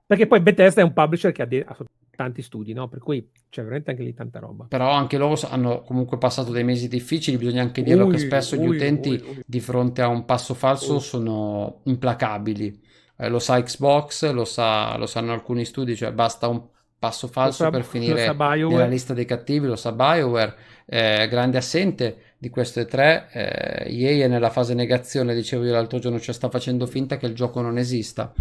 perché 0.06 0.26
poi 0.26 0.40
Bethesda 0.40 0.80
è 0.80 0.84
un 0.84 0.92
publisher 0.92 1.32
che 1.32 1.42
ha, 1.42 1.46
de- 1.46 1.64
ha 1.66 1.76
tanti 2.16 2.42
studi, 2.42 2.72
no? 2.72 2.88
Per 2.88 3.00
cui 3.00 3.28
c'è 3.48 3.62
veramente 3.62 3.90
anche 3.90 4.02
lì 4.02 4.14
tanta 4.14 4.38
roba. 4.38 4.66
Però 4.68 4.90
anche 4.90 5.18
loro 5.18 5.38
hanno 5.48 5.82
comunque 5.82 6.18
passato 6.18 6.50
dei 6.50 6.64
mesi 6.64 6.88
difficili. 6.88 7.36
Bisogna 7.36 7.62
anche 7.62 7.82
dirlo 7.82 8.06
Ui, 8.06 8.12
che 8.12 8.18
spesso 8.18 8.56
gli 8.56 8.66
ui, 8.66 8.76
utenti 8.76 9.10
ui, 9.10 9.42
di 9.44 9.60
fronte 9.60 10.02
a 10.02 10.08
un 10.08 10.24
passo 10.24 10.54
falso 10.54 10.98
sono 10.98 11.80
implacabili. 11.84 12.90
Eh, 13.16 13.29
lo 13.29 13.38
sa 13.38 13.62
Xbox, 13.62 14.31
lo, 14.31 14.44
sa, 14.44 14.96
lo 14.96 15.07
sanno 15.07 15.33
alcuni 15.33 15.64
studi, 15.64 15.94
cioè 15.96 16.12
basta 16.12 16.48
un 16.48 16.62
passo 16.98 17.27
falso 17.27 17.64
sa- 17.64 17.70
per 17.70 17.85
finire 17.85 18.33
nella 18.33 18.87
lista 18.87 19.12
dei 19.12 19.25
cattivi, 19.25 19.66
lo 19.66 19.77
sa 19.77 19.92
BioWare. 19.92 20.55
Eh, 20.85 21.27
grande 21.29 21.59
assente 21.59 22.35
di 22.38 22.48
queste 22.51 22.87
tre. 22.87 23.29
Eh, 23.33 24.03
EA 24.03 24.25
è 24.25 24.29
nella 24.29 24.51
fase 24.51 24.75
negazione, 24.75 25.35
dicevo 25.35 25.64
io 25.64 25.72
l'altro 25.72 25.98
giorno, 25.98 26.20
cioè 26.20 26.35
sta 26.35 26.48
facendo 26.48 26.87
finta 26.87 27.16
che 27.16 27.27
il 27.27 27.35
gioco 27.35 27.61
non 27.61 27.79
esista. 27.79 28.33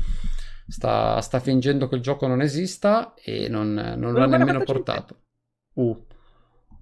Sta, 0.67 1.19
sta 1.21 1.39
fingendo 1.39 1.87
che 1.87 1.95
il 1.95 2.01
gioco 2.01 2.27
non 2.27 2.41
esista 2.41 3.13
e 3.21 3.49
non, 3.49 3.73
non 3.73 4.13
l'ha 4.13 4.25
nemmeno 4.25 4.63
portato. 4.63 5.21
Uh. 5.73 6.05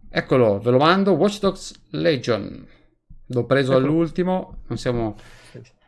Eccolo, 0.09 0.59
ve 0.59 0.71
lo 0.71 0.77
mando. 0.77 1.13
Watch 1.13 1.39
Dogs 1.39 1.87
Legion. 1.91 2.67
L'ho 3.27 3.45
preso 3.45 3.71
Eccolo. 3.71 3.85
all'ultimo. 3.85 4.61
Non 4.67 4.77
siamo, 4.77 5.15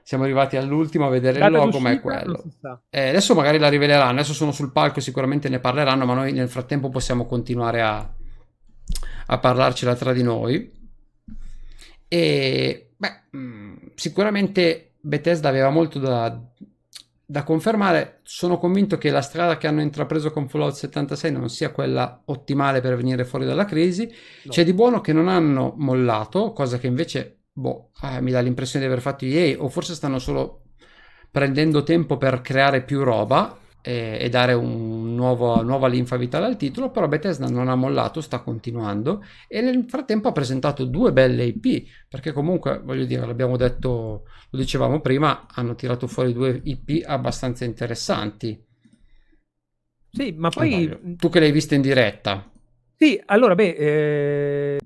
siamo 0.04 0.24
arrivati 0.24 0.58
all'ultimo 0.58 1.06
a 1.06 1.10
vedere 1.10 1.34
il 1.34 1.44
Data 1.44 1.64
logo, 1.64 1.80
ma 1.80 1.92
è 1.92 2.00
quello. 2.00 2.44
Eh, 2.90 3.10
adesso 3.10 3.36
magari 3.36 3.58
la 3.60 3.70
riveleranno, 3.70 4.20
adesso 4.20 4.34
sono 4.34 4.52
sul 4.52 4.72
palco, 4.72 5.00
sicuramente 5.00 5.50
ne 5.50 5.60
parleranno, 5.60 6.06
ma 6.06 6.14
noi 6.14 6.34
nel 6.34 6.50
frattempo 6.50 6.90
possiamo 6.90 7.26
continuare 7.26 7.82
a, 7.82 8.14
a 9.28 9.38
parlarcela 9.38 9.96
tra 9.96 10.14
di 10.14 10.24
noi. 10.24 10.72
E 12.08 12.92
beh, 12.98 13.38
mh, 13.38 13.92
sicuramente 13.96 14.94
Bethesda 15.00 15.50
aveva 15.50 15.70
molto 15.70 16.00
da, 16.00 16.38
da 17.26 17.44
confermare. 17.44 18.20
Sono 18.24 18.58
convinto 18.58 18.98
che 18.98 19.10
la 19.10 19.22
strada 19.22 19.58
che 19.58 19.68
hanno 19.68 19.82
intrapreso 19.82 20.32
con 20.32 20.50
Fallout 20.50 20.74
76 20.74 21.32
non 21.32 21.50
sia 21.50 21.72
quella 21.72 22.22
ottimale 22.26 22.82
per 22.82 22.96
venire 22.96 23.24
fuori 23.24 23.46
dalla 23.46 23.66
crisi. 23.66 24.06
No. 24.44 24.52
C'è 24.52 24.66
di 24.66 24.74
buono 24.74 25.00
che 25.00 25.14
non 25.14 25.30
hanno 25.30 25.74
mollato, 25.78 26.52
cosa 26.52 26.78
che 26.78 26.88
invece 26.88 27.41
boh, 27.54 27.92
eh, 28.04 28.22
mi 28.22 28.32
dà 28.32 28.40
l'impressione 28.40 28.86
di 28.86 28.92
aver 28.92 29.04
fatto 29.04 29.26
EA, 29.26 29.62
o 29.62 29.70
forse 29.70 29.94
stanno 29.94 30.20
solo 30.20 30.64
prendendo 31.30 31.84
tempo 31.84 32.18
per 32.18 32.42
creare 32.42 32.84
più 32.84 33.04
roba 33.04 33.58
e, 33.82 34.18
e 34.20 34.30
dare 34.30 34.54
un 34.54 35.16
nuovo, 35.16 35.62
nuova 35.64 35.88
linfa 35.88 36.18
vitale 36.18 36.46
al 36.46 36.58
titolo, 36.58 36.92
però 36.92 37.08
Bethesda 37.08 37.48
non 37.48 37.68
ha 37.70 37.76
mollato, 37.76 38.22
sta 38.22 38.40
continuando 38.40 39.24
e 39.48 39.62
nel 39.62 39.86
frattempo 39.88 40.28
ha 40.28 40.32
presentato 40.34 40.86
due 40.86 41.12
belle 41.12 41.46
IP, 41.46 41.88
perché 42.08 42.32
comunque, 42.32 42.82
voglio 42.84 43.06
dire, 43.06 43.26
l'abbiamo 43.26 43.58
detto, 43.58 44.24
lo 44.50 44.60
dicevamo 44.60 45.00
prima, 45.00 45.48
hanno 45.54 45.76
tirato 45.76 46.08
fuori 46.08 46.34
due 46.34 46.60
IP 46.64 47.04
abbastanza 47.06 47.66
interessanti. 47.66 48.62
Sì, 50.14 50.34
ma 50.38 50.50
poi. 50.50 51.16
Tu 51.18 51.30
che 51.30 51.40
l'hai 51.40 51.52
vista 51.52 51.74
in 51.76 51.82
diretta, 51.82 52.52
Sì, 52.98 53.20
allora, 53.26 53.56
beh, 53.56 53.76
eh, 53.76 54.81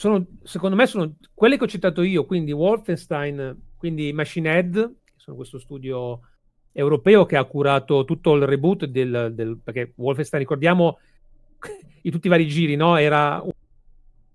sono, 0.00 0.26
secondo 0.44 0.76
me 0.76 0.86
sono 0.86 1.16
quelle 1.34 1.58
che 1.58 1.64
ho 1.64 1.68
citato 1.68 2.00
io, 2.00 2.24
quindi 2.24 2.52
Wolfenstein, 2.52 3.54
quindi 3.76 4.14
Machine 4.14 4.48
Head, 4.50 4.94
che 5.04 5.12
sono 5.16 5.36
questo 5.36 5.58
studio 5.58 6.20
europeo 6.72 7.26
che 7.26 7.36
ha 7.36 7.44
curato 7.44 8.06
tutto 8.06 8.34
il 8.34 8.46
reboot 8.46 8.86
del, 8.86 9.32
del- 9.34 9.60
perché 9.62 9.92
Wolfenstein, 9.96 10.40
ricordiamo, 10.40 11.00
in 12.00 12.10
tutti 12.10 12.28
i 12.28 12.30
vari 12.30 12.46
giri, 12.46 12.76
no? 12.76 12.96
Era, 12.96 13.42
un- 13.44 13.50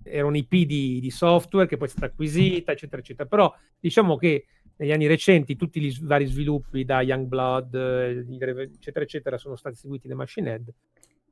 era 0.04 0.28
un 0.28 0.36
IP 0.36 0.54
di, 0.68 1.00
di 1.00 1.10
software 1.10 1.68
che 1.68 1.78
poi 1.78 1.88
è 1.88 1.90
stata 1.90 2.06
acquisita, 2.06 2.72
eccetera, 2.72 3.02
eccetera. 3.02 3.28
Però 3.28 3.52
diciamo 3.80 4.18
che 4.18 4.46
negli 4.76 4.92
anni 4.92 5.08
recenti 5.08 5.56
tutti 5.56 5.82
gli 5.82 5.98
vari 6.04 6.28
sviluppi 6.28 6.86
da 6.86 7.02
Youngblood, 7.02 7.74
eh, 7.74 8.26
eccetera, 8.72 9.04
eccetera, 9.04 9.40
sono 9.40 9.56
stati 9.56 9.78
seguiti 9.78 10.08
da 10.08 10.14
Machine 10.14 10.52
Head. 10.52 10.74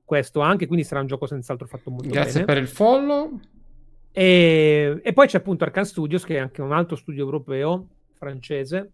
Questo 0.03 0.39
anche, 0.39 0.65
quindi 0.65 0.85
sarà 0.85 1.01
un 1.01 1.07
gioco 1.07 1.27
senz'altro 1.27 1.67
fatto 1.67 1.91
molto 1.91 2.09
grazie 2.09 2.41
bene. 2.41 2.45
per 2.45 2.57
il 2.57 2.67
follow. 2.67 3.39
E, 4.15 4.99
e 5.03 5.13
poi 5.13 5.27
c'è 5.27 5.37
appunto 5.37 5.63
Arcan 5.63 5.85
Studios, 5.85 6.23
che 6.23 6.35
è 6.35 6.39
anche 6.39 6.61
un 6.61 6.71
altro 6.71 6.95
studio 6.95 7.23
europeo 7.23 7.87
francese, 8.13 8.91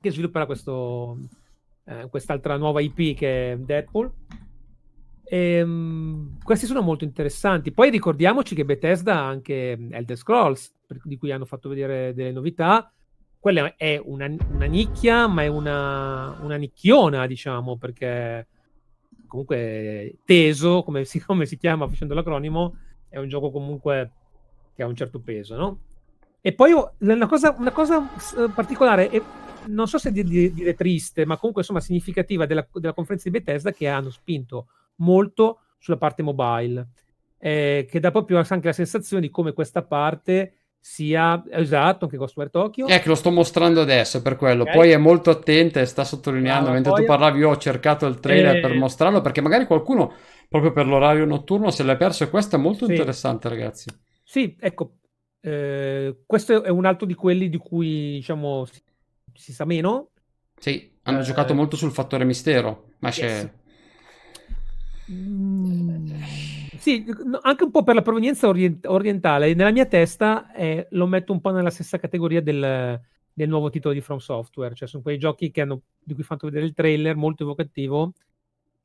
che 0.00 0.10
svilupperà 0.10 0.46
questo, 0.46 1.18
eh, 1.84 2.08
quest'altra 2.08 2.56
nuova 2.56 2.80
IP 2.80 3.14
che 3.14 3.52
è 3.52 3.56
Deadpool. 3.58 4.10
Ehm, 5.24 6.38
questi 6.42 6.64
sono 6.64 6.80
molto 6.80 7.04
interessanti. 7.04 7.72
Poi 7.72 7.90
ricordiamoci 7.90 8.54
che 8.54 8.64
Bethesda 8.64 9.16
ha 9.16 9.28
anche 9.28 9.72
Elder 9.90 10.16
Scrolls, 10.16 10.74
per- 10.86 11.02
di 11.04 11.18
cui 11.18 11.30
hanno 11.30 11.44
fatto 11.44 11.68
vedere 11.68 12.14
delle 12.14 12.32
novità. 12.32 12.90
Quella 13.38 13.76
è 13.76 14.00
una, 14.02 14.34
una 14.50 14.64
nicchia, 14.64 15.26
ma 15.26 15.42
è 15.42 15.46
una, 15.46 16.38
una 16.40 16.56
nicchiona, 16.56 17.26
diciamo, 17.26 17.76
perché 17.76 18.46
comunque 19.26 20.16
teso, 20.24 20.82
come 20.82 21.04
si, 21.04 21.20
come 21.22 21.44
si 21.44 21.58
chiama 21.58 21.86
facendo 21.86 22.14
l'acronimo, 22.14 22.78
è 23.10 23.18
un 23.18 23.28
gioco 23.28 23.50
comunque 23.50 24.12
che 24.78 24.84
ha 24.84 24.86
un 24.86 24.94
certo 24.94 25.18
peso, 25.18 25.56
no? 25.56 25.78
E 26.40 26.52
poi 26.52 26.70
una 26.98 27.26
cosa, 27.26 27.52
una 27.58 27.72
cosa 27.72 28.08
eh, 28.38 28.48
particolare, 28.54 29.10
e 29.10 29.20
non 29.66 29.88
so 29.88 29.98
se 29.98 30.12
di- 30.12 30.22
di- 30.22 30.52
dire 30.52 30.74
triste, 30.74 31.26
ma 31.26 31.34
comunque 31.36 31.62
insomma 31.62 31.80
significativa 31.80 32.46
della, 32.46 32.64
della 32.74 32.92
conferenza 32.92 33.28
di 33.28 33.36
Bethesda 33.36 33.72
che 33.72 33.88
hanno 33.88 34.10
spinto 34.10 34.68
molto 34.98 35.62
sulla 35.80 35.96
parte 35.96 36.22
mobile, 36.22 36.86
eh, 37.38 37.88
che 37.90 37.98
dà 37.98 38.12
proprio 38.12 38.38
anche 38.38 38.68
la 38.68 38.72
sensazione 38.72 39.20
di 39.22 39.30
come 39.30 39.52
questa 39.52 39.82
parte 39.82 40.52
sia 40.78 41.42
esatto, 41.50 42.04
anche 42.04 42.16
Ghostware 42.16 42.50
Tokyo. 42.50 42.86
Eh, 42.86 43.00
che 43.00 43.08
lo 43.08 43.16
sto 43.16 43.32
mostrando 43.32 43.80
adesso 43.80 44.22
per 44.22 44.36
quello. 44.36 44.62
Ok. 44.62 44.70
Poi 44.70 44.90
è 44.92 44.96
molto 44.96 45.30
attenta 45.30 45.80
e 45.80 45.86
sta 45.86 46.04
sottolineando. 46.04 46.70
Brava, 46.70 46.74
Mentre 46.74 46.92
tu 46.92 46.98
poi- 46.98 47.06
parlavi, 47.06 47.38
io 47.40 47.50
ho 47.50 47.56
cercato 47.56 48.06
il 48.06 48.20
trailer 48.20 48.56
Eh. 48.58 48.60
per 48.60 48.74
mostrarlo 48.76 49.20
perché 49.20 49.40
magari 49.40 49.66
qualcuno, 49.66 50.12
proprio 50.48 50.70
per 50.70 50.86
l'orario 50.86 51.24
notturno, 51.24 51.70
se 51.72 51.82
l'è 51.82 51.96
perso. 51.96 52.22
E 52.22 52.30
questo 52.30 52.54
è 52.54 52.58
molto 52.60 52.84
Sì. 52.84 52.92
interessante, 52.92 53.48
ragazzi. 53.48 53.90
Sì, 54.30 54.54
ecco, 54.60 54.98
eh, 55.40 56.24
questo 56.26 56.62
è 56.62 56.68
un 56.68 56.84
altro 56.84 57.06
di 57.06 57.14
quelli 57.14 57.48
di 57.48 57.56
cui 57.56 58.16
diciamo 58.16 58.66
si, 58.66 58.82
si 59.32 59.54
sa 59.54 59.64
meno. 59.64 60.10
Sì, 60.54 60.98
hanno 61.04 61.20
Eh. 61.20 61.22
giocato 61.22 61.54
molto 61.54 61.76
sul 61.76 61.92
fattore 61.92 62.26
mistero. 62.26 62.90
Ma 62.98 63.08
c'è. 63.08 63.24
Yes. 63.24 63.50
Mm, 65.10 66.10
sì, 66.76 67.06
anche 67.40 67.64
un 67.64 67.70
po' 67.70 67.82
per 67.82 67.94
la 67.94 68.02
provenienza 68.02 68.48
orient- 68.48 68.84
orientale. 68.84 69.54
Nella 69.54 69.72
mia 69.72 69.86
testa 69.86 70.52
eh, 70.52 70.88
lo 70.90 71.06
metto 71.06 71.32
un 71.32 71.40
po' 71.40 71.50
nella 71.50 71.70
stessa 71.70 71.98
categoria 71.98 72.42
del, 72.42 73.00
del 73.32 73.48
nuovo 73.48 73.70
titolo 73.70 73.94
di 73.94 74.02
From 74.02 74.18
Software, 74.18 74.74
cioè 74.74 74.86
sono 74.86 75.02
quei 75.02 75.16
giochi 75.16 75.50
che 75.50 75.62
hanno, 75.62 75.84
di 75.98 76.12
cui 76.12 76.22
ho 76.22 76.26
fatto 76.26 76.48
vedere 76.48 76.66
il 76.66 76.74
trailer, 76.74 77.16
molto 77.16 77.44
evocativo, 77.44 78.12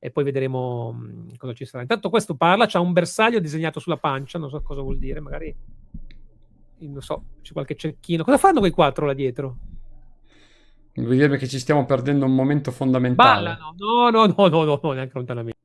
e 0.06 0.12
poi 0.12 0.26
vedremo 0.26 0.92
mh, 0.92 1.38
cosa 1.38 1.54
ci 1.54 1.64
sarà. 1.64 1.82
Intanto 1.82 2.10
questo 2.10 2.36
parla, 2.36 2.66
c'ha 2.68 2.82
un 2.82 2.92
bersaglio 2.92 3.40
disegnato 3.40 3.80
sulla 3.80 3.96
pancia, 3.96 4.38
non 4.38 4.50
so 4.50 4.62
cosa 4.62 4.82
vuol 4.82 4.98
dire, 4.98 5.22
magari 5.22 5.56
non 6.80 7.02
so, 7.02 7.24
c'è 7.42 7.54
qualche 7.54 7.78
cecchino. 7.78 8.26
Cosa 8.26 8.38
fanno 8.38 8.60
quei 8.60 8.72
quattro 8.72 9.06
là 9.06 9.14
dietro? 9.14 9.58
Vuol 10.96 11.16
dire 11.16 11.38
che 11.38 11.48
ci 11.48 11.58
stiamo 11.58 11.86
perdendo 11.86 12.26
un 12.26 12.36
momento 12.36 12.72
fondamentale. 12.72 13.56
Ballano, 13.56 13.76
no, 13.78 14.10
no, 14.10 14.26
no, 14.26 14.48
no, 14.50 14.64
no, 14.66 14.80
no 14.84 14.92
neanche 14.92 15.14
lontanamente. 15.14 15.60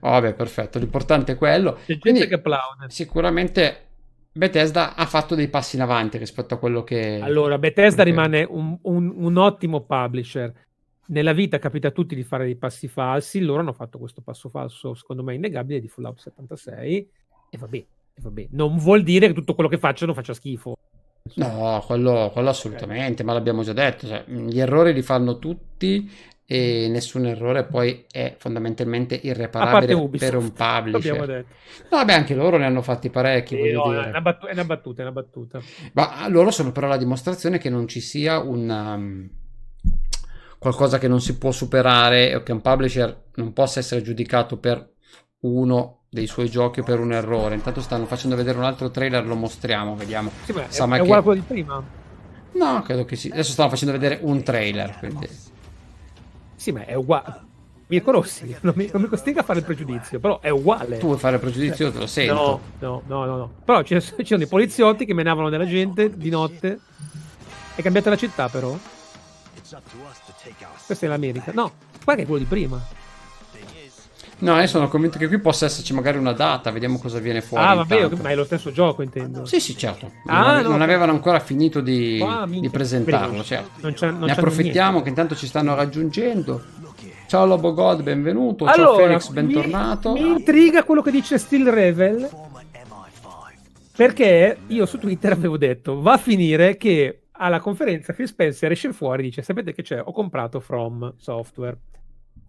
Oh, 0.00 0.10
vabbè, 0.10 0.34
perfetto, 0.34 0.80
l'importante 0.80 1.32
è 1.32 1.36
quello. 1.36 1.78
C'è 1.86 1.96
gente 1.96 2.26
che 2.26 2.34
applaude. 2.34 2.86
Sicuramente 2.88 3.90
Bethesda 4.32 4.96
ha 4.96 5.06
fatto 5.06 5.36
dei 5.36 5.46
passi 5.46 5.76
in 5.76 5.82
avanti 5.82 6.18
rispetto 6.18 6.54
a 6.54 6.58
quello 6.58 6.82
che... 6.82 7.20
Allora, 7.22 7.58
Bethesda 7.58 8.02
che... 8.02 8.10
rimane 8.10 8.42
un, 8.42 8.76
un, 8.82 9.12
un 9.14 9.36
ottimo 9.36 9.82
publisher 9.82 10.52
nella 11.06 11.32
vita 11.32 11.58
capita 11.58 11.88
a 11.88 11.90
tutti 11.90 12.14
di 12.14 12.22
fare 12.22 12.44
dei 12.44 12.56
passi 12.56 12.88
falsi, 12.88 13.40
loro 13.40 13.60
hanno 13.60 13.72
fatto 13.72 13.98
questo 13.98 14.22
passo 14.22 14.48
falso, 14.48 14.94
secondo 14.94 15.22
me 15.22 15.34
innegabile, 15.34 15.80
di 15.80 15.88
Fallout 15.88 16.18
76 16.18 17.10
e 17.50 17.58
vabbè, 17.58 17.76
e 17.76 18.20
vabbè. 18.20 18.48
non 18.50 18.76
vuol 18.78 19.02
dire 19.02 19.28
che 19.28 19.34
tutto 19.34 19.54
quello 19.54 19.68
che 19.68 19.78
facciano 19.78 20.14
faccia 20.14 20.34
schifo. 20.34 20.76
No, 21.36 21.82
quello, 21.86 22.30
quello 22.32 22.50
assolutamente, 22.50 23.22
okay. 23.22 23.26
ma 23.26 23.32
l'abbiamo 23.32 23.62
già 23.62 23.72
detto, 23.72 24.06
cioè, 24.06 24.24
gli 24.26 24.60
errori 24.60 24.92
li 24.92 25.02
fanno 25.02 25.38
tutti 25.38 26.32
e 26.46 26.88
nessun 26.90 27.24
errore 27.24 27.64
poi 27.64 28.04
è 28.10 28.34
fondamentalmente 28.36 29.14
irreparabile 29.14 30.08
per 30.10 30.36
un 30.36 30.52
publisher. 30.52 31.46
No, 31.90 31.96
vabbè, 31.96 32.12
anche 32.12 32.34
loro 32.34 32.58
ne 32.58 32.66
hanno 32.66 32.82
fatti 32.82 33.08
parecchi. 33.08 33.56
Sì, 33.56 33.72
no, 33.72 33.94
è, 33.94 34.08
una 34.08 34.20
battuta, 34.20 34.50
è, 34.50 34.52
una 34.52 34.64
battuta, 34.64 35.00
è 35.00 35.04
una 35.04 35.14
battuta. 35.14 35.60
Ma 35.92 36.28
loro 36.28 36.50
sono 36.50 36.72
però 36.72 36.86
la 36.86 36.98
dimostrazione 36.98 37.58
che 37.58 37.70
non 37.70 37.88
ci 37.88 38.00
sia 38.00 38.40
un... 38.40 39.30
Qualcosa 40.64 40.96
che 40.96 41.08
non 41.08 41.20
si 41.20 41.36
può 41.36 41.50
superare 41.50 42.34
o 42.34 42.42
che 42.42 42.52
un 42.52 42.62
publisher 42.62 43.24
non 43.34 43.52
possa 43.52 43.80
essere 43.80 44.00
giudicato 44.00 44.56
per 44.56 44.94
uno 45.40 46.04
dei 46.08 46.26
suoi 46.26 46.48
giochi 46.48 46.80
o 46.80 46.82
per 46.82 47.00
un 47.00 47.12
errore. 47.12 47.54
Intanto 47.54 47.82
stanno 47.82 48.06
facendo 48.06 48.34
vedere 48.34 48.56
un 48.56 48.64
altro 48.64 48.90
trailer, 48.90 49.26
lo 49.26 49.34
mostriamo, 49.34 49.94
vediamo. 49.94 50.30
Sì, 50.44 50.54
beh, 50.54 50.68
è, 50.68 50.74
è 50.74 51.00
uguale 51.00 51.16
a 51.16 51.22
quello 51.22 51.40
di 51.40 51.46
prima? 51.46 51.84
No, 52.52 52.80
credo 52.80 53.04
che 53.04 53.14
sì. 53.14 53.28
Adesso 53.28 53.52
stanno 53.52 53.68
facendo 53.68 53.92
vedere 53.92 54.20
un 54.22 54.42
trailer, 54.42 54.96
quindi... 55.00 55.28
Sì, 56.56 56.72
ma 56.72 56.86
è 56.86 56.94
uguale. 56.94 57.42
Mirko 57.88 58.12
Rossi, 58.12 58.56
non 58.62 58.72
mi, 58.74 58.88
non 58.90 59.02
mi 59.02 59.08
costringa 59.08 59.40
a 59.40 59.44
fare 59.44 59.58
il 59.58 59.66
pregiudizio, 59.66 60.18
però 60.18 60.40
è 60.40 60.48
uguale. 60.48 60.96
Tu 60.96 61.04
vuoi 61.08 61.18
fare 61.18 61.34
il 61.34 61.42
pregiudizio, 61.42 61.92
te 61.92 61.98
lo 61.98 62.06
sento. 62.06 62.32
No, 62.32 62.60
no, 62.78 63.02
no, 63.06 63.24
no. 63.26 63.36
no. 63.36 63.50
Però 63.66 63.82
ci 63.82 64.00
sono 64.00 64.42
i 64.42 64.46
poliziotti 64.46 65.04
che 65.04 65.12
menavano 65.12 65.50
della 65.50 65.66
gente 65.66 66.16
di 66.16 66.30
notte. 66.30 66.80
È 67.74 67.82
cambiata 67.82 68.08
la 68.08 68.16
città, 68.16 68.48
però. 68.48 68.74
Questa 70.86 71.06
è 71.06 71.08
l'America. 71.08 71.52
No, 71.54 71.72
guarda 72.04 72.22
che 72.22 72.22
è 72.22 72.26
quello 72.26 72.42
di 72.42 72.48
prima. 72.48 72.80
No, 74.38 74.60
io 74.60 74.66
sono 74.66 74.88
convinto 74.88 75.16
che 75.16 75.28
qui 75.28 75.38
possa 75.38 75.66
esserci 75.66 75.94
magari 75.94 76.18
una 76.18 76.32
data, 76.32 76.70
vediamo 76.70 76.98
cosa 76.98 77.18
viene 77.18 77.40
fuori. 77.40 77.64
Ah, 77.64 77.74
vabbè, 77.74 78.10
ma 78.20 78.30
è 78.30 78.34
lo 78.34 78.44
stesso 78.44 78.72
gioco, 78.72 79.02
intendo. 79.02 79.46
Sì, 79.46 79.60
sì, 79.60 79.76
certo. 79.76 80.10
Ah, 80.26 80.40
non, 80.40 80.48
ave- 80.48 80.62
no, 80.62 80.68
non 80.70 80.82
avevano 80.82 81.12
ancora 81.12 81.38
finito 81.38 81.80
di, 81.80 82.22
ah, 82.22 82.44
di 82.46 82.68
presentarlo, 82.68 83.42
certo. 83.44 83.70
Non 83.80 83.94
c'è, 83.94 84.10
non 84.10 84.24
ne 84.24 84.32
approfittiamo 84.32 85.02
che 85.02 85.08
intanto 85.08 85.34
ci 85.36 85.46
stanno 85.46 85.74
raggiungendo. 85.74 86.62
Ciao 87.26 87.46
Lobo 87.46 87.72
God, 87.72 88.02
benvenuto. 88.02 88.64
Allora, 88.66 88.84
Ciao 88.84 88.96
Felix, 88.96 89.28
bentornato. 89.28 90.12
Mi, 90.12 90.22
mi 90.22 90.30
intriga 90.30 90.84
quello 90.84 91.00
che 91.00 91.10
dice 91.10 91.38
Steel 91.38 91.70
Revel. 91.70 92.28
Perché 93.96 94.58
io 94.66 94.86
su 94.86 94.98
Twitter 94.98 95.32
avevo 95.32 95.56
detto, 95.56 96.00
va 96.00 96.14
a 96.14 96.18
finire 96.18 96.76
che 96.76 97.23
alla 97.36 97.60
conferenza 97.60 98.12
Phil 98.12 98.28
Spencer 98.28 98.70
esce 98.70 98.92
fuori 98.92 99.22
e 99.22 99.24
dice 99.26 99.42
sapete 99.42 99.72
che 99.72 99.82
c'è? 99.82 100.00
Ho 100.00 100.12
comprato 100.12 100.60
From 100.60 101.14
Software. 101.16 101.78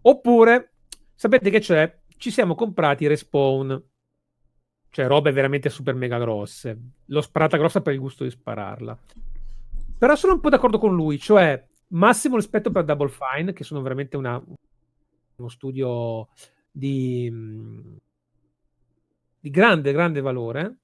Oppure 0.02 0.74
sapete 1.14 1.50
che 1.50 1.60
c'è? 1.60 2.00
Ci 2.18 2.32
siamo 2.32 2.56
comprati 2.56 3.08
Respawn. 3.08 3.84
Cioè 4.90 5.08
robe 5.08 5.32
veramente 5.32 5.70
super 5.70 5.96
mega 5.96 6.18
grosse. 6.20 6.80
L'ho 7.06 7.22
sparata 7.22 7.58
grossa 7.58 7.82
per 7.82 7.94
il 7.94 8.00
gusto 8.00 8.24
di 8.24 8.30
spararla. 8.30 8.98
Però 9.98 10.16
sono 10.16 10.34
un 10.34 10.40
po' 10.40 10.50
d'accordo 10.50 10.78
con 10.78 10.94
lui 10.94 11.18
cioè 11.20 11.66
massimo 11.90 12.36
rispetto 12.36 12.72
per 12.72 12.84
Double 12.84 13.10
Fine 13.10 13.54
che 13.54 13.64
sono 13.64 13.82
veramente 13.82 14.18
una, 14.18 14.42
uno 15.36 15.50
studio 15.50 16.30
di, 16.72 17.32
di 19.40 19.50
grande 19.50 19.92
grande 19.92 20.22
valore. 20.22 20.78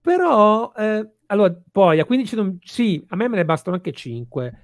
Però 0.00 0.72
eh, 0.76 1.15
allora, 1.26 1.56
poi 1.70 2.00
a 2.00 2.04
15 2.04 2.36
non... 2.36 2.58
sì, 2.62 3.04
a 3.08 3.16
me 3.16 3.28
me 3.28 3.36
ne 3.36 3.44
bastano 3.44 3.76
anche 3.76 3.92
5. 3.92 4.60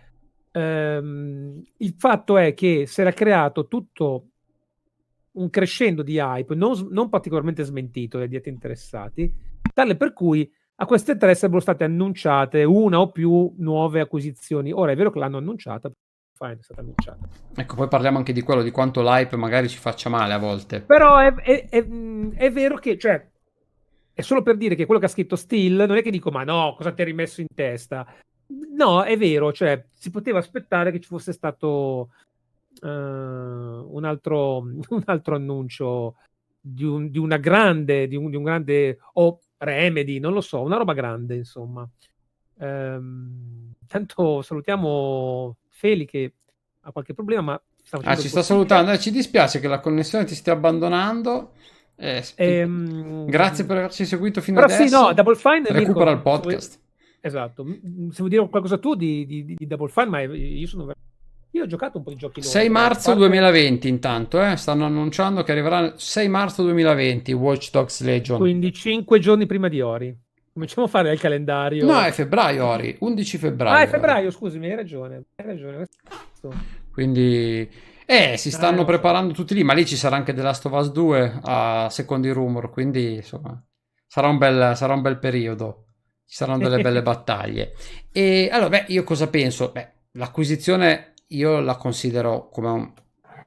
Ehm, 0.52 1.62
il 1.78 1.94
fatto 1.96 2.36
è 2.36 2.54
che 2.54 2.86
si 2.86 3.00
era 3.00 3.12
creato 3.12 3.66
tutto 3.66 4.26
un 5.32 5.48
crescendo 5.48 6.02
di 6.02 6.18
hype, 6.18 6.54
non, 6.54 6.88
non 6.90 7.08
particolarmente 7.08 7.62
smentito 7.62 8.18
dai 8.18 8.28
dieti 8.28 8.48
interessati, 8.48 9.32
tale 9.72 9.96
per 9.96 10.12
cui 10.12 10.50
a 10.76 10.86
queste 10.86 11.16
tre 11.16 11.34
sarebbero 11.34 11.62
state 11.62 11.84
annunciate 11.84 12.64
una 12.64 13.00
o 13.00 13.10
più 13.10 13.54
nuove 13.58 14.00
acquisizioni. 14.00 14.72
Ora 14.72 14.92
è 14.92 14.96
vero 14.96 15.10
che 15.10 15.18
l'hanno 15.18 15.38
annunciata, 15.38 15.90
fine, 16.32 16.58
è 16.58 16.62
stata 16.62 16.80
annunciata. 16.80 17.28
Ecco, 17.54 17.76
poi 17.76 17.88
parliamo 17.88 18.18
anche 18.18 18.32
di 18.32 18.42
quello, 18.42 18.62
di 18.62 18.70
quanto 18.70 19.00
l'hype 19.02 19.36
magari 19.36 19.68
ci 19.68 19.78
faccia 19.78 20.10
male 20.10 20.32
a 20.32 20.38
volte. 20.38 20.80
Però 20.80 21.18
è, 21.18 21.32
è, 21.34 21.68
è, 21.68 21.86
è 22.34 22.50
vero 22.50 22.76
che, 22.78 22.98
cioè, 22.98 23.30
è 24.14 24.20
solo 24.20 24.42
per 24.42 24.56
dire 24.56 24.74
che 24.74 24.84
quello 24.84 25.00
che 25.00 25.06
ha 25.06 25.10
scritto 25.10 25.36
Still 25.36 25.84
non 25.86 25.96
è 25.96 26.02
che 26.02 26.10
dico 26.10 26.30
ma 26.30 26.44
no, 26.44 26.74
cosa 26.76 26.92
ti 26.92 27.00
hai 27.00 27.06
rimesso 27.06 27.40
in 27.40 27.48
testa? 27.54 28.06
No, 28.74 29.02
è 29.02 29.16
vero, 29.16 29.52
cioè 29.52 29.84
si 29.92 30.10
poteva 30.10 30.38
aspettare 30.38 30.90
che 30.90 31.00
ci 31.00 31.08
fosse 31.08 31.32
stato 31.32 32.10
uh, 32.80 32.86
un, 32.86 34.04
altro, 34.04 34.58
un, 34.88 35.02
altro, 35.06 35.34
annuncio 35.34 36.16
di, 36.60 36.84
un, 36.84 37.10
di 37.10 37.18
una 37.18 37.38
grande, 37.38 38.06
di 38.08 38.16
un, 38.16 38.30
di 38.30 38.36
un, 38.36 38.42
grande 38.42 38.98
o 39.14 39.40
Remedy, 39.58 40.18
non 40.18 40.32
lo 40.32 40.40
so, 40.40 40.60
una 40.60 40.76
roba 40.76 40.92
grande, 40.92 41.36
insomma. 41.36 41.88
Um, 42.54 43.72
tanto 43.86 44.42
salutiamo 44.42 45.56
Feli 45.68 46.04
che 46.04 46.34
ha 46.80 46.92
qualche 46.92 47.14
problema, 47.14 47.42
ma 47.42 47.62
ah, 48.02 48.16
ci 48.16 48.28
sta 48.28 48.42
salutando. 48.42 48.90
Eh, 48.90 48.98
ci 48.98 49.10
dispiace 49.10 49.60
che 49.60 49.68
la 49.68 49.80
connessione 49.80 50.24
ti 50.24 50.34
stia 50.34 50.52
abbandonando. 50.52 51.52
Eh, 52.02 52.24
ehm... 52.34 53.26
Grazie 53.26 53.64
per 53.64 53.76
averci 53.76 54.04
seguito 54.04 54.40
fino 54.40 54.60
Però 54.60 54.72
adesso. 54.72 54.88
Sì, 54.88 54.92
no, 54.92 55.12
Double 55.12 55.36
Fine 55.36 55.62
recupera 55.68 56.10
il 56.10 56.20
podcast. 56.20 56.80
Esatto. 57.20 57.64
Se 57.64 58.16
vuoi 58.18 58.28
dire 58.28 58.48
qualcosa 58.48 58.78
tu 58.78 58.96
di, 58.96 59.24
di, 59.24 59.44
di 59.44 59.66
Double 59.66 59.88
Fine, 59.88 60.06
ma 60.06 60.20
io 60.22 60.66
sono 60.66 60.92
io 61.54 61.64
ho 61.64 61.66
giocato 61.66 61.98
un 61.98 62.04
po' 62.04 62.10
di 62.10 62.16
giochi 62.16 62.40
loro. 62.40 62.50
6 62.50 62.68
marzo 62.70 63.10
parte... 63.10 63.18
2020 63.20 63.88
intanto, 63.88 64.42
eh? 64.42 64.56
stanno 64.56 64.86
annunciando 64.86 65.42
che 65.42 65.52
arriverà 65.52 65.92
6 65.96 66.28
marzo 66.28 66.62
2020 66.62 67.32
Watch 67.32 67.70
Dogs 67.70 68.02
Legion. 68.02 68.38
Quindi 68.38 68.72
5 68.72 69.18
giorni 69.18 69.46
prima 69.46 69.68
di 69.68 69.80
Ori. 69.82 70.16
Cominciamo 70.52 70.86
a 70.86 70.88
fare 70.88 71.12
il 71.12 71.20
calendario. 71.20 71.84
No, 71.84 72.00
è 72.00 72.10
febbraio 72.10 72.64
Ori, 72.66 72.96
11 72.98 73.38
febbraio. 73.38 73.76
Ah, 73.76 73.82
è 73.82 73.86
febbraio, 73.86 74.30
scusami, 74.30 74.66
hai 74.66 74.76
ragione. 74.76 75.24
Hai 75.36 75.46
ragione. 75.46 75.86
Quindi 76.90 77.68
eh, 78.06 78.36
si 78.36 78.50
stanno 78.50 78.84
preparando 78.84 79.32
tutti 79.32 79.54
lì, 79.54 79.62
ma 79.62 79.72
lì 79.72 79.86
ci 79.86 79.96
sarà 79.96 80.16
anche 80.16 80.34
The 80.34 80.42
Last 80.42 80.66
of 80.66 80.72
Us 80.72 80.90
2 80.90 81.40
a 81.42 81.88
secondo 81.90 82.26
i 82.26 82.32
rumor, 82.32 82.70
quindi 82.70 83.14
insomma 83.16 83.62
sarà 84.06 84.28
un 84.28 84.38
bel, 84.38 84.76
sarà 84.76 84.94
un 84.94 85.02
bel 85.02 85.18
periodo, 85.18 85.86
ci 86.26 86.36
saranno 86.36 86.68
delle 86.68 86.82
belle 86.82 87.00
battaglie. 87.02 87.74
E 88.12 88.48
allora, 88.52 88.68
beh, 88.68 88.84
io 88.88 89.04
cosa 89.04 89.28
penso? 89.28 89.70
Beh, 89.72 89.92
l'acquisizione 90.12 91.14
io 91.28 91.60
la 91.60 91.76
considero 91.76 92.48
come 92.50 92.68
un, 92.68 92.92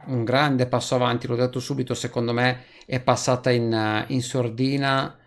un 0.07 0.23
grande 0.23 0.67
passo 0.67 0.95
avanti, 0.95 1.27
l'ho 1.27 1.35
detto 1.35 1.59
subito, 1.59 1.93
secondo 1.93 2.33
me 2.33 2.63
è 2.85 2.99
passata 2.99 3.51
in, 3.51 4.05
in 4.07 4.21
sordina 4.21 5.17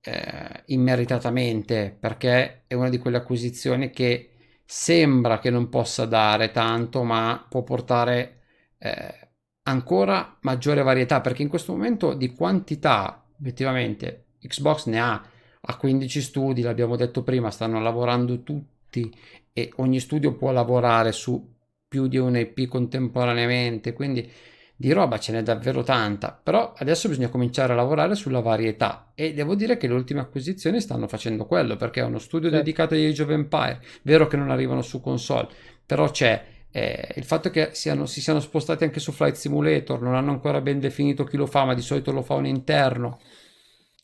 eh, 0.00 0.62
immeritatamente, 0.66 1.96
perché 1.98 2.64
è 2.66 2.74
una 2.74 2.88
di 2.88 2.98
quelle 2.98 3.18
acquisizioni 3.18 3.90
che 3.90 4.30
sembra 4.64 5.38
che 5.38 5.50
non 5.50 5.68
possa 5.68 6.04
dare 6.06 6.50
tanto, 6.50 7.02
ma 7.02 7.44
può 7.48 7.62
portare 7.62 8.37
eh, 8.78 9.28
ancora 9.62 10.36
maggiore 10.42 10.82
varietà 10.82 11.20
perché 11.20 11.42
in 11.42 11.48
questo 11.48 11.72
momento 11.72 12.14
di 12.14 12.32
quantità 12.32 13.24
effettivamente 13.40 14.24
Xbox 14.40 14.86
ne 14.86 15.00
ha 15.00 15.22
a 15.60 15.76
15 15.76 16.20
studi, 16.20 16.62
l'abbiamo 16.62 16.96
detto 16.96 17.22
prima, 17.22 17.50
stanno 17.50 17.80
lavorando 17.80 18.42
tutti 18.42 19.12
e 19.52 19.72
ogni 19.76 20.00
studio 20.00 20.34
può 20.34 20.52
lavorare 20.52 21.12
su 21.12 21.54
più 21.86 22.06
di 22.06 22.16
un 22.16 22.36
IP 22.36 22.68
contemporaneamente, 22.68 23.92
quindi 23.92 24.30
di 24.80 24.92
roba 24.92 25.18
ce 25.18 25.32
n'è 25.32 25.42
davvero 25.42 25.82
tanta, 25.82 26.38
però 26.40 26.72
adesso 26.76 27.08
bisogna 27.08 27.28
cominciare 27.28 27.72
a 27.72 27.76
lavorare 27.76 28.14
sulla 28.14 28.40
varietà 28.40 29.10
e 29.14 29.34
devo 29.34 29.56
dire 29.56 29.76
che 29.76 29.88
le 29.88 29.94
ultime 29.94 30.20
acquisizioni 30.20 30.80
stanno 30.80 31.08
facendo 31.08 31.46
quello 31.46 31.74
perché 31.74 32.00
è 32.00 32.04
uno 32.04 32.20
studio 32.20 32.48
certo. 32.48 32.64
dedicato 32.64 32.94
agli 32.94 33.06
Age 33.06 33.22
of 33.22 33.30
Empire, 33.30 33.82
vero 34.02 34.28
che 34.28 34.36
non 34.36 34.50
arrivano 34.50 34.82
su 34.82 35.00
console, 35.00 35.48
però 35.84 36.08
c'è 36.10 36.44
eh, 36.70 37.12
il 37.16 37.24
fatto 37.24 37.50
che 37.50 37.70
siano, 37.72 38.06
si 38.06 38.20
siano 38.20 38.40
spostati 38.40 38.84
anche 38.84 39.00
su 39.00 39.12
Flight 39.12 39.34
Simulator, 39.34 40.00
non 40.00 40.14
hanno 40.14 40.30
ancora 40.30 40.60
ben 40.60 40.80
definito 40.80 41.24
chi 41.24 41.36
lo 41.36 41.46
fa, 41.46 41.64
ma 41.64 41.74
di 41.74 41.82
solito 41.82 42.12
lo 42.12 42.22
fa 42.22 42.34
un 42.34 42.46
interno. 42.46 43.20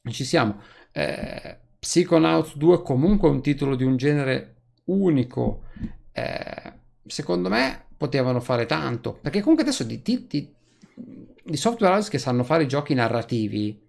Ci 0.09 0.25
siamo. 0.25 0.61
Eh, 0.93 1.59
Psychonauts 1.79 2.57
2 2.57 2.83
comunque 2.83 3.29
è 3.29 3.33
un 3.33 3.43
titolo 3.43 3.77
di 3.77 3.85
un 3.85 3.97
genere 3.97 4.62
unico. 4.85 5.65
Eh, 6.12 6.73
secondo 7.07 7.49
me 7.49 7.87
potevano 7.97 8.41
fare 8.41 8.67
tanto, 8.67 9.19
perché 9.21 9.41
comunque 9.41 9.65
adesso 9.65 9.85
di, 9.85 10.03
di, 10.03 10.27
di 11.45 11.57
software 11.57 11.95
house 11.95 12.11
che 12.11 12.19
sanno 12.19 12.45
fare 12.45 12.65
i 12.65 12.69
giochi 12.69 12.95
narrativi 12.95 13.81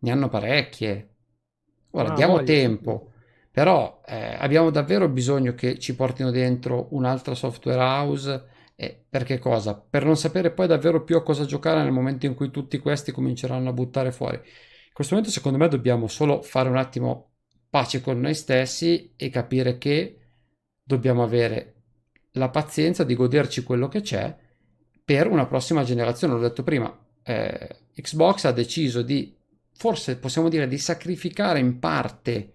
ne 0.00 0.10
hanno 0.10 0.28
parecchie. 0.28 1.08
Ora, 1.92 2.12
ah, 2.12 2.14
diamo 2.14 2.42
tempo, 2.42 3.12
però 3.54 4.00
eh, 4.04 4.34
abbiamo 4.36 4.70
davvero 4.70 5.08
bisogno 5.08 5.54
che 5.54 5.78
ci 5.78 5.94
portino 5.94 6.32
dentro 6.32 6.88
un'altra 6.90 7.36
software 7.36 7.78
house. 7.78 8.46
Eh, 8.74 9.04
perché 9.08 9.38
cosa? 9.38 9.76
Per 9.76 10.04
non 10.04 10.16
sapere 10.16 10.50
poi 10.50 10.66
davvero 10.66 11.04
più 11.04 11.14
a 11.14 11.22
cosa 11.22 11.44
giocare 11.44 11.80
nel 11.80 11.92
momento 11.92 12.26
in 12.26 12.34
cui 12.34 12.50
tutti 12.50 12.78
questi 12.78 13.12
cominceranno 13.12 13.68
a 13.68 13.72
buttare 13.72 14.10
fuori. 14.10 14.38
In 14.38 14.92
questo 14.92 15.14
momento, 15.14 15.32
secondo 15.32 15.56
me, 15.56 15.68
dobbiamo 15.68 16.08
solo 16.08 16.42
fare 16.42 16.68
un 16.68 16.76
attimo 16.76 17.34
pace 17.70 18.00
con 18.00 18.18
noi 18.18 18.34
stessi 18.34 19.12
e 19.14 19.30
capire 19.30 19.78
che 19.78 20.18
dobbiamo 20.82 21.22
avere 21.22 21.74
la 22.32 22.48
pazienza 22.48 23.04
di 23.04 23.14
goderci 23.14 23.62
quello 23.62 23.86
che 23.86 24.00
c'è 24.00 24.36
per 25.04 25.28
una 25.28 25.46
prossima 25.46 25.84
generazione. 25.84 26.34
L'ho 26.34 26.40
detto 26.40 26.64
prima, 26.64 26.92
eh, 27.22 27.68
Xbox 27.94 28.46
ha 28.46 28.52
deciso 28.52 29.02
di, 29.02 29.32
forse 29.74 30.18
possiamo 30.18 30.48
dire, 30.48 30.66
di 30.66 30.78
sacrificare 30.78 31.60
in 31.60 31.78
parte 31.78 32.53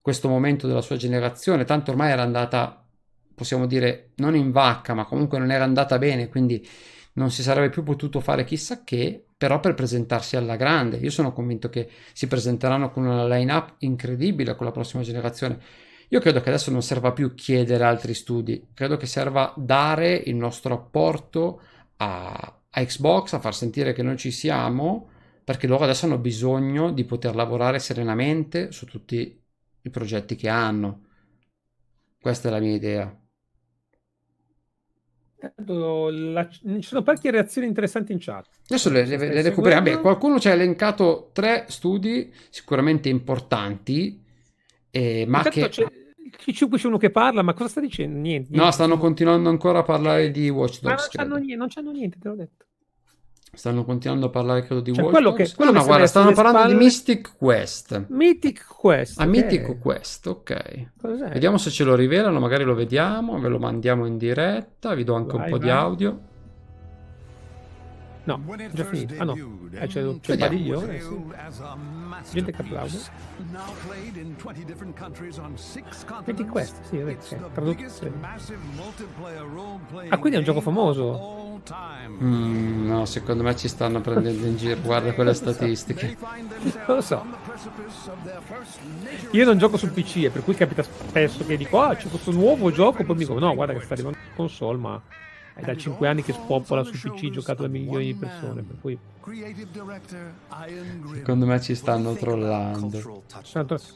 questo 0.00 0.28
momento 0.28 0.66
della 0.66 0.80
sua 0.80 0.96
generazione, 0.96 1.64
tanto 1.64 1.90
ormai 1.90 2.10
era 2.10 2.22
andata, 2.22 2.84
possiamo 3.34 3.66
dire, 3.66 4.12
non 4.16 4.34
in 4.34 4.50
vacca, 4.50 4.94
ma 4.94 5.04
comunque 5.04 5.38
non 5.38 5.50
era 5.50 5.64
andata 5.64 5.98
bene, 5.98 6.28
quindi 6.28 6.66
non 7.14 7.30
si 7.30 7.42
sarebbe 7.42 7.68
più 7.68 7.82
potuto 7.82 8.20
fare 8.20 8.44
chissà 8.44 8.84
che, 8.84 9.24
però 9.36 9.60
per 9.60 9.74
presentarsi 9.74 10.36
alla 10.36 10.56
grande. 10.56 10.96
Io 10.98 11.10
sono 11.10 11.32
convinto 11.32 11.68
che 11.68 11.90
si 12.12 12.26
presenteranno 12.26 12.90
con 12.90 13.04
una 13.04 13.26
line-up 13.26 13.74
incredibile 13.78 14.56
con 14.56 14.66
la 14.66 14.72
prossima 14.72 15.02
generazione. 15.02 15.60
Io 16.08 16.20
credo 16.20 16.40
che 16.40 16.48
adesso 16.48 16.70
non 16.70 16.82
serva 16.82 17.12
più 17.12 17.34
chiedere 17.34 17.84
altri 17.84 18.14
studi, 18.14 18.68
credo 18.72 18.96
che 18.96 19.06
serva 19.06 19.52
dare 19.56 20.14
il 20.14 20.36
nostro 20.36 20.74
apporto 20.74 21.60
a, 21.96 22.60
a 22.70 22.84
Xbox, 22.84 23.34
a 23.34 23.40
far 23.40 23.54
sentire 23.54 23.92
che 23.92 24.02
noi 24.02 24.16
ci 24.16 24.30
siamo, 24.30 25.10
perché 25.44 25.66
loro 25.66 25.84
adesso 25.84 26.06
hanno 26.06 26.18
bisogno 26.18 26.92
di 26.92 27.04
poter 27.04 27.34
lavorare 27.34 27.78
serenamente 27.78 28.72
su 28.72 28.86
tutti 28.86 29.38
i 29.82 29.90
progetti 29.90 30.34
che 30.36 30.48
hanno. 30.48 31.06
Questa 32.20 32.48
è 32.48 32.50
la 32.50 32.60
mia 32.60 32.74
idea. 32.74 33.20
La... 35.66 36.48
ci 36.48 36.82
sono 36.82 37.02
parecchie 37.02 37.30
reazioni 37.30 37.68
interessanti 37.68 38.10
in 38.10 38.18
chat. 38.20 38.48
Adesso 38.64 38.90
le, 38.90 39.04
le, 39.04 39.16
le 39.16 39.42
recuperiamo. 39.42 39.84
Beh, 39.84 40.00
qualcuno 40.00 40.40
ci 40.40 40.48
ha 40.48 40.52
elencato 40.52 41.30
tre 41.32 41.66
studi 41.68 42.32
sicuramente 42.50 43.08
importanti, 43.08 44.20
eh, 44.90 45.24
ma 45.28 45.42
che... 45.44 45.68
C'è, 45.68 45.86
c'è 46.52 46.86
uno 46.86 46.98
che 46.98 47.10
parla, 47.10 47.42
ma 47.42 47.54
cosa 47.54 47.68
sta 47.68 47.80
dicendo? 47.80 48.18
Niente. 48.18 48.48
niente. 48.50 48.56
No, 48.56 48.70
stanno 48.72 48.98
continuando 48.98 49.48
ancora 49.48 49.78
a 49.78 49.82
parlare 49.84 50.30
di 50.32 50.48
Watch 50.48 50.80
Dogs. 50.80 50.84
Ma 50.84 50.94
non 50.94 51.08
c'hanno, 51.08 51.36
niente, 51.36 51.56
non 51.56 51.68
c'hanno 51.68 51.90
niente, 51.92 52.18
te 52.20 52.28
l'ho 52.28 52.34
detto. 52.34 52.66
Stanno 53.58 53.84
continuando 53.84 54.26
a 54.26 54.28
parlare, 54.28 54.62
credo, 54.62 54.80
di 54.80 54.92
cioè, 54.92 55.02
Watch 55.02 55.14
quello 55.14 55.30
Dogs. 55.30 55.50
Che, 55.50 55.56
quello 55.56 55.72
no, 55.72 55.84
guarda, 55.84 56.06
stanno 56.06 56.30
parlando 56.30 56.58
spalle... 56.58 56.74
di 56.74 56.84
Mystic 56.84 57.32
Quest. 57.36 58.04
Mythic 58.06 58.64
Quest. 58.68 59.18
Ah, 59.18 59.26
okay. 59.26 59.40
Mythic 59.40 59.78
Quest, 59.80 60.26
ok. 60.28 60.90
Cos'è? 61.00 61.28
Vediamo 61.30 61.58
se 61.58 61.70
ce 61.70 61.82
lo 61.82 61.96
rivelano, 61.96 62.38
magari 62.38 62.62
lo 62.62 62.76
vediamo, 62.76 63.36
ve 63.40 63.48
lo 63.48 63.58
mandiamo 63.58 64.06
in 64.06 64.16
diretta, 64.16 64.94
vi 64.94 65.02
do 65.02 65.14
anche 65.14 65.36
vai, 65.36 65.46
un 65.46 65.50
po' 65.50 65.58
vai. 65.58 65.66
di 65.66 65.70
audio. 65.74 66.20
No, 68.28 68.44
già 68.72 68.84
finito. 68.84 69.14
Ah 69.16 69.24
no, 69.24 69.34
eh, 69.72 69.86
c'è, 69.86 70.04
c'è 70.20 70.32
il 70.32 70.38
padiglione, 70.38 71.00
sì. 71.00 72.32
Gente 72.32 72.52
che 72.52 72.60
applaude. 72.60 72.98
Metti 76.26 76.44
questo, 76.44 76.80
sì, 76.82 76.98
vedi, 76.98 77.16
sì, 77.20 77.36
tradotto. 77.54 78.12
Ah, 80.10 80.18
quindi 80.18 80.36
è 80.36 80.38
un 80.40 80.44
gioco 80.44 80.60
famoso? 80.60 81.62
Mm, 82.22 82.86
no, 82.86 83.06
secondo 83.06 83.42
me 83.42 83.56
ci 83.56 83.66
stanno 83.66 84.02
prendendo 84.02 84.46
in 84.46 84.56
giro, 84.58 84.78
guarda 84.82 85.14
quelle 85.14 85.32
statistiche. 85.32 86.18
Non 86.86 86.96
lo 86.96 87.00
so. 87.00 87.24
Io 89.30 89.44
non 89.46 89.56
gioco 89.56 89.78
sul 89.78 89.92
PC, 89.92 90.24
e 90.24 90.30
per 90.30 90.44
cui 90.44 90.54
capita 90.54 90.82
spesso 90.82 91.46
che 91.46 91.56
dico, 91.56 91.80
ah, 91.80 91.96
c'è 91.96 92.08
questo 92.08 92.30
nuovo 92.30 92.70
gioco, 92.70 93.02
poi 93.04 93.16
mi 93.16 93.24
dico, 93.24 93.38
no, 93.38 93.54
guarda 93.54 93.72
che 93.72 93.80
sta 93.80 93.94
arrivando 93.94 94.18
in 94.18 94.34
console, 94.36 94.76
ma 94.76 95.00
è 95.58 95.64
da 95.64 95.76
5 95.76 96.06
anni 96.06 96.22
che 96.22 96.32
spopola 96.32 96.84
su 96.84 96.92
PC 96.92 97.30
giocato 97.30 97.62
da 97.62 97.68
milioni 97.68 98.06
di 98.06 98.14
persone 98.14 98.62
per 98.62 98.76
cui 98.80 98.96
secondo 101.14 101.46
me 101.46 101.60
ci 101.60 101.74
stanno 101.74 102.14
trollando 102.14 103.24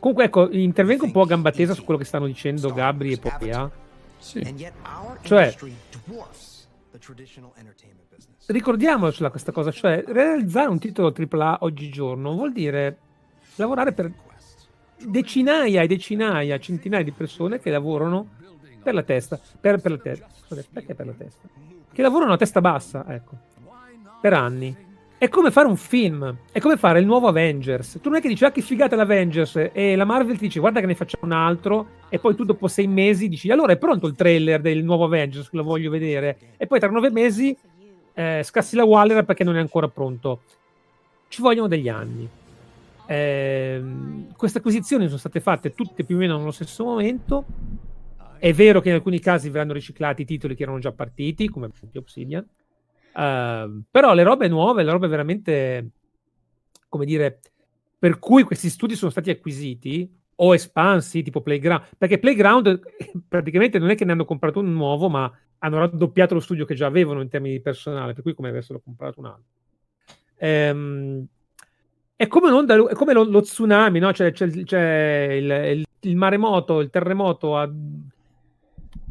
comunque 0.01 0.25
ecco 0.25 0.51
intervengo 0.51 1.05
un 1.05 1.13
po' 1.13 1.21
a 1.21 1.27
gamba 1.27 1.53
tesa 1.53 1.75
su 1.75 1.85
quello 1.85 2.01
che 2.01 2.05
stanno 2.05 2.27
dicendo 2.27 2.73
Gabri 2.73 3.13
e 3.13 3.19
Popea 3.19 3.71
sì. 4.19 4.73
cioè 5.23 5.55
ricordiamocela 8.47 9.31
questa 9.31 9.53
cosa 9.53 9.71
cioè 9.71 10.03
realizzare 10.05 10.69
un 10.69 10.81
titolo 10.81 11.15
AAA 11.17 11.59
oggigiorno 11.61 12.33
vuol 12.35 12.53
dire 12.53 12.99
lavorare 13.55 13.93
per 13.93 14.13
decinaia 14.99 15.83
e 15.83 15.87
decinaia 15.87 16.59
centinaia 16.59 17.05
di 17.05 17.13
persone 17.13 17.61
che 17.61 17.71
lavorano 17.71 18.41
per 18.83 18.95
la 18.95 19.03
testa 19.03 19.39
per, 19.61 19.81
per 19.81 19.91
la 19.93 19.99
testa 19.99 20.27
perché 20.73 20.95
per 20.95 21.07
la 21.07 21.13
testa? 21.13 21.49
Che 21.93 22.03
lavorano 22.03 22.33
a 22.33 22.37
testa 22.37 22.61
bassa, 22.61 23.05
ecco, 23.09 23.37
per 24.21 24.33
anni. 24.33 24.91
È 25.19 25.29
come 25.29 25.53
fare 25.53 25.69
un 25.69 25.77
film, 25.77 26.37
è 26.51 26.59
come 26.59 26.77
fare 26.77 26.99
il 26.99 27.07
nuovo 27.07 27.29
Avengers. 27.29 27.99
Tu 28.03 28.09
non 28.09 28.19
è 28.19 28.21
che 28.21 28.29
dici, 28.29 28.45
ah 28.45 28.51
che 28.51 28.61
figata 28.61 28.97
l'Avengers, 28.97 29.71
e 29.73 29.95
la 29.95 30.05
Marvel 30.05 30.37
ti 30.37 30.47
dice, 30.47 30.59
guarda 30.59 30.81
che 30.81 30.87
ne 30.87 30.97
facciamo 30.97 31.27
un 31.27 31.33
altro, 31.33 31.87
e 32.09 32.19
poi 32.19 32.35
tu 32.35 32.45
dopo 32.45 32.67
sei 32.67 32.89
mesi 32.89 33.29
dici, 33.29 33.51
allora 33.51 33.73
è 33.73 33.77
pronto 33.77 34.09
il 34.09 34.17
trailer 34.17 34.61
del 34.61 34.83
nuovo 34.83 35.05
Avengers, 35.05 35.49
lo 35.53 35.63
voglio 35.63 35.91
vedere. 35.91 36.37
E 36.57 36.67
poi 36.67 36.81
tra 36.81 36.91
nove 36.91 37.11
mesi 37.11 37.57
eh, 38.15 38.43
scassi 38.43 38.75
la 38.75 38.85
Waller 38.85 39.25
perché 39.25 39.45
non 39.45 39.57
è 39.57 39.61
ancora 39.61 39.87
pronto. 39.87 40.41
Ci 41.29 41.41
vogliono 41.41 41.69
degli 41.69 41.89
anni. 41.89 42.29
Eh, 43.07 43.83
queste 44.37 44.59
acquisizioni 44.59 45.07
sono 45.07 45.19
state 45.19 45.41
fatte 45.41 45.73
tutte 45.73 46.03
più 46.03 46.17
o 46.17 46.19
meno 46.19 46.37
nello 46.39 46.51
stesso 46.51 46.85
momento 46.85 47.45
è 48.43 48.53
vero 48.53 48.81
che 48.81 48.89
in 48.89 48.97
alcuni 48.97 49.21
casi 49.21 49.51
verranno 49.51 49.73
riciclati 49.73 50.23
i 50.23 50.25
titoli 50.25 50.57
che 50.57 50.65
erano 50.65 50.81
già 50.81 50.91
partiti, 50.91 51.49
come 51.49 51.69
per 51.69 51.77
esempio 51.77 52.01
Obsidian, 52.01 52.45
uh, 52.45 53.83
però 53.89 54.15
le 54.15 54.25
robe 54.25 54.49
nuove, 54.49 54.83
le 54.83 54.91
robe 54.91 55.07
veramente, 55.07 55.91
come 56.89 57.05
dire, 57.05 57.39
per 57.97 58.19
cui 58.19 58.43
questi 58.43 58.69
studi 58.69 58.97
sono 58.97 59.13
stati 59.13 59.31
acquisiti 59.31 60.13
o 60.35 60.55
espansi, 60.55 61.23
tipo 61.23 61.41
Playground, 61.41 61.85
perché 61.97 62.19
Playground 62.19 62.81
praticamente 63.29 63.79
non 63.79 63.91
è 63.91 63.95
che 63.95 64.05
ne 64.05 64.11
hanno 64.11 64.25
comprato 64.25 64.59
un 64.59 64.73
nuovo, 64.73 65.09
ma 65.09 65.33
hanno 65.59 65.79
raddoppiato 65.79 66.35
lo 66.35 66.41
studio 66.41 66.65
che 66.65 66.75
già 66.75 66.87
avevano 66.87 67.21
in 67.21 67.29
termini 67.29 67.55
di 67.55 67.61
personale, 67.61 68.13
per 68.13 68.25
cui 68.25 68.35
come 68.35 68.49
avessero 68.49 68.81
comprato 68.83 69.21
un 69.21 69.27
altro. 69.27 69.45
Ehm, 70.39 71.27
è 72.17 72.27
come, 72.27 72.49
è 72.89 72.95
come 72.95 73.13
lo, 73.13 73.23
lo, 73.23 73.41
tsunami, 73.41 74.01
no? 74.01 74.11
C'è, 74.11 74.33
c'è, 74.33 74.49
c'è 74.49 75.29
il, 75.31 75.79
il, 75.79 75.87
il, 76.01 76.17
maremoto, 76.17 76.81
il 76.81 76.91
terremoto 76.91 77.57
a 77.57 77.71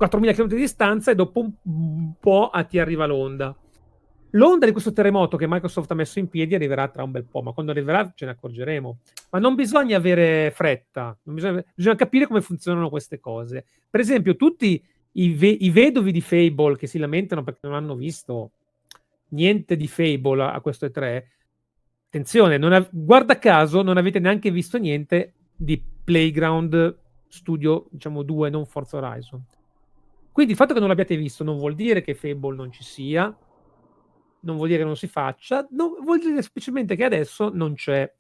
4.000 0.02 0.34
km 0.34 0.48
di 0.48 0.56
distanza 0.56 1.12
e 1.12 1.16
dopo 1.16 1.46
un 1.64 2.14
po' 2.20 2.50
ti 2.68 2.80
arriva 2.80 3.06
l'onda. 3.06 3.56
L'onda 4.32 4.66
di 4.66 4.72
questo 4.72 4.94
terremoto 4.94 5.38
che 5.38 5.46
Microsoft 5.48 5.92
ha 5.92 5.96
messo 5.96 6.18
in 6.18 6.30
piedi 6.30 6.56
arriverà 6.56 6.88
tra 6.88 7.04
un 7.04 7.12
bel 7.12 7.26
po', 7.26 7.42
ma 7.42 7.52
quando 7.52 7.72
arriverà 7.72 8.12
ce 8.16 8.26
ne 8.26 8.32
accorgeremo. 8.32 9.00
Ma 9.30 9.40
non 9.40 9.56
bisogna 9.56 9.98
avere 9.98 10.52
fretta, 10.52 11.18
bisogna, 11.22 11.64
bisogna, 11.76 11.96
capire 11.96 12.28
come 12.28 12.42
funzionano 12.42 12.90
queste 12.90 13.20
cose. 13.20 13.66
Per 13.90 14.00
esempio, 14.00 14.38
tutti 14.38 14.82
i, 15.14 15.34
ve- 15.34 15.58
i, 15.60 15.70
vedovi 15.70 16.12
di 16.12 16.22
Fable 16.22 16.78
che 16.78 16.88
si 16.88 16.98
lamentano 16.98 17.44
perché 17.44 17.60
non 17.64 17.76
hanno 17.76 17.96
visto 17.96 18.52
niente 19.30 19.76
di 19.76 19.88
Fable 19.88 20.44
a, 20.44 20.54
a 20.54 20.62
questo 20.62 20.86
E3, 20.86 21.24
attenzione, 22.08 22.56
av- 22.56 22.90
guarda 22.90 23.38
caso 23.38 23.82
non 23.82 23.98
avete 23.98 24.20
neanche 24.20 24.50
visto 24.50 24.78
niente 24.78 25.34
di 25.54 25.84
Playground 26.04 26.98
Studio, 27.28 27.88
diciamo 27.92 28.24
2, 28.24 28.50
non 28.50 28.66
Forza 28.66 28.98
Horizon. 28.98 29.44
Quindi 30.32 30.54
il 30.54 30.58
fatto 30.58 30.74
che 30.74 30.80
non 30.80 30.88
l'abbiate 30.88 31.16
visto 31.18 31.44
non 31.44 31.58
vuol 31.58 31.76
dire 31.76 32.02
che 32.02 32.16
Fable 32.16 32.56
non 32.56 32.72
ci 32.72 32.84
sia, 32.84 33.36
non 34.42 34.56
vuol 34.56 34.68
dire 34.68 34.80
che 34.80 34.86
non 34.86 34.96
si 34.96 35.08
faccia, 35.08 35.68
no, 35.72 35.98
vuol 36.02 36.20
dire 36.20 36.42
semplicemente 36.42 36.96
che 36.96 37.04
adesso 37.04 37.50
non 37.54 37.74
c'è. 37.74 38.12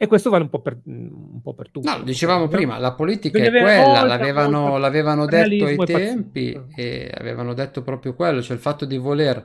E 0.00 0.06
questo 0.06 0.30
vale 0.30 0.44
un 0.44 0.48
po' 0.48 0.60
per, 0.60 0.78
un 0.84 1.40
po 1.42 1.54
per 1.54 1.70
tutti. 1.72 1.88
No, 1.88 2.02
dicevamo 2.02 2.44
no? 2.44 2.48
prima, 2.48 2.78
la 2.78 2.92
politica 2.92 3.36
è 3.36 3.50
quella, 3.50 4.04
l'avevano, 4.04 4.78
l'avevano 4.78 5.26
detto 5.26 5.64
ai 5.64 5.76
tempi 5.76 6.56
e 6.76 7.12
avevano 7.12 7.52
detto 7.52 7.82
proprio 7.82 8.14
quello, 8.14 8.40
cioè 8.40 8.54
il 8.54 8.62
fatto 8.62 8.84
di 8.84 8.96
voler 8.96 9.44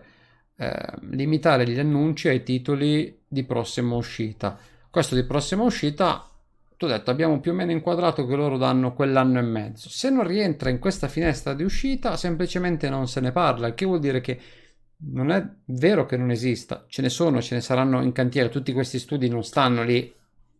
eh, 0.55 0.93
limitare 1.09 1.67
gli 1.67 1.79
annunci 1.79 2.27
ai 2.27 2.43
titoli 2.43 3.21
di 3.27 3.43
prossima 3.45 3.95
uscita. 3.95 4.55
Questo 4.91 5.15
di 5.15 5.23
prossima 5.23 5.63
uscita 5.63 6.23
tu 6.77 6.85
hai 6.85 6.91
detto 6.91 7.11
abbiamo 7.11 7.39
più 7.39 7.51
o 7.51 7.53
meno 7.53 7.71
inquadrato 7.71 8.25
che 8.25 8.35
loro 8.35 8.57
danno 8.57 8.93
quell'anno 8.93 9.39
e 9.39 9.43
mezzo. 9.43 9.89
Se 9.89 10.09
non 10.09 10.25
rientra 10.25 10.69
in 10.69 10.79
questa 10.79 11.07
finestra 11.07 11.53
di 11.53 11.63
uscita, 11.63 12.17
semplicemente 12.17 12.89
non 12.89 13.07
se 13.07 13.19
ne 13.19 13.31
parla, 13.31 13.67
il 13.67 13.73
che 13.73 13.85
vuol 13.85 13.99
dire 13.99 14.21
che 14.21 14.39
non 15.11 15.31
è 15.31 15.45
vero 15.65 16.05
che 16.05 16.17
non 16.17 16.31
esista, 16.31 16.85
ce 16.87 17.01
ne 17.01 17.09
sono, 17.09 17.41
ce 17.41 17.55
ne 17.55 17.61
saranno 17.61 18.01
in 18.01 18.11
cantiere, 18.11 18.49
tutti 18.49 18.71
questi 18.71 18.99
studi 18.99 19.27
non 19.27 19.43
stanno 19.43 19.83
lì 19.83 20.13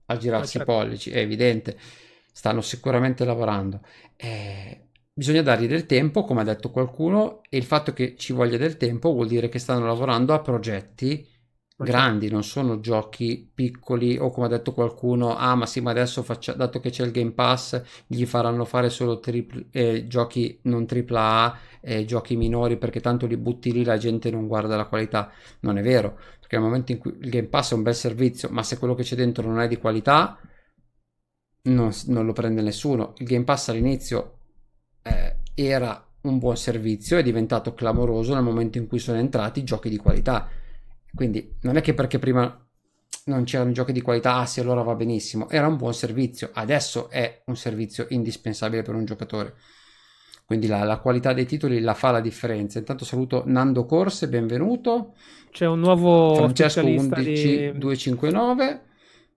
a 0.08 0.18
girarsi 0.18 0.58
i 0.58 0.60
certo. 0.60 0.74
pollici, 0.74 1.12
è 1.12 1.20
evidente, 1.20 1.78
stanno 2.32 2.62
sicuramente 2.62 3.24
lavorando. 3.24 3.82
Eh, 4.16 4.88
bisogna 5.14 5.42
dargli 5.42 5.68
del 5.68 5.86
tempo, 5.86 6.24
come 6.24 6.42
ha 6.42 6.46
detto 6.46 6.72
qualcuno, 6.72 7.42
e 7.50 7.58
il 7.58 7.64
fatto 7.64 7.94
che 7.94 8.16
ci 8.18 8.34
voglia 8.34 8.58
del 8.58 8.78
tempo 8.78 9.14
vuol 9.14 9.28
dire 9.28 9.48
che 9.48 9.60
stanno 9.60 9.86
lavorando 9.86 10.34
a 10.34 10.42
progetti 10.42 11.26
grandi, 11.76 12.30
non 12.30 12.44
sono 12.44 12.80
giochi 12.80 13.50
piccoli 13.54 14.18
o 14.18 14.30
come 14.30 14.46
ha 14.46 14.50
detto 14.50 14.74
qualcuno, 14.74 15.36
ah 15.36 15.56
ma 15.56 15.66
sì 15.66 15.82
ma 15.82 15.92
adesso 15.92 16.22
faccia, 16.24 16.54
dato 16.54 16.80
che 16.80 16.90
c'è 16.90 17.04
il 17.04 17.12
Game 17.12 17.32
Pass 17.32 17.82
gli 18.08 18.26
faranno 18.26 18.64
fare 18.66 18.90
solo 18.90 19.20
triple, 19.20 19.66
eh, 19.72 20.08
giochi 20.08 20.60
non 20.64 20.86
AAA, 20.88 21.58
eh, 21.82 22.06
giochi 22.06 22.36
minori 22.36 22.78
perché 22.78 23.00
tanto 23.02 23.26
li 23.26 23.38
butti 23.38 23.72
lì 23.72 23.84
la 23.84 23.98
gente 23.98 24.30
non 24.30 24.48
guarda 24.48 24.76
la 24.76 24.86
qualità, 24.86 25.32
non 25.62 25.78
è 25.78 25.82
vero, 25.82 26.18
perché 26.40 26.58
nel 26.58 26.66
momento 26.66 26.92
in 26.92 27.00
cui 27.00 27.16
il 27.20 27.30
Game 27.30 27.48
Pass 27.48 27.72
è 27.72 27.76
un 27.76 27.84
bel 27.84 27.96
servizio 27.96 28.50
ma 28.50 28.64
se 28.64 28.78
quello 28.78 28.94
che 28.96 29.04
c'è 29.04 29.16
dentro 29.16 29.48
non 29.48 29.60
è 29.60 29.68
di 29.68 29.78
qualità 29.78 30.38
non, 31.64 31.92
non 32.08 32.26
lo 32.26 32.34
prende 32.34 32.62
nessuno, 32.62 33.14
il 33.18 33.26
Game 33.26 33.46
Pass 33.46 33.70
all'inizio 33.70 34.38
eh, 35.02 35.38
era 35.56 36.06
un 36.22 36.38
buon 36.40 36.56
servizio, 36.56 37.18
è 37.18 37.24
diventato 37.24 37.74
clamoroso 37.74 38.34
nel 38.34 38.44
momento 38.44 38.78
in 38.78 38.88
cui 38.88 39.00
sono 39.00 39.18
entrati 39.18 39.64
giochi 39.64 39.90
di 39.90 39.98
qualità 39.98 40.48
quindi 41.14 41.56
non 41.62 41.78
è 41.78 41.82
che 41.82 41.94
perché 41.94 42.20
prima 42.20 42.58
non 43.26 43.44
c'erano 43.44 43.72
giochi 43.72 43.92
di 43.92 44.02
qualità, 44.02 44.36
ah 44.36 44.46
sì, 44.46 44.60
allora 44.60 44.82
va 44.82 44.96
benissimo. 44.96 45.50
Era 45.50 45.68
un 45.68 45.78
buon 45.78 45.94
servizio, 45.94 46.50
adesso 46.54 47.10
è 47.10 47.44
un 47.46 47.56
servizio 47.56 48.08
indispensabile 48.10 48.82
per 48.82 48.96
un 48.96 49.06
giocatore. 49.06 49.56
Quindi 50.46 50.68
la, 50.68 50.84
la 50.84 50.98
qualità 50.98 51.32
dei 51.32 51.46
titoli 51.46 51.80
la 51.80 51.94
fa 51.94 52.12
la 52.12 52.20
differenza. 52.20 52.80
Intanto 52.80 53.06
saluto 53.06 53.44
Nando 53.46 53.86
Corse, 53.86 54.28
benvenuto. 54.28 55.16
C'è 55.52 55.66
un 55.66 55.80
nuovo 55.80 56.36
Francesco 56.36 56.82
11259. 56.82 58.66
Di... 58.66 58.92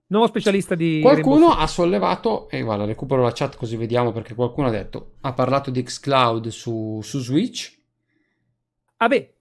Nuovo 0.09 0.27
specialista 0.27 0.75
di 0.75 0.99
qualcuno 1.01 1.51
ha 1.51 1.67
sollevato 1.67 2.49
e 2.49 2.61
guarda 2.61 2.85
recupero 2.85 3.23
la 3.23 3.33
chat 3.33 3.57
così 3.57 3.75
vediamo 3.75 4.13
perché 4.13 4.35
qualcuno 4.35 4.67
ha 4.67 4.71
detto 4.71 5.15
ha 5.21 5.33
parlato 5.33 5.69
di 5.69 5.83
xCloud 5.83 6.47
su, 6.47 7.01
su 7.03 7.19
Switch 7.19 7.77
ah 8.95 9.09
beh 9.09 9.36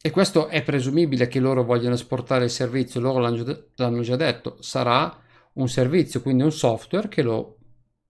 e 0.00 0.10
questo 0.10 0.48
è 0.48 0.62
presumibile 0.62 1.26
che 1.26 1.40
loro 1.40 1.64
vogliano 1.64 1.94
esportare 1.94 2.44
il 2.44 2.50
servizio, 2.50 3.00
loro 3.00 3.18
l'hanno, 3.18 4.00
già 4.02 4.16
detto, 4.16 4.56
sarà 4.60 5.16
un 5.54 5.68
servizio, 5.68 6.22
quindi 6.22 6.44
un 6.44 6.52
software 6.52 7.08
che 7.08 7.22
lo 7.22 7.56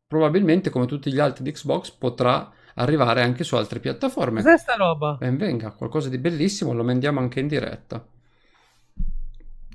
probabilmente 0.07 0.71
come 0.71 0.87
tutti 0.87 1.13
gli 1.13 1.19
altri 1.19 1.45
di 1.45 1.53
Xbox 1.53 1.91
potrà 1.91 2.51
arrivare 2.75 3.23
anche 3.23 3.45
su 3.45 3.57
altre 3.57 3.81
piattaforme. 3.81 4.43
Cos'è 4.43 4.59
sta 4.59 4.75
roba? 4.75 5.17
Ben 5.19 5.37
venga, 5.37 5.73
qualcosa 5.73 6.09
di 6.09 6.19
bellissimo, 6.19 6.73
lo 6.73 6.85
mandiamo 6.85 7.21
anche 7.21 7.41
in 7.41 7.49
diretta. 7.49 8.07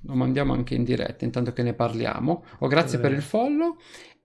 Lo 0.06 0.16
mandiamo 0.16 0.54
anche 0.54 0.76
in 0.76 0.84
diretta, 0.84 1.24
intanto 1.24 1.54
che 1.54 1.64
ne 1.64 1.74
parliamo. 1.74 2.44
Oh, 2.60 2.68
grazie 2.68 3.00
per 3.00 3.12
il 3.12 3.22
follow. 3.22 3.78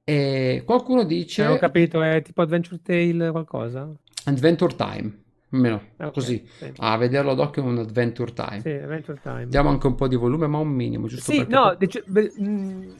E 0.02 0.62
qualcuno 0.64 1.04
dice... 1.04 1.44
Eh, 1.44 1.46
ho 1.46 1.58
capito, 1.58 2.02
è 2.02 2.20
tipo 2.22 2.42
Adventure 2.42 2.80
Tale 2.82 3.30
qualcosa? 3.30 3.88
Adventure 4.24 4.74
Time. 4.74 5.22
Almeno 5.50 5.82
okay, 5.96 6.12
così 6.12 6.46
sì. 6.58 6.72
a 6.76 6.96
vederlo 6.98 7.30
ad 7.30 7.38
occhio 7.38 7.62
è 7.62 7.66
un 7.66 7.78
adventure 7.78 8.32
time. 8.34 8.60
Sì, 8.60 8.70
adventure 8.70 9.18
time. 9.22 9.46
Diamo 9.46 9.70
anche 9.70 9.86
un 9.86 9.94
po' 9.94 10.06
di 10.06 10.16
volume, 10.16 10.46
ma 10.46 10.58
un 10.58 10.68
minimo, 10.68 11.06
giusto? 11.06 11.32
Sì, 11.32 11.46
no, 11.48 11.74
dice, 11.78 12.02
beh, 12.06 12.32
mh, 12.36 12.44
mm, 12.44 12.90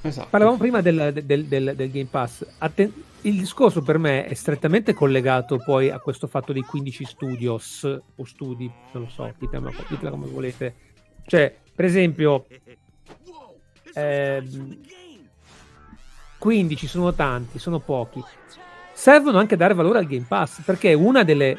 esatto. 0.00 0.28
parlavamo 0.28 0.58
prima 0.58 0.80
del, 0.80 1.22
del, 1.24 1.46
del, 1.46 1.74
del 1.76 1.90
Game 1.90 2.08
Pass. 2.10 2.44
Atten- 2.58 2.92
il 3.22 3.38
discorso 3.38 3.82
per 3.82 3.98
me 3.98 4.24
è 4.26 4.34
strettamente 4.34 4.92
collegato 4.92 5.58
poi 5.58 5.90
a 5.90 5.98
questo 6.00 6.26
fatto 6.26 6.52
dei 6.52 6.62
15 6.62 7.04
studios 7.04 7.84
o 7.84 8.24
studi, 8.24 8.70
non 8.92 9.04
lo 9.04 9.08
so, 9.08 9.32
ditela, 9.38 9.70
ditela 9.88 10.10
come 10.10 10.26
volete. 10.26 10.74
Cioè, 11.26 11.54
per 11.74 11.84
esempio, 11.84 12.46
ehm, 13.94 14.78
15 16.38 16.86
sono 16.86 17.14
tanti, 17.14 17.58
sono 17.58 17.78
pochi 17.78 18.22
servono 18.96 19.36
anche 19.36 19.54
a 19.54 19.56
dare 19.58 19.74
valore 19.74 19.98
al 19.98 20.06
Game 20.06 20.24
Pass, 20.26 20.62
perché 20.62 20.94
una 20.94 21.22
delle, 21.22 21.58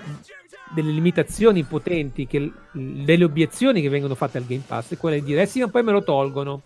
delle 0.74 0.90
limitazioni 0.92 1.62
potenti, 1.64 2.26
che, 2.26 2.52
delle 2.72 3.24
obiezioni 3.24 3.80
che 3.80 3.90
vengono 3.90 4.16
fatte 4.16 4.40
al 4.40 4.46
Game 4.46 4.64
Pass 4.66 4.94
è 4.94 4.98
quella 4.98 5.18
di 5.18 5.24
dire, 5.24 5.44
eh 5.44 5.46
sì, 5.46 5.60
ma 5.60 5.68
poi 5.68 5.84
me 5.84 5.92
lo 5.92 6.04
tolgono. 6.04 6.64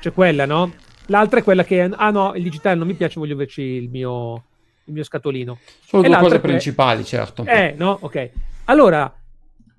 C'è 0.00 0.12
quella, 0.12 0.44
no? 0.44 0.74
L'altra 1.06 1.38
è 1.38 1.44
quella 1.44 1.62
che, 1.62 1.80
ah 1.82 2.10
no, 2.10 2.34
il 2.34 2.42
digitale 2.42 2.74
non 2.74 2.88
mi 2.88 2.94
piace, 2.94 3.20
voglio 3.20 3.34
averci 3.34 3.62
il 3.62 3.88
mio, 3.88 4.42
il 4.86 4.92
mio 4.92 5.04
scatolino. 5.04 5.58
Sono 5.84 6.02
e 6.02 6.08
due 6.08 6.18
cose 6.18 6.40
principali, 6.40 7.04
certo. 7.04 7.44
Eh, 7.44 7.76
no? 7.78 7.96
Ok. 8.00 8.30
Allora, 8.64 9.04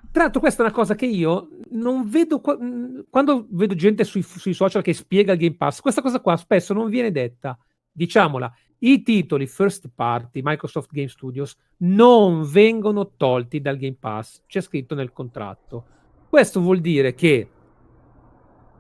tra 0.09 0.23
l'altro 0.23 0.39
questa 0.39 0.63
è 0.63 0.65
una 0.67 0.73
cosa 0.73 0.95
che 0.95 1.05
io 1.05 1.49
non 1.71 2.09
vedo, 2.09 2.39
quando 2.39 3.45
vedo 3.49 3.75
gente 3.75 4.05
sui, 4.05 4.21
sui 4.21 4.53
social 4.53 4.81
che 4.81 4.93
spiega 4.93 5.33
il 5.33 5.39
Game 5.39 5.57
Pass, 5.57 5.81
questa 5.81 6.01
cosa 6.01 6.21
qua 6.21 6.37
spesso 6.37 6.73
non 6.73 6.87
viene 6.87 7.11
detta, 7.11 7.57
diciamola 7.91 8.49
i 8.79 9.01
titoli 9.01 9.47
first 9.47 9.89
party 9.93 10.41
Microsoft 10.43 10.91
Game 10.91 11.07
Studios 11.07 11.55
non 11.77 12.43
vengono 12.43 13.13
tolti 13.17 13.59
dal 13.59 13.77
Game 13.77 13.97
Pass, 13.99 14.43
c'è 14.45 14.61
scritto 14.61 14.95
nel 14.95 15.11
contratto. 15.11 15.85
Questo 16.29 16.59
vuol 16.61 16.79
dire 16.79 17.13
che 17.13 17.49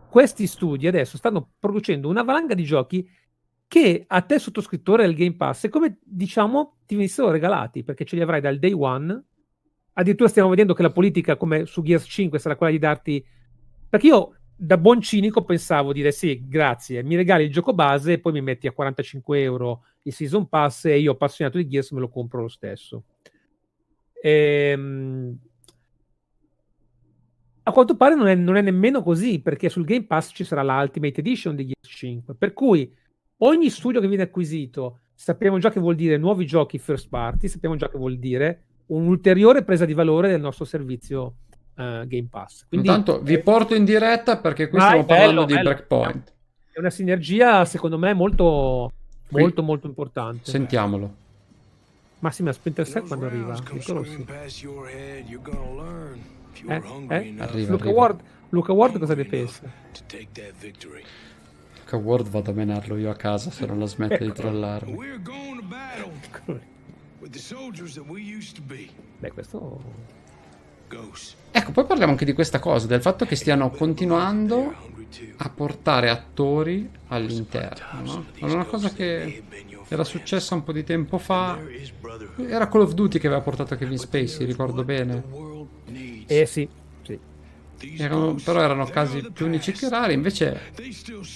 questi 0.09 0.47
studi 0.47 0.87
adesso 0.87 1.17
stanno 1.17 1.53
producendo 1.59 2.09
una 2.09 2.23
valanga 2.23 2.53
di 2.53 2.63
giochi 2.63 3.07
che 3.67 4.05
a 4.07 4.21
te 4.21 4.39
sottoscrittore 4.39 5.05
del 5.05 5.15
Game 5.15 5.35
Pass 5.35 5.65
è 5.65 5.69
come 5.69 5.97
diciamo 6.03 6.77
ti 6.85 6.95
venissero 6.95 7.29
regalati 7.29 7.83
perché 7.83 8.05
ce 8.05 8.15
li 8.15 8.21
avrai 8.21 8.41
dal 8.41 8.59
day 8.59 8.71
one. 8.71 9.23
Addirittura 9.93 10.29
stiamo 10.29 10.49
vedendo 10.49 10.73
che 10.73 10.83
la 10.83 10.91
politica 10.91 11.35
come 11.37 11.65
su 11.65 11.81
Gears 11.81 12.05
5 12.07 12.39
sarà 12.39 12.55
quella 12.55 12.71
di 12.71 12.79
darti 12.79 13.25
perché 13.89 14.07
io 14.07 14.36
da 14.59 14.77
buon 14.77 15.01
cinico 15.01 15.43
pensavo 15.43 15.93
dire 15.93 16.11
sì, 16.11 16.43
grazie, 16.47 17.03
mi 17.03 17.15
regali 17.15 17.43
il 17.43 17.51
gioco 17.51 17.73
base 17.73 18.13
e 18.13 18.19
poi 18.19 18.33
mi 18.33 18.41
metti 18.41 18.65
a 18.65 18.71
45 18.71 19.41
euro 19.41 19.83
il 20.01 20.13
season 20.13 20.49
pass 20.49 20.85
e 20.85 20.97
io 20.97 21.11
appassionato 21.11 21.57
di 21.57 21.67
Gears 21.67 21.91
me 21.91 21.99
lo 21.99 22.09
compro 22.09 22.41
lo 22.41 22.47
stesso. 22.47 23.03
Ehm... 24.21 25.37
A 27.63 27.71
quanto 27.73 27.97
pare 27.97 28.15
non 28.15 28.27
è, 28.27 28.35
non 28.35 28.55
è, 28.55 28.61
nemmeno 28.61 29.03
così, 29.03 29.41
perché 29.41 29.67
sul 29.67 29.83
Game 29.83 30.05
Pass 30.05 30.31
ci 30.33 30.45
sarà 30.45 30.63
l'Ultimate 30.63 31.19
Edition 31.19 31.53
di 31.53 31.65
Gears 31.65 31.97
5, 31.97 32.33
per 32.35 32.53
cui 32.53 32.89
ogni 33.39 33.69
studio 33.69 33.99
che 33.99 34.07
viene 34.07 34.23
acquisito 34.23 34.99
sappiamo 35.13 35.59
già 35.59 35.69
che 35.69 35.81
vuol 35.81 35.95
dire 35.95 36.17
nuovi 36.17 36.45
giochi 36.45 36.79
first 36.79 37.09
party, 37.09 37.49
sappiamo 37.49 37.75
già 37.75 37.89
che 37.89 37.97
vuol 37.97 38.17
dire 38.17 38.63
un'ulteriore 38.87 39.65
presa 39.65 39.83
di 39.83 39.93
valore 39.93 40.29
del 40.29 40.39
nostro 40.39 40.63
servizio 40.63 41.39
uh, 41.77 42.05
Game 42.07 42.27
Pass. 42.29 42.65
Quindi, 42.67 42.87
Intanto 42.87 43.21
vi 43.21 43.39
porto 43.39 43.75
in 43.75 43.85
diretta 43.85 44.37
perché 44.37 44.67
qui 44.67 44.79
stiamo 44.79 45.05
parlando 45.05 45.45
bello, 45.45 45.45
di 45.45 45.53
bello. 45.53 45.69
Breakpoint. 45.69 46.33
È 46.71 46.79
una 46.79 46.89
sinergia, 46.89 47.65
secondo 47.65 47.97
me, 47.97 48.13
molto, 48.13 48.91
qui. 49.29 49.41
molto, 49.41 49.63
molto 49.63 49.87
importante. 49.87 50.49
Sentiamolo. 50.51 51.25
Massima 52.19 52.51
Splinter 52.51 52.87
Cell 52.87 53.07
quando 53.07 53.25
arriva? 53.27 53.55
Eh? 56.65 56.75
Eh? 56.75 57.35
Arriva, 57.37 57.71
Luca, 57.71 57.83
arriva. 57.83 57.89
Ward, 57.91 58.21
Luca 58.49 58.73
Ward 58.73 58.97
cosa 58.97 59.13
ne 59.13 59.25
pensa? 59.25 59.71
Luca 61.79 61.97
Ward 61.97 62.27
vado 62.27 62.51
a 62.51 62.53
menarlo 62.53 62.97
io 62.97 63.09
a 63.09 63.15
casa 63.15 63.51
se 63.51 63.65
non 63.65 63.79
la 63.79 63.85
smette 63.85 64.15
ecco. 64.15 64.25
di 64.25 64.31
trollarmi. 64.33 64.95
Beh, 69.19 69.31
questo 69.31 69.81
Ecco, 71.51 71.71
poi 71.71 71.85
parliamo 71.85 72.11
anche 72.11 72.25
di 72.25 72.33
questa 72.33 72.59
cosa, 72.59 72.87
del 72.87 73.01
fatto 73.01 73.25
che 73.25 73.35
stiano 73.35 73.69
continuando 73.69 74.73
a 75.37 75.49
portare 75.49 76.09
attori 76.09 76.89
all'interno. 77.07 78.01
No? 78.03 78.25
Era 78.35 78.53
una 78.53 78.65
cosa 78.65 78.89
che 78.89 79.43
era 79.87 80.03
successa 80.03 80.55
un 80.55 80.63
po' 80.63 80.71
di 80.71 80.83
tempo 80.83 81.17
fa. 81.17 81.59
Era 82.37 82.67
Call 82.67 82.81
of 82.81 82.93
Duty 82.93 83.19
che 83.19 83.27
aveva 83.27 83.41
portato 83.41 83.75
Kevin 83.75 83.97
Spacey, 83.97 84.45
ricordo 84.45 84.83
bene. 84.83 85.23
Eh 86.27 86.45
sì, 86.45 86.67
erano, 87.97 88.35
però 88.43 88.61
erano 88.61 88.85
casi 88.85 89.29
più 89.31 89.45
unici 89.45 89.71
che 89.71 89.89
rari. 89.89 90.13
Invece 90.13 90.71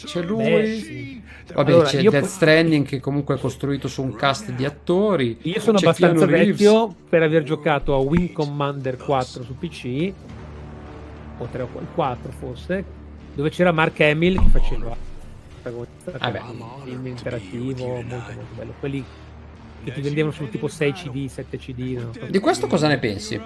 c'è 0.06 0.22
lui. 0.22 0.44
Beh, 0.44 0.80
sì. 0.80 1.22
Vabbè, 1.54 1.72
allora, 1.72 1.88
c'è 1.88 2.02
Death 2.02 2.26
Stranding 2.26 2.86
che 2.86 3.00
comunque 3.00 3.36
è 3.36 3.40
costruito 3.40 3.88
su 3.88 4.02
un 4.02 4.16
cast 4.16 4.52
di 4.52 4.66
attori. 4.66 5.38
Io 5.44 5.60
sono 5.60 5.78
c'è 5.78 5.86
abbastanza 5.86 6.26
Keanu 6.26 6.46
vecchio 6.46 6.72
Reeves. 6.72 6.96
per 7.10 7.24
aver 7.24 7.44
giocato 7.44 7.94
a 7.94 7.98
Wing 7.98 8.32
Commander 8.32 8.98
4 8.98 9.44
su 9.44 9.58
PC, 9.58 10.14
o 11.38 11.48
3 11.52 11.62
o 11.62 11.70
4 11.94 12.32
forse, 12.32 12.84
dove 13.34 13.50
c'era 13.50 13.72
Mark 13.72 14.00
Hamill 14.00 14.42
che 14.42 14.50
faceva 14.50 14.96
un 15.64 15.86
film 16.84 17.08
interattivo 17.08 17.88
molto 18.02 18.16
molto 18.16 18.56
bello. 18.56 18.74
Quelli 18.80 19.04
che 19.84 19.92
ti 19.92 20.02
vendevano 20.02 20.34
su 20.34 20.48
tipo 20.50 20.68
6 20.68 20.94
CD, 20.94 21.28
7 21.28 21.58
CD. 21.58 22.00
So. 22.14 22.26
Di 22.28 22.40
questo 22.40 22.68
cosa 22.68 22.88
ne 22.88 23.00
pensi? 23.00 23.40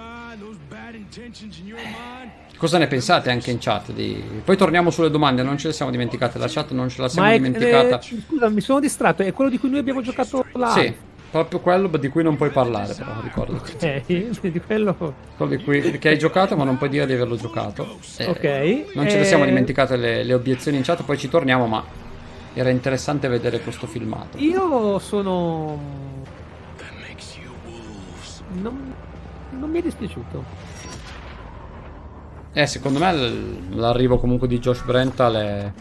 Cosa 2.56 2.78
ne 2.78 2.86
pensate 2.86 3.30
anche 3.30 3.50
in 3.50 3.58
chat? 3.58 3.92
Di... 3.92 4.22
Poi 4.44 4.56
torniamo 4.56 4.90
sulle 4.90 5.10
domande, 5.10 5.42
non 5.42 5.58
ce 5.58 5.68
le 5.68 5.72
siamo 5.72 5.90
dimenticate, 5.90 6.38
la 6.38 6.48
chat 6.48 6.70
non 6.72 6.88
ce 6.88 7.02
la 7.02 7.08
siamo 7.08 7.28
è, 7.28 7.34
dimenticata. 7.34 7.98
Eh, 7.98 8.22
scusa, 8.26 8.48
mi 8.48 8.60
sono 8.60 8.80
distratto, 8.80 9.22
è 9.22 9.32
quello 9.32 9.50
di 9.50 9.58
cui 9.58 9.70
noi 9.70 9.78
abbiamo 9.78 10.00
giocato 10.02 10.44
là. 10.52 10.70
Sì, 10.70 10.94
proprio 11.30 11.60
quello 11.60 11.88
di 11.88 12.08
cui 12.08 12.22
non 12.22 12.36
puoi 12.36 12.50
parlare, 12.50 12.94
però 12.94 13.20
ricordo. 13.22 13.56
Ok, 13.56 14.06
di 14.06 14.60
quello... 14.64 15.14
quello 15.36 15.56
di 15.56 15.62
cui 15.62 15.98
che 15.98 16.08
hai 16.08 16.18
giocato, 16.18 16.56
ma 16.56 16.64
non 16.64 16.78
puoi 16.78 16.88
dire 16.88 17.06
di 17.06 17.12
averlo 17.12 17.36
giocato. 17.36 17.98
Eh, 18.16 18.26
ok. 18.26 18.94
Non 18.94 19.08
ce 19.08 19.18
le 19.18 19.24
siamo 19.24 19.44
eh, 19.44 19.48
dimenticate 19.48 19.96
le, 19.96 20.24
le 20.24 20.34
obiezioni 20.34 20.76
in 20.76 20.82
chat, 20.82 21.02
poi 21.02 21.18
ci 21.18 21.28
torniamo, 21.28 21.66
ma 21.66 21.84
era 22.54 22.70
interessante 22.70 23.28
vedere 23.28 23.60
questo 23.60 23.86
filmato. 23.86 24.38
Io 24.38 24.98
sono 24.98 26.14
non, 28.60 28.94
non 29.50 29.70
mi 29.70 29.78
è 29.78 29.82
dispiaciuto. 29.82 30.65
Eh, 32.58 32.66
secondo 32.66 32.98
me 32.98 33.12
l'arrivo 33.74 34.16
comunque 34.16 34.48
di 34.48 34.58
Josh 34.58 34.80
Brental 34.80 35.34
è... 35.34 35.72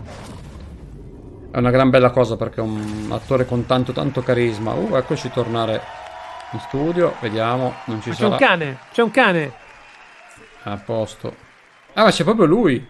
è 1.52 1.58
una 1.58 1.70
gran 1.70 1.90
bella 1.90 2.10
cosa 2.10 2.36
perché 2.36 2.60
è 2.60 2.64
un 2.64 3.08
attore 3.12 3.46
con 3.46 3.66
tanto 3.66 3.94
tanto 3.94 4.22
carisma. 4.22 4.74
Uh, 4.74 4.98
eccoci 4.98 5.32
tornare 5.32 5.82
in 6.52 6.60
studio, 6.60 7.16
vediamo, 7.22 7.76
non 7.86 8.02
ci 8.02 8.10
Ma 8.10 8.16
sarà... 8.16 8.28
C'è 8.28 8.34
un 8.34 8.50
cane, 8.50 8.78
c'è 8.92 9.02
un 9.04 9.12
cane. 9.12 9.54
A 10.64 10.76
posto. 10.76 11.34
Ah, 11.94 12.04
ma 12.04 12.12
c'è 12.12 12.26
proprio 12.26 12.46
lui. 12.46 12.86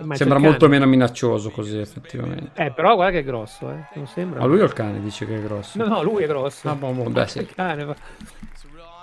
Ma 0.00 0.16
Sembra 0.16 0.38
molto 0.38 0.68
meno 0.68 0.86
minaccioso 0.86 1.50
così, 1.50 1.78
effettivamente. 1.78 2.50
Eh, 2.64 2.72
però 2.72 2.96
guarda 2.96 3.12
che 3.12 3.18
è 3.20 3.24
grosso, 3.24 3.70
eh. 3.70 3.84
Non 3.94 4.08
sembra. 4.08 4.40
Ma 4.40 4.46
lui 4.46 4.60
o 4.60 4.64
il 4.64 4.72
cane 4.72 5.00
dice 5.00 5.24
che 5.24 5.36
è 5.36 5.40
grosso? 5.40 5.78
No, 5.78 5.86
no, 5.86 6.02
lui 6.02 6.24
è 6.24 6.26
grosso. 6.26 6.68
Ah, 6.68 6.74
boh, 6.74 6.90
boh, 6.90 7.10
beh, 7.10 7.26
sì. 7.28 7.38
Il 7.38 7.54
cane, 7.54 7.96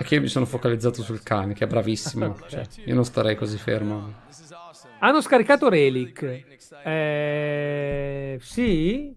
che 0.04 0.16
io 0.16 0.22
mi 0.22 0.28
sono 0.28 0.46
focalizzato 0.46 1.02
sul 1.02 1.24
cane, 1.24 1.54
che 1.54 1.64
è 1.66 1.68
bravissimo. 1.68 2.38
Cioè, 2.48 2.66
io 2.86 2.96
non 2.96 3.06
starei 3.06 3.36
così 3.36 3.58
fermo. 3.58 4.14
Hanno 5.00 5.22
scaricato 5.22 5.70
Relic. 5.70 6.46
Eh, 6.84 8.38
sì. 8.41 9.16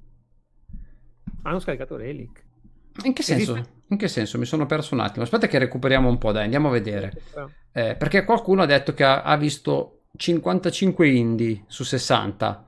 Hanno 1.42 1.58
scaricato 1.58 1.96
Relic. 1.96 2.44
In 3.04 3.12
che 3.12 3.22
senso? 3.22 3.52
Esiste- 3.54 3.72
In 3.88 3.96
che 3.96 4.08
senso? 4.08 4.38
Mi 4.38 4.44
sono 4.44 4.66
perso 4.66 4.94
un 4.94 5.00
attimo. 5.00 5.24
Aspetta 5.24 5.46
che 5.46 5.58
recuperiamo 5.58 6.08
un 6.08 6.18
po', 6.18 6.32
dai, 6.32 6.44
andiamo 6.44 6.68
a 6.68 6.72
vedere. 6.72 7.22
Eh, 7.72 7.94
perché 7.96 8.24
qualcuno 8.24 8.62
ha 8.62 8.66
detto 8.66 8.92
che 8.92 9.04
ha, 9.04 9.22
ha 9.22 9.36
visto 9.36 10.02
55 10.16 11.08
indie 11.08 11.64
su 11.68 11.84
60 11.84 12.67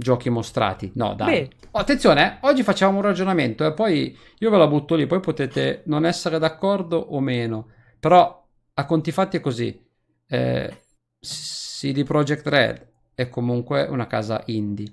giochi 0.00 0.30
mostrati. 0.30 0.90
No, 0.94 1.14
dai. 1.14 1.42
Beh. 1.42 1.50
Oh, 1.72 1.78
attenzione, 1.78 2.34
eh, 2.34 2.46
oggi 2.46 2.62
facciamo 2.64 2.96
un 2.96 3.02
ragionamento 3.02 3.64
e 3.64 3.72
poi 3.72 4.16
io 4.38 4.50
ve 4.50 4.56
la 4.56 4.66
butto 4.66 4.96
lì, 4.96 5.06
poi 5.06 5.20
potete 5.20 5.82
non 5.86 6.04
essere 6.04 6.38
d'accordo 6.38 6.96
o 6.98 7.20
meno. 7.20 7.68
Però 8.00 8.44
a 8.74 8.84
conti 8.86 9.12
fatti 9.12 9.36
è 9.36 9.40
così. 9.40 9.80
Eh, 10.26 10.76
CD 11.20 12.02
Projekt 12.04 12.46
Red 12.48 12.86
è 13.14 13.28
comunque 13.28 13.82
una 13.82 14.06
casa 14.06 14.42
indie. 14.46 14.92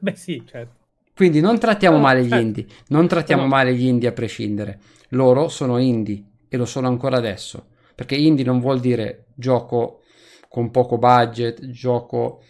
Beh, 0.00 0.16
sì, 0.16 0.42
certo. 0.46 0.82
Quindi 1.14 1.40
non 1.40 1.58
trattiamo 1.58 1.96
No, 1.96 2.02
male 2.02 2.24
gli 2.24 2.28
certo. 2.28 2.44
indie, 2.44 2.66
non 2.88 3.06
trattiamo 3.06 3.42
No. 3.42 3.48
male 3.48 3.74
gli 3.74 3.84
indie 3.86 4.08
a 4.08 4.12
prescindere. 4.12 4.80
Loro 5.10 5.48
sono 5.48 5.78
indie 5.78 6.24
e 6.48 6.56
lo 6.56 6.64
sono 6.64 6.88
ancora 6.88 7.16
adesso. 7.16 7.66
Perché 7.94 8.16
indie 8.16 8.44
non 8.44 8.58
vuol 8.58 8.80
dire 8.80 9.26
gioco 9.34 10.00
con 10.48 10.70
poco 10.70 10.98
budget, 10.98 11.68
gioco 11.70 12.42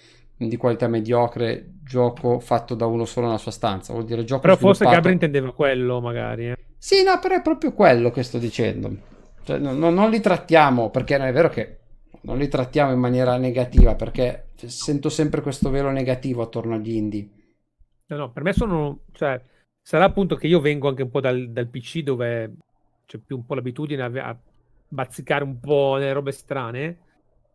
di 0.49 0.57
qualità 0.57 0.89
mediocre, 0.89 1.75
gioco 1.83 2.39
fatto 2.41 2.75
da 2.75 2.87
uno 2.87 3.05
solo 3.05 3.27
nella 3.27 3.39
sua 3.39 3.51
stanza. 3.51 3.93
Vuol 3.93 4.05
dire 4.05 4.25
gioco 4.25 4.43
Però 4.43 4.57
forse 4.57 4.85
Gabri 4.85 5.13
intendeva 5.13 5.53
quello, 5.53 6.01
magari. 6.01 6.49
eh. 6.49 6.57
Sì, 6.79 7.03
no, 7.03 7.19
però 7.19 7.37
è 7.37 7.43
proprio 7.43 7.73
quello 7.73 8.11
che 8.11 8.23
sto 8.23 8.39
dicendo. 8.39 8.95
Cioè, 9.43 9.59
no- 9.59 9.73
no- 9.73 9.91
non 9.91 10.11
li 10.11 10.21
trattiamo, 10.21 10.91
perché 10.91 11.19
non 11.19 11.27
è 11.27 11.33
vero 11.33 11.49
che 11.49 11.79
non 12.23 12.39
li 12.39 12.49
trattiamo 12.49 12.93
in 12.93 12.99
maniera 12.99 13.37
negativa, 13.37 13.95
perché 13.95 14.49
sento 14.55 15.09
sempre 15.09 15.43
questo 15.43 15.71
velo 15.71 15.91
negativo 15.91 16.43
attorno 16.43 16.75
agli 16.75 16.93
indie. 16.95 17.29
No, 18.07 18.17
no, 18.17 18.33
per 18.33 18.43
me 18.43 18.53
sono... 18.53 19.01
Cioè, 19.13 19.41
sarà 19.83 20.05
appunto 20.05 20.37
che 20.37 20.47
io 20.47 20.61
vengo 20.61 20.89
anche 20.89 21.03
un 21.03 21.11
po' 21.11 21.21
dal, 21.21 21.51
dal 21.51 21.69
PC 21.69 22.01
dove 22.01 22.55
c'è 23.07 23.19
più 23.19 23.37
un 23.37 23.45
po' 23.45 23.55
l'abitudine 23.55 24.03
a, 24.03 24.29
a 24.29 24.39
bazzicare 24.89 25.45
un 25.45 25.61
po' 25.61 25.97
nelle 25.99 26.13
robe 26.13 26.33
strane. 26.33 26.99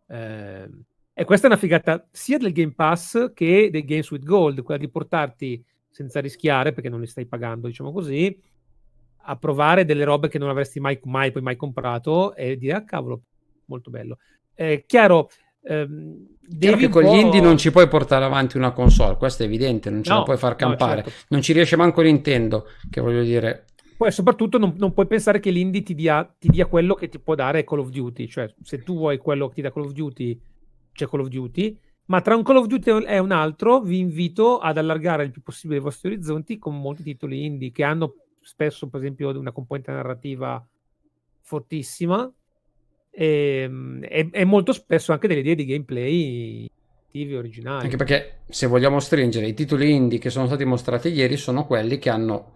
Eh, 0.06 0.68
e 1.12 1.24
questa 1.24 1.46
è 1.46 1.50
una 1.50 1.58
figata 1.58 2.06
sia 2.10 2.38
del 2.38 2.52
Game 2.52 2.72
Pass 2.74 3.32
che 3.34 3.68
dei 3.70 3.84
Games 3.84 4.10
with 4.10 4.24
Gold, 4.24 4.62
quella 4.62 4.80
di 4.80 4.88
portarti 4.88 5.62
senza 5.90 6.20
rischiare, 6.20 6.72
perché 6.72 6.88
non 6.88 7.00
li 7.00 7.06
stai 7.06 7.26
pagando, 7.26 7.66
diciamo 7.66 7.92
così, 7.92 8.36
a 9.24 9.36
provare 9.36 9.84
delle 9.84 10.04
robe 10.04 10.28
che 10.28 10.38
non 10.38 10.48
avresti 10.48 10.80
mai, 10.80 10.98
mai, 11.04 11.30
poi 11.30 11.42
mai 11.42 11.56
comprato 11.56 12.34
e 12.34 12.56
dire, 12.56 12.74
ah 12.74 12.84
cavolo, 12.84 13.22
molto 13.66 13.90
bello. 13.90 14.18
È 14.54 14.84
chiaro, 14.86 15.28
ehm, 15.62 16.36
devi 16.40 16.76
che 16.76 16.88
con 16.88 17.02
gli 17.04 17.14
indie 17.14 17.40
non 17.40 17.58
ci 17.58 17.70
puoi 17.70 17.88
portare 17.88 18.24
avanti 18.24 18.56
una 18.56 18.72
console, 18.72 19.16
questo 19.16 19.42
è 19.42 19.46
evidente, 19.46 19.90
non 19.90 20.02
ce 20.02 20.14
la 20.14 20.20
No, 20.20 20.22
puoi 20.22 20.38
far 20.38 20.50
no, 20.52 20.56
campare. 20.56 21.02
certo. 21.02 21.12
Non 21.28 21.42
ci 21.42 21.52
riesce 21.52 21.76
manco 21.76 22.00
Nintendo, 22.02 22.66
che 22.88 23.00
voglio 23.00 23.22
dire, 23.22 23.66
Poi 23.96 24.10
soprattutto 24.12 24.56
non, 24.58 24.74
non 24.78 24.94
puoi 24.94 25.06
pensare 25.06 25.40
che 25.40 25.50
l'indie 25.50 25.82
ti 25.82 25.94
dia, 25.94 26.24
ti 26.38 26.48
dia 26.48 26.66
quello 26.66 26.94
che 26.94 27.08
ti 27.08 27.18
può 27.20 27.34
dare 27.34 27.64
Call 27.64 27.80
of 27.80 27.90
Duty, 27.90 28.26
cioè 28.28 28.52
se 28.62 28.82
tu 28.82 28.96
vuoi 28.96 29.18
quello 29.18 29.48
che 29.48 29.54
ti 29.56 29.60
dà 29.62 29.70
Call 29.70 29.84
of 29.84 29.92
Duty, 29.92 30.40
c'è 30.92 31.06
Call 31.06 31.20
of 31.20 31.28
Duty, 31.28 31.78
ma 32.06 32.20
tra 32.20 32.36
un 32.36 32.42
Call 32.42 32.56
of 32.56 32.66
Duty 32.66 33.04
e 33.04 33.18
un 33.18 33.30
altro 33.30 33.80
vi 33.80 33.98
invito 33.98 34.58
ad 34.58 34.78
allargare 34.78 35.24
il 35.24 35.30
più 35.30 35.42
possibile 35.42 35.78
i 35.78 35.82
vostri 35.82 36.08
orizzonti 36.10 36.58
con 36.58 36.80
molti 36.80 37.02
titoli 37.02 37.44
indie 37.44 37.70
che 37.70 37.84
hanno 37.84 38.14
spesso 38.40 38.88
per 38.88 39.00
esempio 39.00 39.30
una 39.38 39.52
componente 39.52 39.92
narrativa 39.92 40.66
fortissima 41.40 42.30
e, 43.10 43.70
e- 44.02 44.28
e 44.30 44.44
molto 44.44 44.72
spesso 44.72 45.12
anche 45.12 45.28
delle 45.28 45.40
idee 45.40 45.54
di 45.54 45.64
gameplay 45.64 46.70
originali. 47.36 47.84
anche 47.84 47.96
perché 47.96 48.42
se 48.48 48.66
vogliamo 48.66 49.00
stringere, 49.00 49.48
i 49.48 49.54
titoli 49.54 49.92
indie 49.92 50.18
che 50.18 50.30
sono 50.30 50.46
stati 50.46 50.64
mostrati 50.64 51.08
ieri 51.08 51.36
sono 51.36 51.66
quelli 51.66 51.98
che 51.98 52.08
hanno 52.08 52.52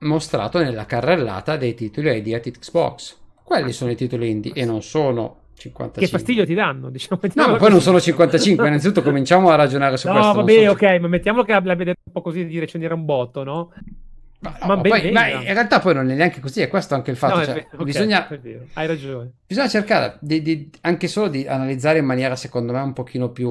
mostrato 0.00 0.58
nella 0.58 0.86
carrellata 0.86 1.56
dei 1.56 1.74
titoli 1.74 2.16
ID 2.16 2.32
at 2.34 2.50
Xbox. 2.50 3.18
Quelli 3.42 3.72
sono 3.72 3.90
i 3.90 3.96
titoli 3.96 4.30
indie 4.30 4.52
e 4.52 4.64
non 4.64 4.82
sono 4.82 5.39
55. 5.60 6.02
Che 6.02 6.08
fastidio 6.08 6.44
ti 6.44 6.54
danno, 6.54 6.90
diciamo. 6.90 7.20
No, 7.34 7.48
ma 7.48 7.56
poi 7.56 7.70
non 7.70 7.80
sono 7.80 8.00
55, 8.00 8.66
innanzitutto 8.68 9.02
cominciamo 9.02 9.50
a 9.50 9.54
ragionare 9.54 9.96
su 9.96 10.06
No, 10.08 10.14
questo. 10.14 10.32
non 10.32 10.44
vabbè, 10.44 10.64
so- 10.64 10.70
ok, 10.72 10.82
ma 11.00 11.08
mettiamolo 11.08 11.44
che 11.44 11.52
la 11.52 11.74
vedete 11.74 12.00
un 12.04 12.12
po' 12.12 12.22
così 12.22 12.46
di 12.46 12.58
recensire 12.58 12.94
un 12.94 13.04
botto, 13.04 13.44
no? 13.44 13.72
Ma, 14.40 14.56
Ma 14.62 14.74
no, 14.74 14.80
ben 14.80 14.90
poi- 14.90 15.12
ma 15.12 15.28
in 15.28 15.52
realtà 15.52 15.80
poi 15.80 15.92
non 15.94 16.10
è 16.10 16.14
neanche 16.14 16.40
così, 16.40 16.62
è 16.62 16.68
questo 16.68 16.94
anche 16.94 17.10
il 17.10 17.16
fatto. 17.18 17.36
No, 17.36 17.44
cioè, 17.44 17.54
vero, 17.54 17.68
ok, 17.74 17.82
bisogna, 17.84 18.26
hai 18.72 18.86
ragione. 18.86 19.32
bisogna 19.46 19.68
cercare 19.68 20.16
di, 20.20 20.40
di- 20.40 20.70
anche 20.80 21.08
solo 21.08 21.28
di 21.28 21.46
analizzare 21.46 21.98
in 21.98 22.06
maniera, 22.06 22.34
secondo 22.36 22.72
me, 22.72 22.80
un 22.80 22.94
pochino 22.94 23.30
più 23.32 23.50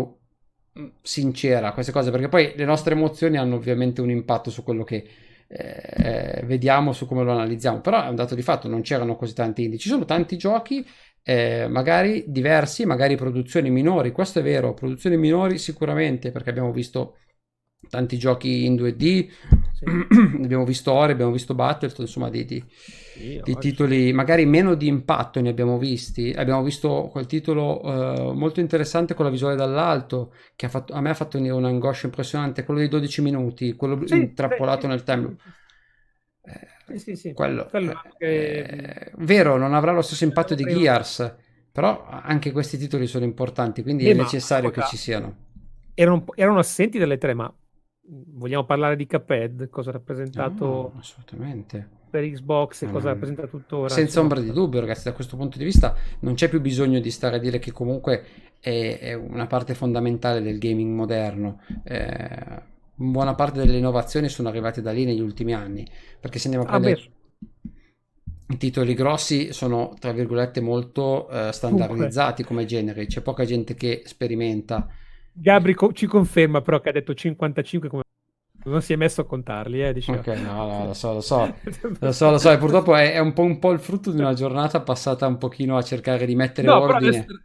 mh, 0.74 0.86
sincera 1.03 1.74
queste 1.74 1.91
cose, 1.91 2.10
perché 2.10 2.28
poi 2.28 2.53
le 2.55 2.66
nostre 2.66 2.95
emozioni 2.95 3.38
hanno 3.38 3.53
ovviamente 3.55 4.01
un 4.01 4.10
impatto 4.10 4.49
su 4.49 4.64
quello 4.64 4.84
che 4.84 5.07
eh, 5.47 6.41
vediamo, 6.45 6.91
su 6.91 7.05
come 7.05 7.24
lo 7.24 7.32
analizziamo. 7.34 7.82
Però 7.82 8.03
è 8.03 8.07
un 8.07 8.16
dato 8.16 8.34
di 8.34 8.41
fatto, 8.41 8.68
non 8.68 8.82
c'erano 8.82 9.16
così 9.16 9.34
tanti 9.36 9.64
indie. 9.66 9.78
Ci 9.80 9.89
sono 9.89 10.05
tanti 10.05 10.38
giochi, 10.38 10.84
eh, 11.30 11.68
magari 11.70 12.24
diversi, 12.28 12.86
magari 12.86 13.16
produzioni 13.16 13.70
minori. 13.70 14.12
Questo 14.12 14.40
è 14.40 14.44
vero, 14.44 14.74
produzioni 14.74 15.18
minori 15.18 15.58
sicuramente, 15.58 16.32
perché 16.32 16.50
abbiamo 16.50 16.72
visto 16.72 17.18
tanti 17.90 18.18
giochi 18.18 18.66
in 18.66 18.76
2D, 18.76 19.30
Sì. 19.72 20.00
abbiamo 20.44 20.66
visto 20.66 20.92
Ori, 20.92 21.12
abbiamo 21.14 21.32
visto 21.32 21.56
Battletoad, 21.56 22.02
insomma, 22.08 22.30
di, 22.30 22.46
di- 22.46 22.70
Sì, 23.14 23.40
di 23.42 23.58
titoli 23.58 24.12
magari 24.14 24.46
meno 24.46 24.76
di 24.76 24.88
impatto 24.88 25.40
ne 25.42 25.50
abbiamo 25.50 25.78
visti. 25.78 26.32
Abbiamo 26.36 26.64
visto 26.64 27.08
quel 27.12 27.26
titolo 27.26 27.82
eh, 28.32 28.34
molto 28.34 28.60
interessante 28.60 29.14
con 29.14 29.26
la 29.26 29.32
visuale 29.32 29.56
dall'alto, 29.56 30.34
che 30.56 30.66
ha 30.66 30.70
fatto- 30.70 30.94
a 30.94 31.02
me 31.02 31.10
ha 31.12 31.14
fatto 31.14 31.38
venire 31.38 31.56
un'angoscia 31.56 32.08
impressionante, 32.08 32.64
quello 32.64 32.80
dei 32.80 32.90
12 32.90 33.22
minuti, 33.22 33.76
quello 33.76 34.04
Sì, 34.06 34.16
intrappolato 34.16 34.88
nel 34.88 35.04
tempo. 35.04 35.34
sì, 36.44 36.60
Eh, 36.92 37.00
sì, 37.00 37.16
sì, 37.16 37.34
quello, 37.34 37.68
Quello 37.70 37.92
eh, 38.18 38.60
anche- 38.64 39.12
vero, 39.18 39.58
non 39.58 39.74
avrà 39.74 39.92
lo 39.92 40.02
stesso 40.02 40.24
impatto 40.24 40.56
di. 40.56 40.64
Gears, 40.64 41.36
però 41.72 42.08
anche 42.10 42.52
questi 42.52 42.78
titoli 42.78 43.08
sono 43.08 43.26
importanti, 43.26 43.84
quindi 43.84 44.08
Eh, 44.08 44.12
è 44.12 44.14
ma 44.16 44.24
necessario 44.24 44.70
che 44.70 44.80
ascolta, 44.80 44.98
ci 44.98 44.98
siano. 44.98 45.36
erano, 45.94 46.26
erano 46.36 46.60
assenti 46.60 46.98
dalle 46.98 47.18
tre, 47.18 47.34
ma 47.34 47.54
vogliamo 48.32 48.66
parlare 48.66 48.96
di 48.96 49.06
Cuphead, 49.06 49.70
cosa 49.70 49.90
ha 49.90 49.94
rappresentato 49.94 50.66
No, 50.66 50.94
assolutamente. 51.00 51.88
per 52.10 52.24
Xbox 52.28 52.82
e 52.84 52.86
cosa 52.90 53.08
no. 53.08 53.14
rappresenta 53.14 53.48
tuttora. 53.48 53.90
Senza 53.90 54.20
ombra 54.20 54.40
di 54.40 54.52
dubbio, 54.52 54.80
ragazzi, 54.80 55.04
da 55.04 55.14
questo 55.14 55.38
punto 55.38 55.58
di 55.58 55.64
vista 55.64 55.96
non 56.22 56.34
c'è 56.34 56.50
più 56.50 56.60
bisogno 56.60 57.00
di 57.00 57.12
stare 57.12 57.36
a 57.36 57.40
dire 57.40 57.60
che 57.60 57.72
comunque 57.72 58.24
è, 58.60 58.98
è 59.00 59.14
una 59.14 59.46
parte 59.48 59.74
fondamentale 59.76 60.42
del 60.42 60.58
gaming 60.58 60.94
moderno. 60.96 61.62
Eh, 61.84 62.78
buona 63.00 63.36
parte 63.36 63.60
delle 63.60 63.78
innovazioni 63.78 64.30
sono 64.30 64.50
arrivate 64.50 64.82
da 64.82 64.91
lì 64.91 65.06
negli 65.06 65.22
ultimi 65.22 65.54
anni, 65.54 65.88
perché 66.20 66.38
se 66.39 66.45
andiamo 66.45 66.66
a 66.66 66.68
Ah, 66.68 66.80
prendere 66.80 66.86
beh, 66.86 67.10
i 68.47 68.58
titoli 68.58 68.93
grossi 68.95 69.54
sono, 69.54 69.93
tra 70.00 70.12
virgolette, 70.12 70.60
molto 70.62 71.30
eh, 71.30 71.52
standardizzati 71.54 72.43
come 72.43 72.66
generi, 72.66 73.06
c'è 73.08 73.22
poca 73.22 73.45
gente 73.45 73.76
che 73.76 74.02
sperimenta. 74.06 74.88
Gabri 75.34 75.74
co- 75.74 75.91
ci 75.93 76.06
conferma 76.08 76.62
però 76.62 76.80
che 76.80 76.89
ha 76.89 76.91
detto 76.91 77.14
55 77.14 77.89
come 77.89 78.04
non 78.66 78.82
si 78.82 78.93
è 78.93 78.95
messo 78.95 79.22
a 79.22 79.26
contarli, 79.26 79.84
eh, 79.84 79.93
diceva. 79.93 80.24
Ok, 80.24 80.28
no, 80.41 80.66
no, 80.68 80.86
lo 80.88 80.93
so, 80.93 81.14
lo 81.14 81.22
so. 81.22 81.56
Lo 82.00 82.12
so, 82.14 82.32
lo 82.32 82.38
so, 82.38 82.50
e 82.52 82.58
purtroppo 82.58 82.95
è, 82.95 83.12
è 83.14 83.20
un 83.20 83.34
po', 83.34 83.43
un 83.43 83.60
po' 83.60 83.72
il 83.72 83.80
frutto 83.80 84.12
di 84.12 84.20
una 84.20 84.34
giornata 84.34 84.82
passata 84.82 85.28
un 85.28 85.38
pochino 85.38 85.78
a 85.78 85.82
cercare 85.84 86.26
di 86.26 86.34
mettere 86.36 86.68
No, 86.68 86.74
ordine. 86.74 87.34
adesso, 87.38 87.39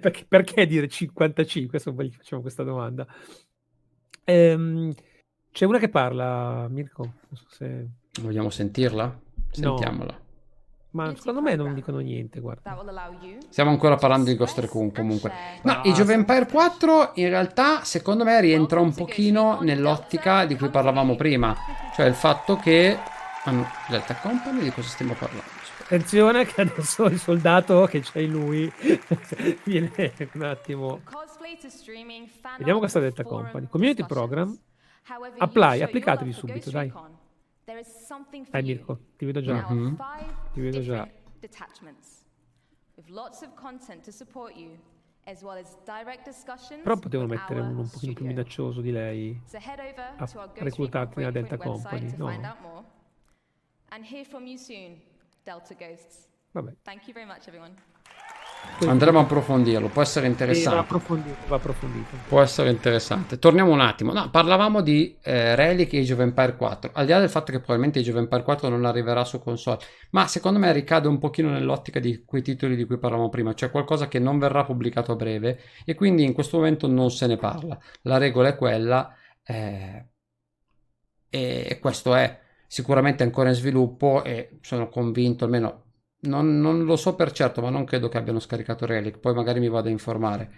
perché, 0.00 0.24
perché 0.26 0.66
dire 0.66 0.88
55? 0.88 1.78
Adesso 1.78 1.94
facciamo 2.18 2.42
questa 2.42 2.64
domanda. 2.64 3.06
Ehm, 4.24 4.92
c'è 5.50 5.64
una 5.66 5.78
che 5.78 5.88
parla, 5.88 6.66
Mirko, 6.68 7.02
non 7.02 7.36
so 7.36 7.44
se... 7.48 7.88
Vogliamo 8.20 8.50
sentirla? 8.50 9.18
Sentiamola. 9.50 10.18
ma 10.90 11.14
secondo 11.16 11.40
me 11.40 11.54
non 11.56 11.74
dicono 11.74 11.98
niente, 11.98 12.40
guarda. 12.40 12.76
Stiamo 13.48 13.70
ancora 13.70 13.96
parlando 13.96 14.30
di 14.30 14.36
Ghost 14.36 14.58
Recon 14.58 14.92
comunque. 14.92 15.32
No, 15.62 15.80
Age 15.84 16.02
of 16.02 16.08
Empire 16.10 16.46
4 16.46 17.12
in 17.14 17.28
realtà 17.28 17.84
secondo 17.84 18.24
me 18.24 18.40
rientra 18.40 18.80
un 18.80 18.92
pochino 18.94 19.60
nell'ottica 19.62 20.44
di 20.46 20.56
cui 20.56 20.68
parlavamo 20.68 21.16
prima, 21.16 21.54
cioè 21.94 22.06
il 22.06 22.14
fatto 22.14 22.56
che 22.56 22.98
Hanno 23.44 23.66
Delta 23.88 24.14
Company, 24.16 24.60
di 24.60 24.70
cosa 24.70 24.88
stiamo 24.88 25.14
parlando? 25.14 25.61
Attenzione 25.92 26.46
che 26.46 26.62
adesso 26.62 27.04
il 27.04 27.18
soldato 27.18 27.84
che 27.84 28.00
c'è 28.00 28.20
in 28.20 28.30
lui 28.30 28.72
viene 29.62 29.92
un 30.32 30.42
attimo. 30.42 31.02
Vediamo 32.56 32.78
questa 32.78 32.98
Delta 32.98 33.24
Company. 33.24 33.66
Community 33.66 34.06
Program. 34.06 34.58
Apply, 35.36 35.82
applicatevi 35.82 36.32
subito, 36.32 36.70
dai. 36.70 36.90
Dai 37.64 38.62
Mirko, 38.62 38.98
ti 39.18 39.26
vedo 39.26 39.42
già. 39.42 39.68
Mm-hmm. 39.70 39.94
Ti 40.54 40.60
vedo 40.62 40.80
già. 40.80 41.06
Però 46.82 46.96
potevano 46.96 47.28
mettere 47.28 47.60
uno 47.60 47.80
un 47.80 47.90
pochino 47.90 48.12
più 48.14 48.24
minaccioso 48.24 48.80
di 48.80 48.92
lei 48.92 49.38
a 50.16 50.26
reclutarti 50.54 51.18
nella 51.18 51.30
Delta 51.30 51.58
Company, 51.58 52.16
no? 52.16 52.28
And 53.90 54.06
hear 54.10 54.24
from 54.24 54.46
you 54.46 54.56
soon, 54.56 54.98
Delta 55.42 55.74
Ghosts. 55.74 56.28
Vabbè. 56.52 56.76
Thank 56.82 57.06
you 57.06 57.14
very 57.14 57.26
much, 57.26 57.46
everyone. 57.46 57.74
Andremo 58.86 59.18
a 59.18 59.22
approfondirlo, 59.22 59.88
può 59.88 60.02
essere 60.02 60.26
interessante. 60.26 60.68
Sì, 60.68 60.74
va, 60.74 60.80
approfondito, 60.80 61.36
va 61.46 61.56
approfondito. 61.56 62.16
Può 62.28 62.40
essere 62.40 62.70
interessante. 62.70 63.38
Torniamo 63.38 63.70
un 63.70 63.80
attimo. 63.80 64.12
No, 64.12 64.30
parlavamo 64.30 64.80
di 64.80 65.16
eh, 65.22 65.54
Relic 65.54 65.92
e 65.92 66.00
Age 66.00 66.12
of 66.12 66.20
Empire 66.20 66.56
4. 66.56 66.90
Al 66.94 67.06
di 67.06 67.12
là 67.12 67.20
del 67.20 67.28
fatto 67.28 67.52
che 67.52 67.58
probabilmente 67.58 68.00
Age 68.00 68.10
of 68.10 68.16
Empire 68.16 68.42
4 68.42 68.68
non 68.68 68.84
arriverà 68.84 69.24
su 69.24 69.40
console, 69.40 69.78
ma 70.10 70.26
secondo 70.26 70.58
me 70.58 70.72
ricade 70.72 71.06
un 71.06 71.18
pochino 71.18 71.50
nell'ottica 71.50 72.00
di 72.00 72.24
quei 72.24 72.42
titoli 72.42 72.76
di 72.76 72.84
cui 72.84 72.98
parlavamo 72.98 73.28
prima, 73.28 73.54
cioè 73.54 73.70
qualcosa 73.70 74.08
che 74.08 74.18
non 74.18 74.38
verrà 74.38 74.64
pubblicato 74.64 75.12
a 75.12 75.16
breve 75.16 75.60
e 75.84 75.94
quindi 75.94 76.24
in 76.24 76.32
questo 76.32 76.56
momento 76.56 76.86
non 76.86 77.10
se 77.10 77.26
ne 77.26 77.36
parla. 77.36 77.78
La 78.02 78.18
regola 78.18 78.48
è 78.48 78.56
quella 78.56 79.14
eh, 79.44 80.06
e 81.28 81.78
questo 81.80 82.14
è 82.14 82.41
sicuramente 82.72 83.22
ancora 83.22 83.50
in 83.50 83.54
sviluppo 83.54 84.24
e 84.24 84.56
sono 84.62 84.88
convinto, 84.88 85.44
almeno 85.44 85.82
non, 86.20 86.58
non, 86.58 86.84
lo 86.84 86.96
so 86.96 87.14
per 87.14 87.30
certo, 87.30 87.60
ma 87.60 87.68
non 87.68 87.84
credo 87.84 88.08
che 88.08 88.16
abbiano 88.16 88.38
scaricato 88.38 88.86
Relic, 88.86 89.18
poi 89.18 89.34
magari 89.34 89.60
mi 89.60 89.68
vado 89.68 89.88
a 89.88 89.90
informare. 89.90 90.50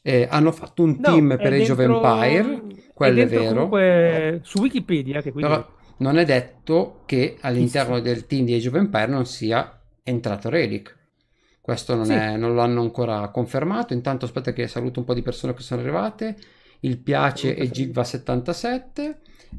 Eh, 0.00 0.28
hanno 0.30 0.52
fatto 0.52 0.84
un 0.84 1.00
team 1.00 1.26
no, 1.26 1.36
per 1.36 1.52
Age 1.52 1.74
dentro, 1.74 1.98
of 1.98 2.22
Empire, 2.22 2.62
quello 2.94 3.18
è, 3.18 3.22
è 3.24 3.26
vero. 3.26 4.40
Su 4.44 4.60
Wikipedia, 4.60 5.20
che 5.20 5.32
quindi... 5.32 5.50
Però 5.50 5.68
non 5.96 6.18
è 6.18 6.24
detto 6.24 7.00
che 7.06 7.38
all'interno 7.40 7.96
sì. 7.96 8.02
del 8.02 8.26
team 8.28 8.44
di 8.44 8.54
Age 8.54 8.68
of 8.68 8.74
Empire 8.74 9.08
non 9.08 9.26
sia 9.26 9.82
entrato 10.04 10.48
Relic. 10.48 10.96
Questo 11.60 11.96
non, 11.96 12.04
sì. 12.04 12.12
è, 12.12 12.36
non 12.36 12.54
lo 12.54 12.60
hanno 12.60 12.82
ancora 12.82 13.28
confermato. 13.30 13.94
Intanto 13.94 14.26
aspetta 14.26 14.52
che 14.52 14.68
saluto 14.68 15.00
un 15.00 15.06
po' 15.06 15.14
di 15.14 15.22
persone 15.22 15.54
che 15.54 15.62
sono 15.62 15.80
arrivate. 15.80 16.36
Il 16.80 16.98
piace 16.98 17.54
e 17.56 17.68
Gigva77 17.70 19.16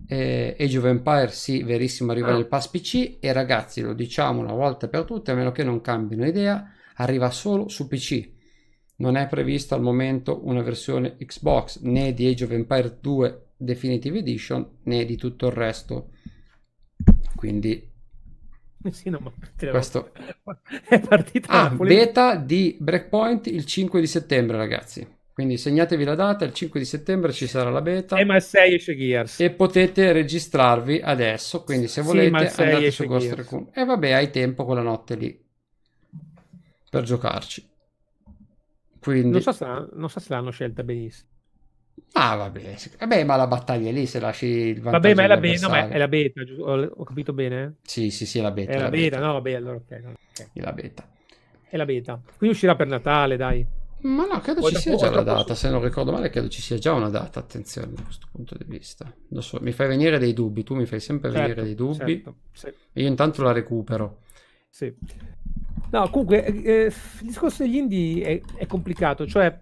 eh, 0.07 0.55
Age 0.59 0.77
of 0.77 0.85
Empire 0.85 1.29
sì, 1.29 1.63
verissimo, 1.63 2.11
arriva 2.11 2.29
ah. 2.29 2.33
nel 2.33 2.47
pass 2.47 2.67
PC 2.67 3.17
e 3.19 3.31
ragazzi, 3.31 3.81
lo 3.81 3.93
diciamo 3.93 4.39
una 4.39 4.53
volta 4.53 4.87
per 4.87 5.03
tutte, 5.03 5.31
a 5.31 5.35
meno 5.35 5.51
che 5.51 5.63
non 5.63 5.81
cambino 5.81 6.25
idea, 6.25 6.71
arriva 6.95 7.29
solo 7.31 7.67
su 7.67 7.87
PC. 7.87 8.37
Non 8.97 9.15
è 9.15 9.27
prevista 9.27 9.75
al 9.75 9.81
momento 9.81 10.45
una 10.45 10.61
versione 10.61 11.15
Xbox 11.15 11.79
né 11.81 12.13
di 12.13 12.27
Age 12.27 12.43
of 12.43 12.51
Empire 12.51 12.97
2 12.99 13.45
Definitive 13.55 14.19
Edition 14.19 14.67
né 14.83 15.05
di 15.05 15.15
tutto 15.15 15.47
il 15.47 15.53
resto. 15.53 16.09
Quindi 17.35 17.87
sì, 18.91 19.09
no, 19.09 19.33
questo 19.71 20.11
è 20.87 20.99
partita 20.99 21.49
ah, 21.49 21.69
beta 21.69 22.35
di 22.35 22.77
Breakpoint 22.79 23.47
il 23.47 23.65
5 23.65 23.99
di 23.99 24.07
settembre, 24.07 24.57
ragazzi. 24.57 25.17
Quindi 25.39 25.55
segnatevi 25.55 26.03
la 26.03 26.15
data, 26.15 26.43
il 26.43 26.51
5 26.51 26.81
di 26.81 26.85
settembre 26.85 27.31
ci 27.31 27.47
sarà 27.47 27.69
la 27.69 27.79
beta. 27.79 28.17
E 28.17 28.25
ma 28.25 28.37
6 28.41 28.73
esce 28.73 28.93
Gears. 28.93 29.39
E 29.39 29.51
potete 29.51 30.11
registrarvi 30.11 30.99
adesso, 31.01 31.63
quindi 31.63 31.87
se 31.87 32.01
volete 32.01 32.49
sì, 32.49 32.61
andate 32.61 32.91
su 32.91 33.05
Ghost 33.05 33.31
Recon. 33.31 33.69
E 33.73 33.85
vabbè, 33.85 34.11
hai 34.11 34.31
tempo 34.31 34.65
quella 34.65 34.81
notte 34.81 35.15
lì 35.15 35.41
per 36.89 37.03
giocarci. 37.03 37.69
Quindi... 38.99 39.29
Non, 39.29 39.41
so 39.41 39.53
se, 39.53 39.65
non 39.93 40.09
so 40.09 40.19
se 40.19 40.33
l'hanno 40.33 40.51
scelta 40.51 40.83
benissimo. 40.83 41.29
Ah, 42.11 42.35
vabbè. 42.35 42.75
vabbè, 42.97 43.23
ma 43.23 43.37
la 43.37 43.47
battaglia 43.47 43.87
è 43.87 43.93
lì 43.93 44.07
se 44.07 44.19
lasci 44.19 44.45
il 44.45 44.81
vantaggio 44.81 45.07
Vabbè, 45.07 45.15
ma 45.15 45.23
è 45.23 45.27
la, 45.27 45.37
be- 45.37 45.57
no, 45.57 45.69
ma 45.69 45.87
è 45.87 45.97
la 45.97 46.07
beta, 46.09 46.41
ho, 46.41 46.81
ho, 46.81 47.03
capito 47.05 47.31
bene? 47.31 47.75
Sì, 47.83 48.09
sì, 48.11 48.25
sì, 48.25 48.39
è 48.39 48.41
la 48.41 48.51
beta. 48.51 48.71
È, 48.71 48.75
la, 48.75 48.81
la 48.81 48.89
beta, 48.89 49.15
beta, 49.15 49.25
no, 49.25 49.33
vabbè, 49.33 49.53
allora 49.53 49.77
ok. 49.77 50.01
okay. 50.03 50.47
È 50.51 50.59
la 50.59 50.73
beta. 50.73 51.09
È 51.63 51.77
la 51.77 51.85
beta. 51.85 52.21
Quindi 52.35 52.57
uscirà 52.57 52.75
per 52.75 52.87
Natale, 52.87 53.37
dai. 53.37 53.78
Ma 54.01 54.25
no, 54.25 54.39
credo 54.39 54.61
ci 54.61 54.75
sia 54.75 54.95
già 54.95 55.09
la 55.09 55.23
data, 55.23 55.55
se 55.55 55.69
non 55.69 55.81
ricordo 55.83 56.11
male, 56.11 56.29
credo 56.29 56.47
ci 56.47 56.61
sia 56.61 56.77
già 56.77 56.93
una 56.93 57.09
data, 57.09 57.39
attenzione 57.39 57.91
da 57.93 58.01
questo 58.01 58.27
punto 58.31 58.55
di 58.57 58.63
vista. 58.65 59.13
So, 59.39 59.59
mi 59.61 59.71
fai 59.71 59.87
venire 59.87 60.17
dei 60.19 60.33
dubbi, 60.33 60.63
tu 60.63 60.75
mi 60.75 60.85
fai 60.85 60.99
sempre 60.99 61.29
certo, 61.29 61.45
venire 61.45 61.63
dei 61.63 61.75
dubbi, 61.75 62.23
certo, 62.23 62.35
sì. 62.53 62.71
io 62.93 63.07
intanto 63.07 63.43
la 63.43 63.51
recupero. 63.51 64.21
Sì. 64.69 64.93
No, 65.91 66.09
comunque, 66.09 66.45
eh, 66.45 66.63
eh, 66.63 66.85
il 66.85 67.27
discorso 67.27 67.63
degli 67.63 67.75
indie 67.75 68.23
è, 68.23 68.41
è 68.59 68.65
complicato, 68.67 69.27
cioè... 69.27 69.59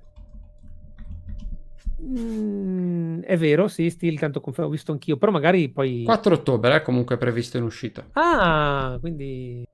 Mm, 1.99 3.21
è 3.21 3.37
vero, 3.37 3.67
sì, 3.67 3.89
Steel, 3.89 4.19
tanto 4.19 4.39
confermo, 4.39 4.69
ho 4.69 4.73
visto 4.73 4.91
anch'io, 4.91 5.17
però 5.17 5.31
magari 5.31 5.69
poi... 5.69 6.03
4 6.03 6.33
ottobre 6.35 6.75
è 6.75 6.81
comunque 6.83 7.17
previsto 7.17 7.57
in 7.57 7.63
uscita. 7.63 8.05
Ah, 8.11 8.97
quindi... 8.99 9.65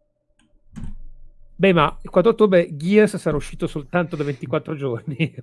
Beh, 1.63 1.71
ma 1.71 1.97
il 2.01 2.09
4 2.09 2.31
ottobre 2.31 2.75
Gears 2.75 3.15
sarà 3.15 3.37
uscito 3.37 3.67
soltanto 3.67 4.17
da 4.17 4.25
24 4.25 4.75
giorni. 4.75 5.33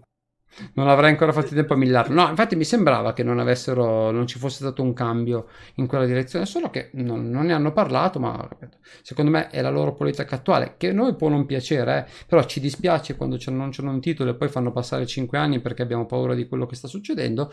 Non 0.74 0.88
avrai 0.88 1.10
ancora 1.10 1.30
fatto 1.30 1.54
tempo 1.54 1.74
a 1.74 1.76
millarlo. 1.76 2.12
No, 2.12 2.28
infatti 2.28 2.56
mi 2.56 2.64
sembrava 2.64 3.12
che 3.12 3.22
non 3.22 3.38
avessero, 3.38 4.10
non 4.10 4.26
ci 4.26 4.36
fosse 4.40 4.56
stato 4.56 4.82
un 4.82 4.92
cambio 4.92 5.46
in 5.76 5.86
quella 5.86 6.04
direzione, 6.04 6.44
solo 6.44 6.70
che 6.70 6.90
non, 6.94 7.30
non 7.30 7.46
ne 7.46 7.52
hanno 7.52 7.72
parlato, 7.72 8.18
ma 8.18 8.48
ripeto, 8.50 8.78
secondo 9.00 9.30
me 9.30 9.48
è 9.48 9.62
la 9.62 9.70
loro 9.70 9.94
politica 9.94 10.34
attuale, 10.34 10.74
che 10.76 10.88
a 10.88 10.92
noi 10.92 11.14
può 11.14 11.28
non 11.28 11.46
piacere, 11.46 12.04
eh, 12.04 12.12
però 12.26 12.42
ci 12.44 12.58
dispiace 12.58 13.14
quando 13.14 13.38
non 13.46 13.70
c'è 13.70 13.80
un 13.82 14.00
titolo 14.00 14.30
e 14.30 14.34
poi 14.34 14.48
fanno 14.48 14.72
passare 14.72 15.06
5 15.06 15.38
anni 15.38 15.60
perché 15.60 15.82
abbiamo 15.82 16.04
paura 16.04 16.34
di 16.34 16.48
quello 16.48 16.66
che 16.66 16.74
sta 16.74 16.88
succedendo. 16.88 17.52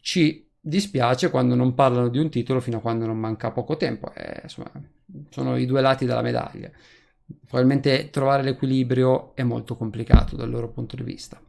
Ci 0.00 0.50
dispiace 0.60 1.30
quando 1.30 1.54
non 1.54 1.72
parlano 1.72 2.08
di 2.08 2.18
un 2.18 2.30
titolo 2.30 2.58
fino 2.58 2.78
a 2.78 2.80
quando 2.80 3.06
non 3.06 3.16
manca 3.16 3.52
poco 3.52 3.76
tempo. 3.76 4.12
Eh, 4.12 4.40
insomma, 4.42 4.72
sono 5.30 5.56
i 5.56 5.66
due 5.66 5.80
lati 5.80 6.04
della 6.04 6.22
medaglia 6.22 6.68
probabilmente 7.46 8.10
trovare 8.10 8.42
l'equilibrio 8.42 9.34
è 9.34 9.42
molto 9.42 9.76
complicato 9.76 10.36
dal 10.36 10.50
loro 10.50 10.68
punto 10.68 10.96
di 10.96 11.02
vista. 11.02 11.40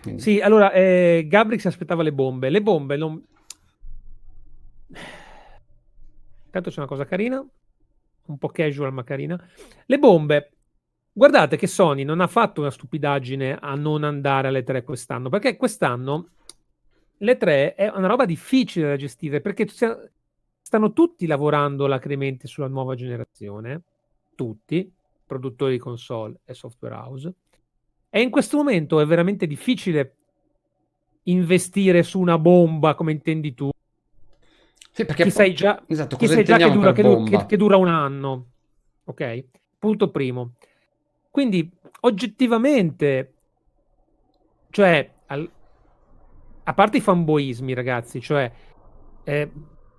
Quindi... 0.00 0.22
Sì, 0.22 0.40
allora 0.40 0.72
eh, 0.72 1.24
Gabriel 1.28 1.60
si 1.60 1.66
aspettava 1.66 2.02
le 2.02 2.12
bombe. 2.12 2.50
Le 2.50 2.62
bombe 2.62 2.96
non. 2.96 3.22
Intanto 6.44 6.70
c'è 6.70 6.78
una 6.78 6.88
cosa 6.88 7.04
carina, 7.04 7.44
un 8.26 8.38
po' 8.38 8.48
casual 8.48 8.92
ma 8.92 9.04
carina. 9.04 9.42
Le 9.86 9.98
bombe. 9.98 10.50
Guardate 11.12 11.56
che 11.56 11.66
Sony 11.66 12.02
non 12.02 12.20
ha 12.20 12.26
fatto 12.26 12.60
una 12.60 12.70
stupidaggine 12.70 13.56
a 13.60 13.74
non 13.76 14.02
andare 14.02 14.48
alle 14.48 14.64
3 14.64 14.82
quest'anno, 14.82 15.28
perché 15.28 15.56
quest'anno 15.56 16.30
le 17.18 17.36
3 17.36 17.74
è 17.74 17.88
una 17.88 18.08
roba 18.08 18.24
difficile 18.24 18.88
da 18.88 18.96
gestire, 18.96 19.40
perché 19.40 19.66
stanno 19.68 20.92
tutti 20.92 21.26
lavorando 21.26 21.84
alacremente 21.84 22.48
sulla 22.48 22.66
nuova 22.66 22.94
generazione 22.94 23.82
tutti, 24.34 24.92
produttori 25.26 25.72
di 25.72 25.78
console 25.78 26.40
e 26.44 26.54
software 26.54 26.94
house. 26.94 27.32
E 28.10 28.20
in 28.20 28.30
questo 28.30 28.56
momento 28.56 29.00
è 29.00 29.06
veramente 29.06 29.46
difficile 29.46 30.16
investire 31.24 32.02
su 32.02 32.20
una 32.20 32.38
bomba 32.38 32.94
come 32.94 33.12
intendi 33.12 33.54
tu. 33.54 33.70
Sì, 34.90 35.04
perché 35.04 35.24
chi 35.24 35.30
po- 35.30 35.34
sai 35.34 35.54
già, 35.54 35.82
esatto, 35.86 36.16
chi 36.16 36.28
sai 36.28 36.44
già 36.44 36.56
che, 36.56 36.70
dura, 36.70 36.92
che, 36.92 37.02
che, 37.02 37.46
che 37.46 37.56
dura 37.56 37.76
un 37.76 37.88
anno. 37.88 38.46
Ok? 39.04 39.44
Punto 39.78 40.10
primo. 40.10 40.54
Quindi 41.30 41.68
oggettivamente, 42.00 43.32
cioè, 44.70 45.10
al, 45.26 45.50
a 46.62 46.74
parte 46.74 46.96
i 46.98 47.00
fanboismi, 47.00 47.74
ragazzi, 47.74 48.20
cioè, 48.20 48.50
eh, 49.24 49.50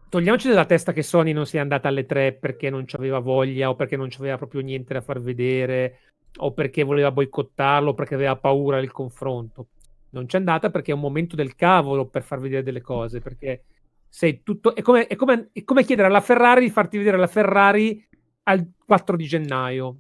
togliamoci 0.09 0.47
dalla 0.47 0.65
testa 0.65 0.93
che 0.93 1.03
Sony 1.03 1.31
non 1.31 1.45
sia 1.45 1.61
andata 1.61 1.87
alle 1.87 2.05
tre 2.05 2.33
perché 2.33 2.69
non 2.69 2.85
aveva 2.91 3.19
voglia 3.19 3.69
o 3.69 3.75
perché 3.75 3.97
non 3.97 4.09
aveva 4.17 4.37
proprio 4.37 4.61
niente 4.61 4.93
da 4.93 5.01
far 5.01 5.21
vedere 5.21 5.99
o 6.37 6.51
perché 6.51 6.83
voleva 6.83 7.11
boicottarlo 7.11 7.91
o 7.91 7.93
perché 7.93 8.15
aveva 8.15 8.35
paura 8.35 8.79
del 8.79 8.91
confronto. 8.91 9.67
Non 10.11 10.25
c'è 10.25 10.37
andata 10.37 10.69
perché 10.69 10.91
è 10.91 10.93
un 10.93 11.01
momento 11.01 11.35
del 11.35 11.55
cavolo 11.55 12.07
per 12.07 12.23
far 12.23 12.39
vedere 12.39 12.63
delle 12.63 12.81
cose, 12.81 13.19
perché 13.19 13.63
sei 14.07 14.41
tutto... 14.43 14.73
È 14.75 14.81
come, 14.81 15.07
è 15.07 15.15
come, 15.15 15.49
è 15.51 15.63
come 15.63 15.83
chiedere 15.83 16.07
alla 16.07 16.21
Ferrari 16.21 16.61
di 16.61 16.71
farti 16.71 16.97
vedere 16.97 17.17
la 17.17 17.27
Ferrari 17.27 18.07
al 18.43 18.65
4 18.85 19.15
di 19.17 19.25
gennaio. 19.25 19.97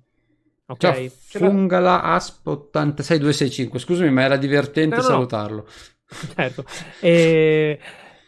Ok? 0.67 0.77
Cioè, 0.79 1.09
Fungala 1.09 2.01
Asp 2.01 2.47
86265. 2.47 3.77
Scusami, 3.77 4.09
ma 4.09 4.23
era 4.23 4.37
divertente 4.37 4.95
no, 4.95 5.01
no. 5.01 5.07
salutarlo. 5.07 5.67
Certo. 6.33 6.63
E... 7.01 7.79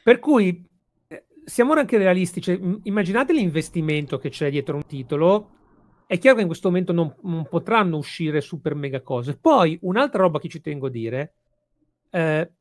Per 0.03 0.19
cui 0.19 0.65
siamo 1.47 1.73
anche 1.73 1.97
realistici. 1.97 2.51
Cioè, 2.51 2.77
immaginate 2.83 3.31
l'investimento 3.31 4.17
che 4.17 4.29
c'è 4.29 4.49
dietro 4.49 4.75
un 4.75 4.85
titolo. 4.85 5.49
È 6.05 6.17
chiaro 6.17 6.35
che 6.35 6.41
in 6.41 6.47
questo 6.47 6.67
momento 6.67 6.91
non, 6.91 7.13
non 7.23 7.47
potranno 7.47 7.97
uscire 7.97 8.41
super 8.41 8.75
mega 8.75 9.01
cose. 9.01 9.37
Poi, 9.37 9.77
un'altra 9.83 10.23
roba 10.23 10.39
che 10.39 10.49
ci 10.49 10.61
tengo 10.61 10.87
a 10.87 10.89
dire. 10.89 11.33
Eh, 12.09 12.51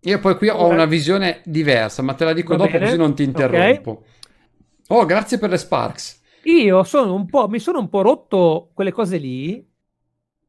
Io 0.00 0.18
poi 0.20 0.36
qui 0.36 0.48
ho 0.48 0.66
una 0.66 0.84
visione 0.84 1.40
diversa, 1.44 2.02
ma 2.02 2.14
te 2.14 2.24
la 2.24 2.32
dico 2.34 2.54
dopo 2.54 2.70
bene, 2.70 2.84
così 2.84 2.96
non 2.96 3.14
ti 3.14 3.22
interrompo. 3.22 3.90
Okay. 3.90 4.04
Oh, 4.88 5.04
grazie 5.06 5.38
per 5.38 5.50
le 5.50 5.58
Sparks. 5.58 6.20
Io 6.44 6.82
sono 6.84 7.14
un 7.14 7.26
po', 7.26 7.48
mi 7.48 7.58
sono 7.58 7.78
un 7.78 7.88
po' 7.88 8.02
rotto 8.02 8.70
quelle 8.74 8.92
cose 8.92 9.16
lì 9.16 9.66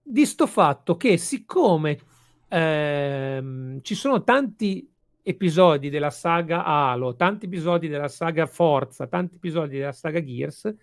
di 0.02 0.26
sto 0.26 0.48
fatto 0.48 0.98
che 0.98 1.18
siccome 1.18 2.00
ehm, 2.48 3.82
ci 3.82 3.96
sono 3.96 4.24
tanti 4.24 4.90
episodi 5.30 5.90
della 5.90 6.10
saga 6.10 6.64
Halo, 6.64 7.16
tanti 7.16 7.46
episodi 7.46 7.88
della 7.88 8.08
saga 8.08 8.48
Forza, 8.48 9.08
tanti 9.08 9.36
episodi 9.36 9.78
della 9.78 9.92
saga 9.92 10.24
Gears, 10.24 10.74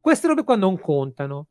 queste 0.00 0.28
robe 0.28 0.44
qua 0.44 0.56
non 0.56 0.78
contano. 0.78 1.48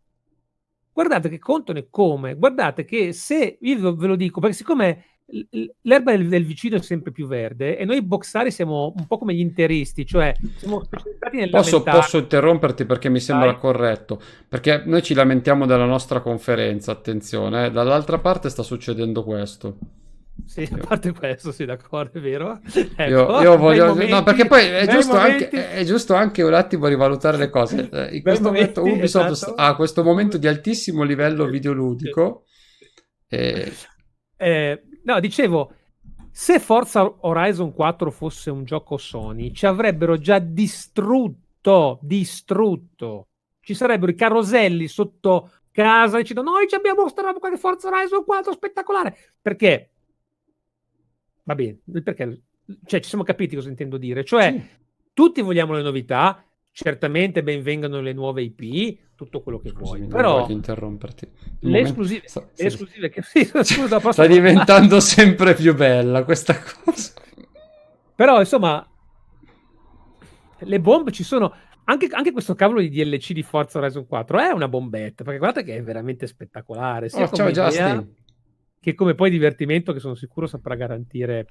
Guardate 0.93 1.29
che 1.29 1.37
contano 1.37 1.79
e 1.79 1.87
come. 1.89 2.35
Guardate 2.35 2.85
che 2.85 3.11
se, 3.13 3.57
io 3.59 3.95
ve 3.95 4.07
lo 4.07 4.15
dico, 4.15 4.39
perché 4.39 4.55
siccome 4.55 5.03
l'erba 5.81 6.15
del, 6.15 6.29
del, 6.29 6.45
vicino 6.45 6.77
è 6.77 6.81
sempre 6.81 7.11
più 7.11 7.27
verde 7.27 7.77
e 7.77 7.83
noi 7.83 8.01
boxari 8.01 8.49
siamo 8.49 8.93
un 8.95 9.05
po' 9.05 9.17
come 9.17 9.33
gli 9.33 9.41
interisti, 9.41 10.05
cioè 10.05 10.33
siamo 10.55 10.81
specializzati 10.85 11.37
nel 11.37 11.49
posso, 11.49 11.83
posso 11.83 12.17
interromperti 12.17 12.85
perché 12.85 13.09
mi 13.09 13.19
sembra 13.19 13.51
Dai. 13.51 13.57
corretto, 13.57 14.21
perché 14.47 14.83
noi 14.85 15.03
ci 15.03 15.13
lamentiamo 15.13 15.65
della 15.65 15.85
nostra 15.85 16.21
conferenza, 16.21 16.93
attenzione, 16.93 17.65
eh? 17.65 17.71
dall'altra 17.71 18.19
parte 18.19 18.49
sta 18.49 18.63
succedendo 18.63 19.25
questo. 19.25 19.77
Sì, 20.45 20.67
a 20.71 20.77
parte 20.77 21.13
questo, 21.13 21.51
sì, 21.51 21.65
d'accordo, 21.65 22.17
è 22.17 22.21
vero. 22.21 22.59
Ecco, 22.95 23.01
io, 23.09 23.41
io 23.41 23.57
voglio... 23.57 23.87
Momenti, 23.87 24.11
no, 24.11 24.23
perché 24.23 24.45
poi 24.45 24.65
è 24.65 24.87
giusto, 24.87 25.15
momenti... 25.15 25.43
anche, 25.43 25.71
è 25.71 25.83
giusto, 25.83 26.13
anche, 26.13 26.43
un 26.43 26.53
attimo 26.53 26.87
rivalutare 26.87 27.37
le 27.37 27.49
cose. 27.49 27.89
Eh, 27.97 28.15
in 28.17 28.21
questo 28.21 28.47
momenti, 28.47 28.79
momento 28.79 28.97
Ubisoft 28.97 29.31
esatto. 29.31 29.55
ha 29.55 29.75
questo 29.75 30.03
momento 30.03 30.37
di 30.37 30.47
altissimo 30.47 31.03
livello 31.03 31.45
videoludico. 31.45 32.45
E... 33.27 33.71
Eh, 34.35 34.83
no, 35.03 35.19
dicevo, 35.19 35.71
se 36.31 36.59
Forza 36.59 37.11
Horizon 37.21 37.73
4 37.73 38.11
fosse 38.11 38.51
un 38.51 38.63
gioco 38.63 38.97
Sony, 38.97 39.51
ci 39.53 39.65
avrebbero 39.65 40.17
già 40.17 40.39
distrutto, 40.39 41.99
distrutto. 42.01 43.29
Ci 43.59 43.73
sarebbero 43.73 44.11
i 44.11 44.15
caroselli 44.15 44.87
sotto 44.87 45.51
casa 45.71 46.17
dicendo 46.17 46.41
noi 46.41 46.67
ci 46.67 46.75
abbiamo 46.75 47.01
mostrato 47.01 47.39
qualche 47.39 47.57
Forza 47.57 47.87
Horizon 47.87 48.23
4 48.23 48.51
spettacolare. 48.51 49.17
Perché 49.41 49.91
Va 51.47 51.55
bene, 51.55 51.77
perché 52.03 52.41
cioè, 52.85 52.99
ci 52.99 53.07
siamo 53.07 53.23
capiti 53.23 53.55
cosa 53.55 53.69
intendo 53.69 53.95
dire. 53.95 54.25
Cioè, 54.25 54.51
sì. 54.51 54.77
tutti 55.13 55.41
vogliamo 55.41 55.75
le 55.75 55.81
novità, 55.81 56.43
certamente 56.73 57.41
ben 57.41 57.61
vengano 57.61 58.01
le 58.01 58.11
nuove 58.11 58.41
IP, 58.41 58.97
tutto 59.15 59.41
quello 59.41 59.57
che 59.57 59.71
vuoi. 59.71 59.99
Scusami, 60.01 60.07
però 60.07 60.41
voglio 60.41 60.51
interromperti. 60.51 61.31
le 61.59 61.79
esclusive, 61.79 62.23
sta, 62.25 62.45
le 62.53 62.65
esclusive 62.65 63.07
che 63.07 63.21
scusa, 63.63 64.11
sta 64.11 64.27
diventando 64.27 64.99
sempre 64.99 65.53
più 65.53 65.73
bella 65.73 66.25
questa 66.25 66.59
cosa. 66.59 67.13
Però, 68.13 68.41
insomma, 68.41 68.85
le 70.59 70.79
bombe 70.81 71.13
ci 71.13 71.23
sono. 71.23 71.55
Anche, 71.85 72.09
anche, 72.11 72.33
questo 72.33 72.55
cavolo 72.55 72.81
di 72.81 72.89
DLC 72.89 73.31
di 73.31 73.43
Forza 73.43 73.77
Horizon 73.77 74.05
4 74.05 74.39
è 74.39 74.49
una 74.49 74.67
bombetta, 74.67 75.23
perché 75.23 75.39
guardate 75.39 75.65
che 75.65 75.77
è 75.77 75.81
veramente 75.81 76.27
spettacolare. 76.27 77.07
Sia 77.07 77.23
oh, 77.23 77.31
ciao 77.31 77.49
Justin 77.51 78.25
che 78.79 78.93
come 78.93 79.15
poi 79.15 79.29
divertimento 79.29 79.93
che 79.93 79.99
sono 79.99 80.15
sicuro 80.15 80.47
saprà 80.47 80.75
garantire 80.75 81.47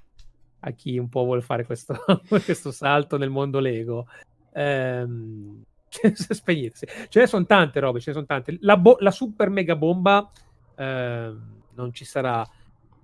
a 0.61 0.71
chi 0.71 0.99
un 0.99 1.09
po' 1.09 1.25
vuole 1.25 1.43
fare 1.43 1.65
questo, 1.65 1.97
questo 2.29 2.71
salto 2.71 3.19
nel 3.19 3.31
mondo 3.31 3.59
Lego. 3.59 4.07
Ehm, 4.53 5.63
spegnersi. 6.15 6.87
Ce 7.09 7.21
ne 7.21 7.27
sono 7.27 7.47
tante 7.47 7.81
robe, 7.81 8.01
ce 8.01 8.11
ne 8.11 8.15
sono 8.15 8.27
tante. 8.27 8.57
La, 8.61 8.77
bo- 8.77 8.97
la 9.01 9.11
super 9.11 9.51
mega 9.51 9.77
bomba 9.77 10.31
ehm, 10.77 11.63
non 11.75 11.93
ci 11.93 12.05
sarà, 12.05 12.47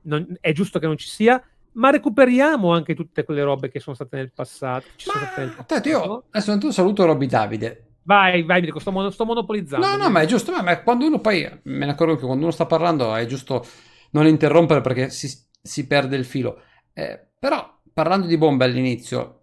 non, 0.02 0.36
è 0.40 0.52
giusto 0.52 0.78
che 0.78 0.86
non 0.86 0.96
ci 0.96 1.08
sia, 1.08 1.42
ma 1.72 1.90
recuperiamo 1.90 2.72
anche 2.72 2.94
tutte 2.94 3.24
quelle 3.24 3.42
robe 3.42 3.70
che 3.70 3.80
sono 3.80 3.94
state 3.94 4.16
nel 4.16 4.32
passato. 4.32 4.86
Ci 4.96 5.08
ma, 5.08 5.12
sono 5.14 5.26
state 5.26 5.40
nel 5.40 5.54
passato. 5.54 5.88
Io 5.88 6.24
adesso 6.30 6.58
tu 6.58 6.70
saluto 6.70 7.04
Robby 7.04 7.26
Davide. 7.26 7.86
Vai, 8.04 8.42
vai, 8.42 8.60
Mirko, 8.60 8.80
sto, 8.80 8.90
mon- 8.90 9.12
sto 9.12 9.24
monopolizzando. 9.24 9.86
No, 9.86 9.96
no, 9.96 10.10
ma 10.10 10.20
è 10.20 10.26
giusto, 10.26 10.50
ma, 10.50 10.62
ma 10.62 10.80
quando 10.80 11.06
uno 11.06 11.20
poi, 11.20 11.42
me 11.62 11.84
ne 11.86 11.92
accorgo 11.92 12.16
che 12.16 12.24
quando 12.24 12.42
uno 12.42 12.52
sta 12.52 12.66
parlando 12.66 13.14
è 13.14 13.26
giusto 13.26 13.64
non 14.12 14.26
interrompere 14.26 14.80
perché 14.80 15.10
si, 15.10 15.30
si 15.60 15.86
perde 15.86 16.16
il 16.16 16.24
filo. 16.24 16.62
Eh, 16.92 17.20
però 17.38 17.80
parlando 17.92 18.26
di 18.26 18.38
bombe 18.38 18.64
all'inizio, 18.64 19.42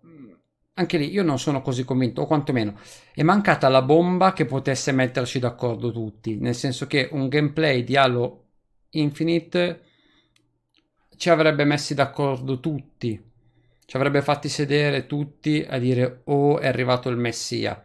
anche 0.79 0.97
lì 0.97 1.11
io 1.11 1.23
non 1.23 1.37
sono 1.37 1.61
così 1.61 1.83
convinto, 1.83 2.21
o 2.21 2.25
quantomeno 2.25 2.79
è 3.13 3.21
mancata 3.21 3.67
la 3.67 3.81
bomba 3.81 4.33
che 4.33 4.45
potesse 4.45 4.91
metterci 4.91 5.37
d'accordo 5.39 5.91
tutti, 5.91 6.37
nel 6.37 6.55
senso 6.55 6.87
che 6.87 7.09
un 7.11 7.27
gameplay 7.27 7.83
di 7.83 7.97
Halo 7.97 8.45
Infinite 8.91 9.81
ci 11.17 11.29
avrebbe 11.29 11.65
messi 11.65 11.93
d'accordo 11.93 12.59
tutti, 12.59 13.21
ci 13.85 13.97
avrebbe 13.97 14.21
fatti 14.21 14.47
sedere 14.47 15.05
tutti 15.05 15.65
a 15.67 15.77
dire 15.77 16.21
oh 16.25 16.59
è 16.59 16.67
arrivato 16.67 17.09
il 17.09 17.17
messia. 17.17 17.83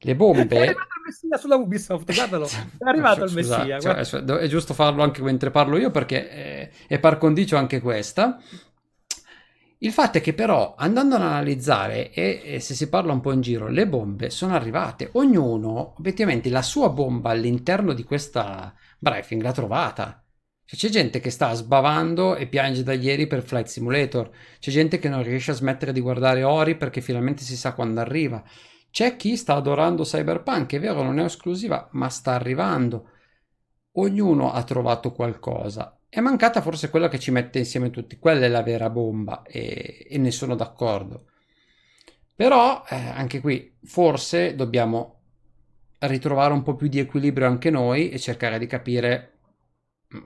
Le 0.00 0.16
bombe 0.16 0.74
Messia 1.08 1.38
sulla 1.38 1.56
Ubisoft, 1.56 2.12
guardalo, 2.14 2.46
è 2.78 2.86
arrivato 2.86 3.24
il 3.24 3.32
Messia. 3.32 3.80
Cioè, 3.80 3.94
è 3.96 4.46
giusto 4.46 4.74
farlo 4.74 5.02
anche 5.02 5.22
mentre 5.22 5.50
parlo 5.50 5.78
io 5.78 5.90
perché 5.90 6.28
è, 6.28 6.70
è 6.86 6.98
par 6.98 7.16
condicio 7.16 7.56
anche 7.56 7.80
questa. 7.80 8.38
Il 9.80 9.92
fatto 9.92 10.18
è 10.18 10.20
che 10.20 10.34
però 10.34 10.74
andando 10.76 11.14
ad 11.14 11.22
analizzare 11.22 12.10
e, 12.10 12.42
e, 12.44 12.60
se 12.60 12.74
si 12.74 12.88
parla 12.88 13.12
un 13.12 13.20
po' 13.20 13.32
in 13.32 13.40
giro, 13.40 13.68
le 13.68 13.86
bombe 13.86 14.28
sono 14.28 14.54
arrivate, 14.54 15.10
ognuno 15.12 15.94
obiettivamente 15.96 16.50
la 16.50 16.62
sua 16.62 16.88
bomba 16.90 17.30
all'interno 17.30 17.92
di 17.92 18.02
questa 18.02 18.74
briefing 18.98 19.40
l'ha 19.40 19.52
trovata. 19.52 20.22
Cioè, 20.64 20.78
c'è 20.78 20.88
gente 20.88 21.20
che 21.20 21.30
sta 21.30 21.54
sbavando 21.54 22.34
e 22.34 22.48
piange 22.48 22.82
da 22.82 22.92
ieri 22.92 23.28
per 23.28 23.42
Flight 23.42 23.68
Simulator, 23.68 24.28
c'è 24.58 24.70
gente 24.72 24.98
che 24.98 25.08
non 25.08 25.22
riesce 25.22 25.52
a 25.52 25.54
smettere 25.54 25.92
di 25.92 26.00
guardare 26.00 26.42
Ori 26.42 26.76
perché 26.76 27.00
finalmente 27.00 27.42
si 27.42 27.56
sa 27.56 27.72
quando 27.72 28.00
arriva. 28.00 28.42
C'è 28.90 29.16
chi 29.16 29.36
sta 29.36 29.54
adorando 29.54 30.02
Cyberpunk, 30.02 30.74
è 30.74 30.80
vero, 30.80 31.02
non 31.02 31.18
è 31.18 31.24
esclusiva, 31.24 31.88
ma 31.92 32.08
sta 32.08 32.32
arrivando. 32.32 33.10
Ognuno 33.92 34.52
ha 34.52 34.62
trovato 34.64 35.12
qualcosa. 35.12 36.00
È 36.08 36.20
mancata 36.20 36.62
forse 36.62 36.90
quella 36.90 37.08
che 37.08 37.18
ci 37.18 37.30
mette 37.30 37.58
insieme 37.58 37.90
tutti. 37.90 38.18
Quella 38.18 38.46
è 38.46 38.48
la 38.48 38.62
vera 38.62 38.90
bomba 38.90 39.42
e, 39.42 40.06
e 40.08 40.18
ne 40.18 40.30
sono 40.30 40.54
d'accordo. 40.54 41.26
Però 42.34 42.84
eh, 42.88 42.94
anche 42.94 43.40
qui 43.40 43.76
forse 43.82 44.54
dobbiamo 44.54 45.18
ritrovare 46.00 46.52
un 46.52 46.62
po' 46.62 46.76
più 46.76 46.88
di 46.88 47.00
equilibrio 47.00 47.46
anche 47.46 47.70
noi 47.70 48.10
e 48.10 48.18
cercare 48.18 48.58
di 48.58 48.66
capire 48.66 49.38
mm, 50.14 50.20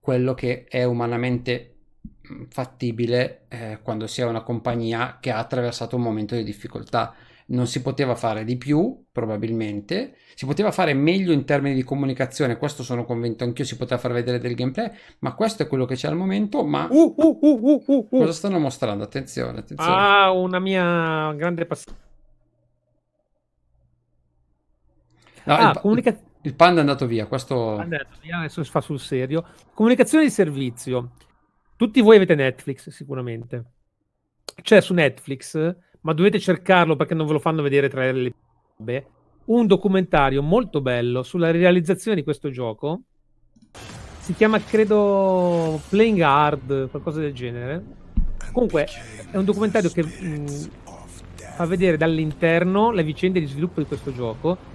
quello 0.00 0.34
che 0.34 0.64
è 0.68 0.82
umanamente 0.84 1.76
mm, 2.30 2.44
fattibile 2.48 3.46
eh, 3.48 3.78
quando 3.82 4.06
si 4.06 4.20
è 4.20 4.24
una 4.24 4.42
compagnia 4.42 5.18
che 5.20 5.30
ha 5.30 5.38
attraversato 5.38 5.94
un 5.96 6.02
momento 6.02 6.34
di 6.34 6.42
difficoltà 6.42 7.14
non 7.46 7.66
si 7.66 7.82
poteva 7.82 8.14
fare 8.14 8.44
di 8.44 8.56
più, 8.56 9.04
probabilmente, 9.10 10.16
si 10.34 10.46
poteva 10.46 10.70
fare 10.70 10.94
meglio 10.94 11.32
in 11.32 11.44
termini 11.44 11.74
di 11.74 11.82
comunicazione, 11.82 12.56
questo 12.56 12.82
sono 12.82 13.04
convinto 13.04 13.44
anch'io, 13.44 13.64
si 13.64 13.76
poteva 13.76 14.00
far 14.00 14.12
vedere 14.12 14.38
del 14.38 14.54
gameplay, 14.54 14.90
ma 15.20 15.34
questo 15.34 15.62
è 15.62 15.66
quello 15.66 15.84
che 15.84 15.94
c'è 15.94 16.08
al 16.08 16.16
momento, 16.16 16.64
ma 16.64 16.88
uh, 16.90 17.14
uh, 17.16 17.38
uh, 17.40 17.58
uh, 17.62 17.84
uh. 17.86 18.08
cosa 18.08 18.32
stanno 18.32 18.58
mostrando? 18.58 19.04
Attenzione, 19.04 19.58
attenzione. 19.58 19.92
Ah, 19.94 20.30
una 20.30 20.58
mia 20.58 21.32
grande 21.34 21.66
passione. 21.66 21.98
No, 25.44 25.54
ah, 25.54 25.70
il, 25.70 25.80
comunica... 25.80 26.16
il 26.42 26.54
panda 26.54 26.78
è 26.78 26.80
andato 26.80 27.06
via, 27.06 27.26
questo... 27.26 27.76
Andato 27.76 28.16
via, 28.20 28.38
adesso 28.38 28.62
si 28.62 28.70
fa 28.70 28.80
sul 28.80 29.00
serio. 29.00 29.44
Comunicazione 29.74 30.24
di 30.24 30.30
servizio. 30.30 31.12
Tutti 31.76 32.00
voi 32.00 32.16
avete 32.16 32.36
Netflix, 32.36 32.90
sicuramente. 32.90 33.64
C'è 34.62 34.80
su 34.80 34.94
Netflix 34.94 35.76
ma 36.02 36.12
dovete 36.12 36.38
cercarlo 36.38 36.94
perché 36.96 37.14
non 37.14 37.26
ve 37.26 37.32
lo 37.32 37.38
fanno 37.38 37.62
vedere 37.62 37.88
tra 37.88 38.10
le 38.10 38.32
robe. 38.76 39.06
Un 39.44 39.66
documentario 39.66 40.42
molto 40.42 40.80
bello 40.80 41.22
sulla 41.22 41.50
realizzazione 41.50 42.16
di 42.16 42.22
questo 42.22 42.50
gioco. 42.50 43.00
Si 44.20 44.34
chiama, 44.34 44.60
credo, 44.60 45.80
Playing 45.88 46.20
Hard, 46.20 46.90
qualcosa 46.90 47.18
del 47.20 47.32
genere. 47.32 47.82
Comunque, 48.52 48.86
è 49.30 49.36
un 49.36 49.44
documentario 49.44 49.90
che 49.90 50.04
mh, 50.04 50.70
fa 51.56 51.66
vedere 51.66 51.96
dall'interno 51.96 52.92
le 52.92 53.02
vicende 53.02 53.40
di 53.40 53.46
sviluppo 53.46 53.80
di 53.80 53.86
questo 53.86 54.12
gioco. 54.12 54.70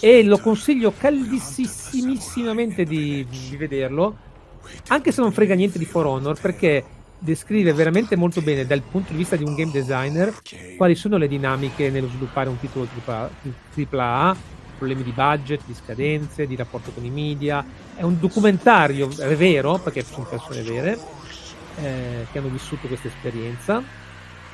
E 0.00 0.22
lo 0.22 0.38
consiglio 0.38 0.94
caldissimamente 0.96 2.84
di, 2.84 3.26
di 3.28 3.56
vederlo, 3.58 4.16
anche 4.88 5.12
se 5.12 5.20
non 5.20 5.30
frega 5.30 5.54
niente 5.54 5.78
di 5.78 5.84
For 5.84 6.06
Honor, 6.06 6.40
perché 6.40 6.82
descrive 7.20 7.72
veramente 7.74 8.16
molto 8.16 8.40
bene 8.40 8.66
dal 8.66 8.80
punto 8.80 9.12
di 9.12 9.18
vista 9.18 9.36
di 9.36 9.44
un 9.44 9.54
game 9.54 9.70
designer 9.70 10.34
quali 10.76 10.94
sono 10.94 11.18
le 11.18 11.28
dinamiche 11.28 11.90
nello 11.90 12.08
sviluppare 12.08 12.48
un 12.48 12.58
titolo 12.58 12.88
AAA, 13.74 14.36
problemi 14.78 15.02
di 15.02 15.12
budget, 15.12 15.60
di 15.66 15.74
scadenze, 15.74 16.46
di 16.46 16.56
rapporto 16.56 16.90
con 16.90 17.04
i 17.04 17.10
media. 17.10 17.64
È 17.94 18.02
un 18.02 18.18
documentario, 18.18 19.10
è 19.18 19.36
vero, 19.36 19.78
perché 19.78 20.02
sono 20.02 20.24
persone 20.24 20.62
vere 20.62 20.98
eh, 21.76 22.26
che 22.32 22.38
hanno 22.38 22.48
vissuto 22.48 22.86
questa 22.88 23.08
esperienza 23.08 23.82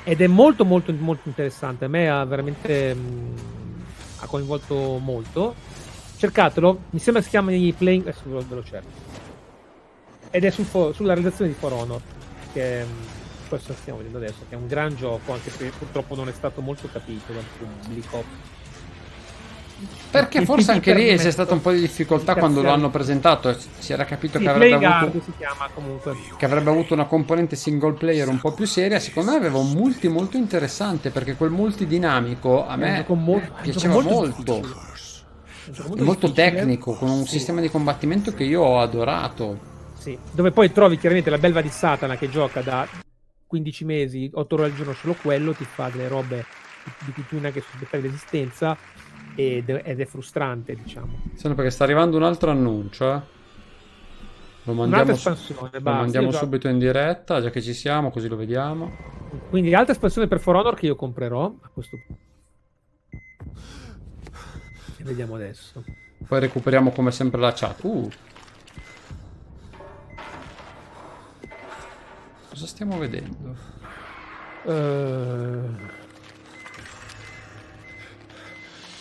ed 0.03 0.21
è 0.21 0.27
molto 0.27 0.65
molto 0.65 0.93
molto 0.93 1.29
interessante. 1.29 1.85
A 1.85 1.87
me 1.87 2.09
ha 2.09 2.25
veramente 2.25 2.93
mh, 2.93 2.99
mm, 2.99 3.35
ha 4.19 4.25
coinvolto 4.25 4.99
molto. 5.01 5.55
Cercatelo, 6.17 6.81
mi 6.89 6.99
sembra 6.99 7.21
si 7.21 7.29
chiami 7.29 7.71
Playing, 7.71 8.07
adesso 8.07 8.23
ve 8.25 8.55
lo 8.55 8.63
cerco. 8.63 9.15
Ed 10.29 10.43
è 10.43 10.49
sul, 10.49 10.65
sulla 10.65 11.13
realizzazione 11.13 11.51
di 11.51 11.57
For 11.57 11.71
Honor 11.71 12.01
che 12.57 12.85
questo 13.47 13.73
stiamo 13.73 13.99
vedendo 13.99 14.17
adesso, 14.17 14.45
che 14.49 14.55
è 14.55 14.57
un 14.57 14.67
gran 14.67 14.95
gioco, 14.95 15.31
anche 15.31 15.51
se 15.51 15.71
purtroppo 15.77 16.15
non 16.15 16.27
è 16.27 16.33
stato 16.33 16.61
molto 16.61 16.89
capito 16.91 17.31
dal 17.31 17.43
pubblico. 17.57 18.55
Perché 20.09 20.43
forse 20.43 20.71
anche 20.71 20.91
lì 20.95 21.15
c'è 21.15 21.29
stata 21.29 21.53
un 21.53 21.61
po' 21.61 21.71
di 21.71 21.79
difficoltà 21.79 22.33
quando 22.33 22.63
lo 22.63 22.71
hanno 22.71 22.89
presentato. 22.89 23.55
Si 23.77 23.93
era 23.93 24.05
capito 24.05 24.39
sì, 24.39 24.45
che, 24.45 24.49
avrebbe 24.49 24.85
avuto, 24.85 25.31
chiama, 25.37 25.69
che 26.35 26.45
avrebbe 26.45 26.71
avuto 26.71 26.95
una 26.95 27.05
componente 27.05 27.55
single 27.55 27.93
player 27.93 28.27
un 28.27 28.39
po' 28.39 28.53
più 28.53 28.65
seria. 28.65 28.99
Secondo 28.99 29.31
me 29.31 29.37
aveva 29.37 29.59
un 29.59 29.71
multi 29.71 30.07
molto 30.07 30.35
interessante 30.35 31.11
perché 31.11 31.35
quel 31.35 31.51
multi 31.51 31.85
dinamico 31.85 32.65
a 32.65 32.75
me 32.75 33.05
molto, 33.07 33.51
piaceva 33.61 33.93
molto. 33.93 34.09
molto. 34.09 34.61
molto, 35.87 36.03
molto 36.03 36.31
tecnico, 36.31 36.93
con 36.93 37.09
un 37.09 37.27
sistema 37.27 37.61
di 37.61 37.69
combattimento 37.69 38.33
che 38.33 38.45
io 38.45 38.63
ho 38.63 38.79
adorato. 38.79 39.75
Sì, 40.07 40.17
dove 40.31 40.51
poi 40.51 40.71
trovi 40.71 40.97
chiaramente 40.97 41.29
la 41.29 41.37
belva 41.37 41.59
di 41.59 41.67
Satana 41.67 42.15
che 42.15 42.29
gioca 42.29 42.61
da 42.61 42.87
15 43.45 43.83
mesi, 43.83 44.31
8 44.33 44.55
ore 44.55 44.63
al 44.63 44.73
giorno 44.73 44.93
solo 44.93 45.17
quello, 45.21 45.51
ti 45.51 45.65
fa 45.65 45.89
delle 45.89 46.07
robe 46.07 46.45
di 47.03 47.11
cui 47.11 47.25
tu 47.27 47.37
neanche 47.37 47.59
sospettavi 47.59 48.03
l'esistenza 48.03 48.77
ed, 49.35 49.67
ed 49.67 49.99
è 49.99 50.05
frustrante, 50.05 50.75
diciamo. 50.75 51.23
Sì, 51.33 51.53
perché 51.53 51.69
sta 51.71 51.83
arrivando 51.83 52.15
un 52.15 52.23
altro 52.23 52.51
annuncio, 52.51 53.13
eh? 53.15 53.21
Lo 54.63 54.71
mandiamo, 54.71 55.11
espansione, 55.11 55.71
lo 55.73 55.81
mandiamo 55.81 56.31
subito 56.31 56.69
in 56.69 56.79
diretta, 56.79 57.41
già 57.41 57.49
che 57.49 57.61
ci 57.61 57.73
siamo, 57.73 58.09
così 58.09 58.29
lo 58.29 58.37
vediamo. 58.37 58.95
Quindi 59.49 59.73
altra 59.73 59.91
espansione 59.91 60.29
per 60.29 60.39
For 60.39 60.55
Honor 60.55 60.75
che 60.75 60.85
io 60.85 60.95
comprerò 60.95 61.53
a 61.59 61.67
questo 61.67 61.97
punto. 62.07 62.21
E 64.99 65.03
vediamo 65.03 65.35
adesso. 65.35 65.83
Poi 66.25 66.39
recuperiamo 66.39 66.91
come 66.91 67.11
sempre 67.11 67.41
la 67.41 67.51
chat. 67.51 67.83
Uh. 67.83 68.09
Cosa 72.57 72.69
stiamo 72.69 72.97
vedendo? 72.97 73.55
Uh... 74.63 75.77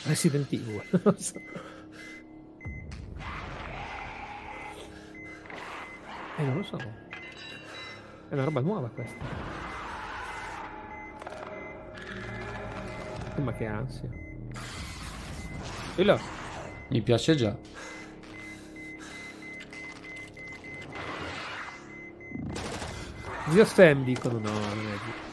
Resident 0.03 0.53
Evil. 0.53 0.83
non 1.03 1.17
so. 1.17 1.41
Eh, 6.37 6.43
non 6.43 6.57
lo 6.59 6.63
so. 6.65 6.77
È 8.29 8.35
una 8.35 8.45
roba 8.45 8.61
nuova 8.61 8.91
questa. 8.91 9.25
Oh, 13.37 13.41
ma 13.41 13.55
che 13.55 13.65
ansia. 13.65 14.11
E 15.95 16.05
là. 16.05 16.21
Mi 16.91 17.01
piace 17.01 17.35
già. 17.35 17.57
Zio 23.49 23.65
Sam 23.65 24.03
dicono 24.03 24.39
no, 24.39 24.51
non 24.51 24.61
è 24.61 24.99
giusto. 25.05 25.25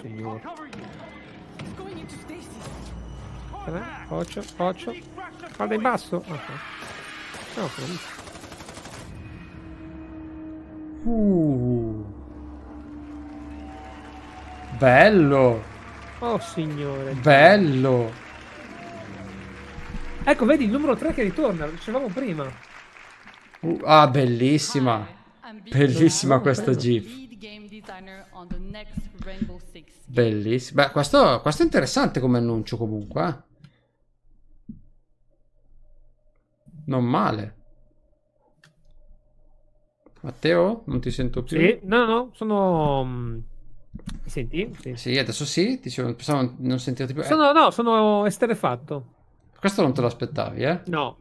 Signore. 0.00 0.42
Eh, 3.66 3.82
occhio, 4.08 4.42
occhio. 4.56 4.94
Guarda 5.56 5.74
in 5.74 5.82
basso. 5.82 6.16
Ok. 6.16 6.48
No, 7.56 7.70
uh. 11.04 12.04
Bello. 14.78 15.62
Oh 16.20 16.38
signore. 16.38 17.12
Bello. 17.14 18.28
Ecco, 20.24 20.44
vedi 20.44 20.64
il 20.64 20.70
numero 20.70 20.94
3 20.96 21.14
che 21.14 21.22
ritorna, 21.22 21.64
lo 21.64 21.72
dicevamo 21.72 22.06
prima. 22.08 22.44
Uh, 23.60 23.80
ah, 23.84 24.06
bellissima. 24.08 25.06
Bellissima 25.68 26.40
questa 26.40 26.74
GIF. 26.74 27.28
Bellissimo. 30.06 30.82
Beh, 30.82 30.90
questo, 30.90 31.40
questo, 31.40 31.62
è 31.62 31.64
interessante 31.64 32.20
come 32.20 32.38
annuncio 32.38 32.76
comunque. 32.76 33.26
Eh? 33.28 34.74
Non 36.86 37.04
male. 37.04 37.56
Matteo, 40.20 40.82
non 40.86 41.00
ti 41.00 41.10
sento 41.10 41.42
più? 41.42 41.58
Sì, 41.58 41.80
no, 41.84 42.04
no, 42.04 42.30
sono... 42.34 43.04
Mi 43.04 43.42
senti? 44.26 44.74
Sì, 44.78 44.94
sì 44.96 45.18
adesso 45.18 45.44
sì, 45.44 45.80
ti 45.80 45.90
pensavo 45.90 46.54
non 46.58 46.78
sentirti 46.78 47.14
più. 47.14 47.22
Sono, 47.22 47.50
eh. 47.50 47.52
No, 47.52 47.70
sono 47.70 48.26
esterefatto. 48.26 49.18
Questo 49.60 49.82
non 49.82 49.92
te 49.92 50.00
lo 50.00 50.06
aspettavi, 50.06 50.62
eh? 50.62 50.80
No, 50.86 51.18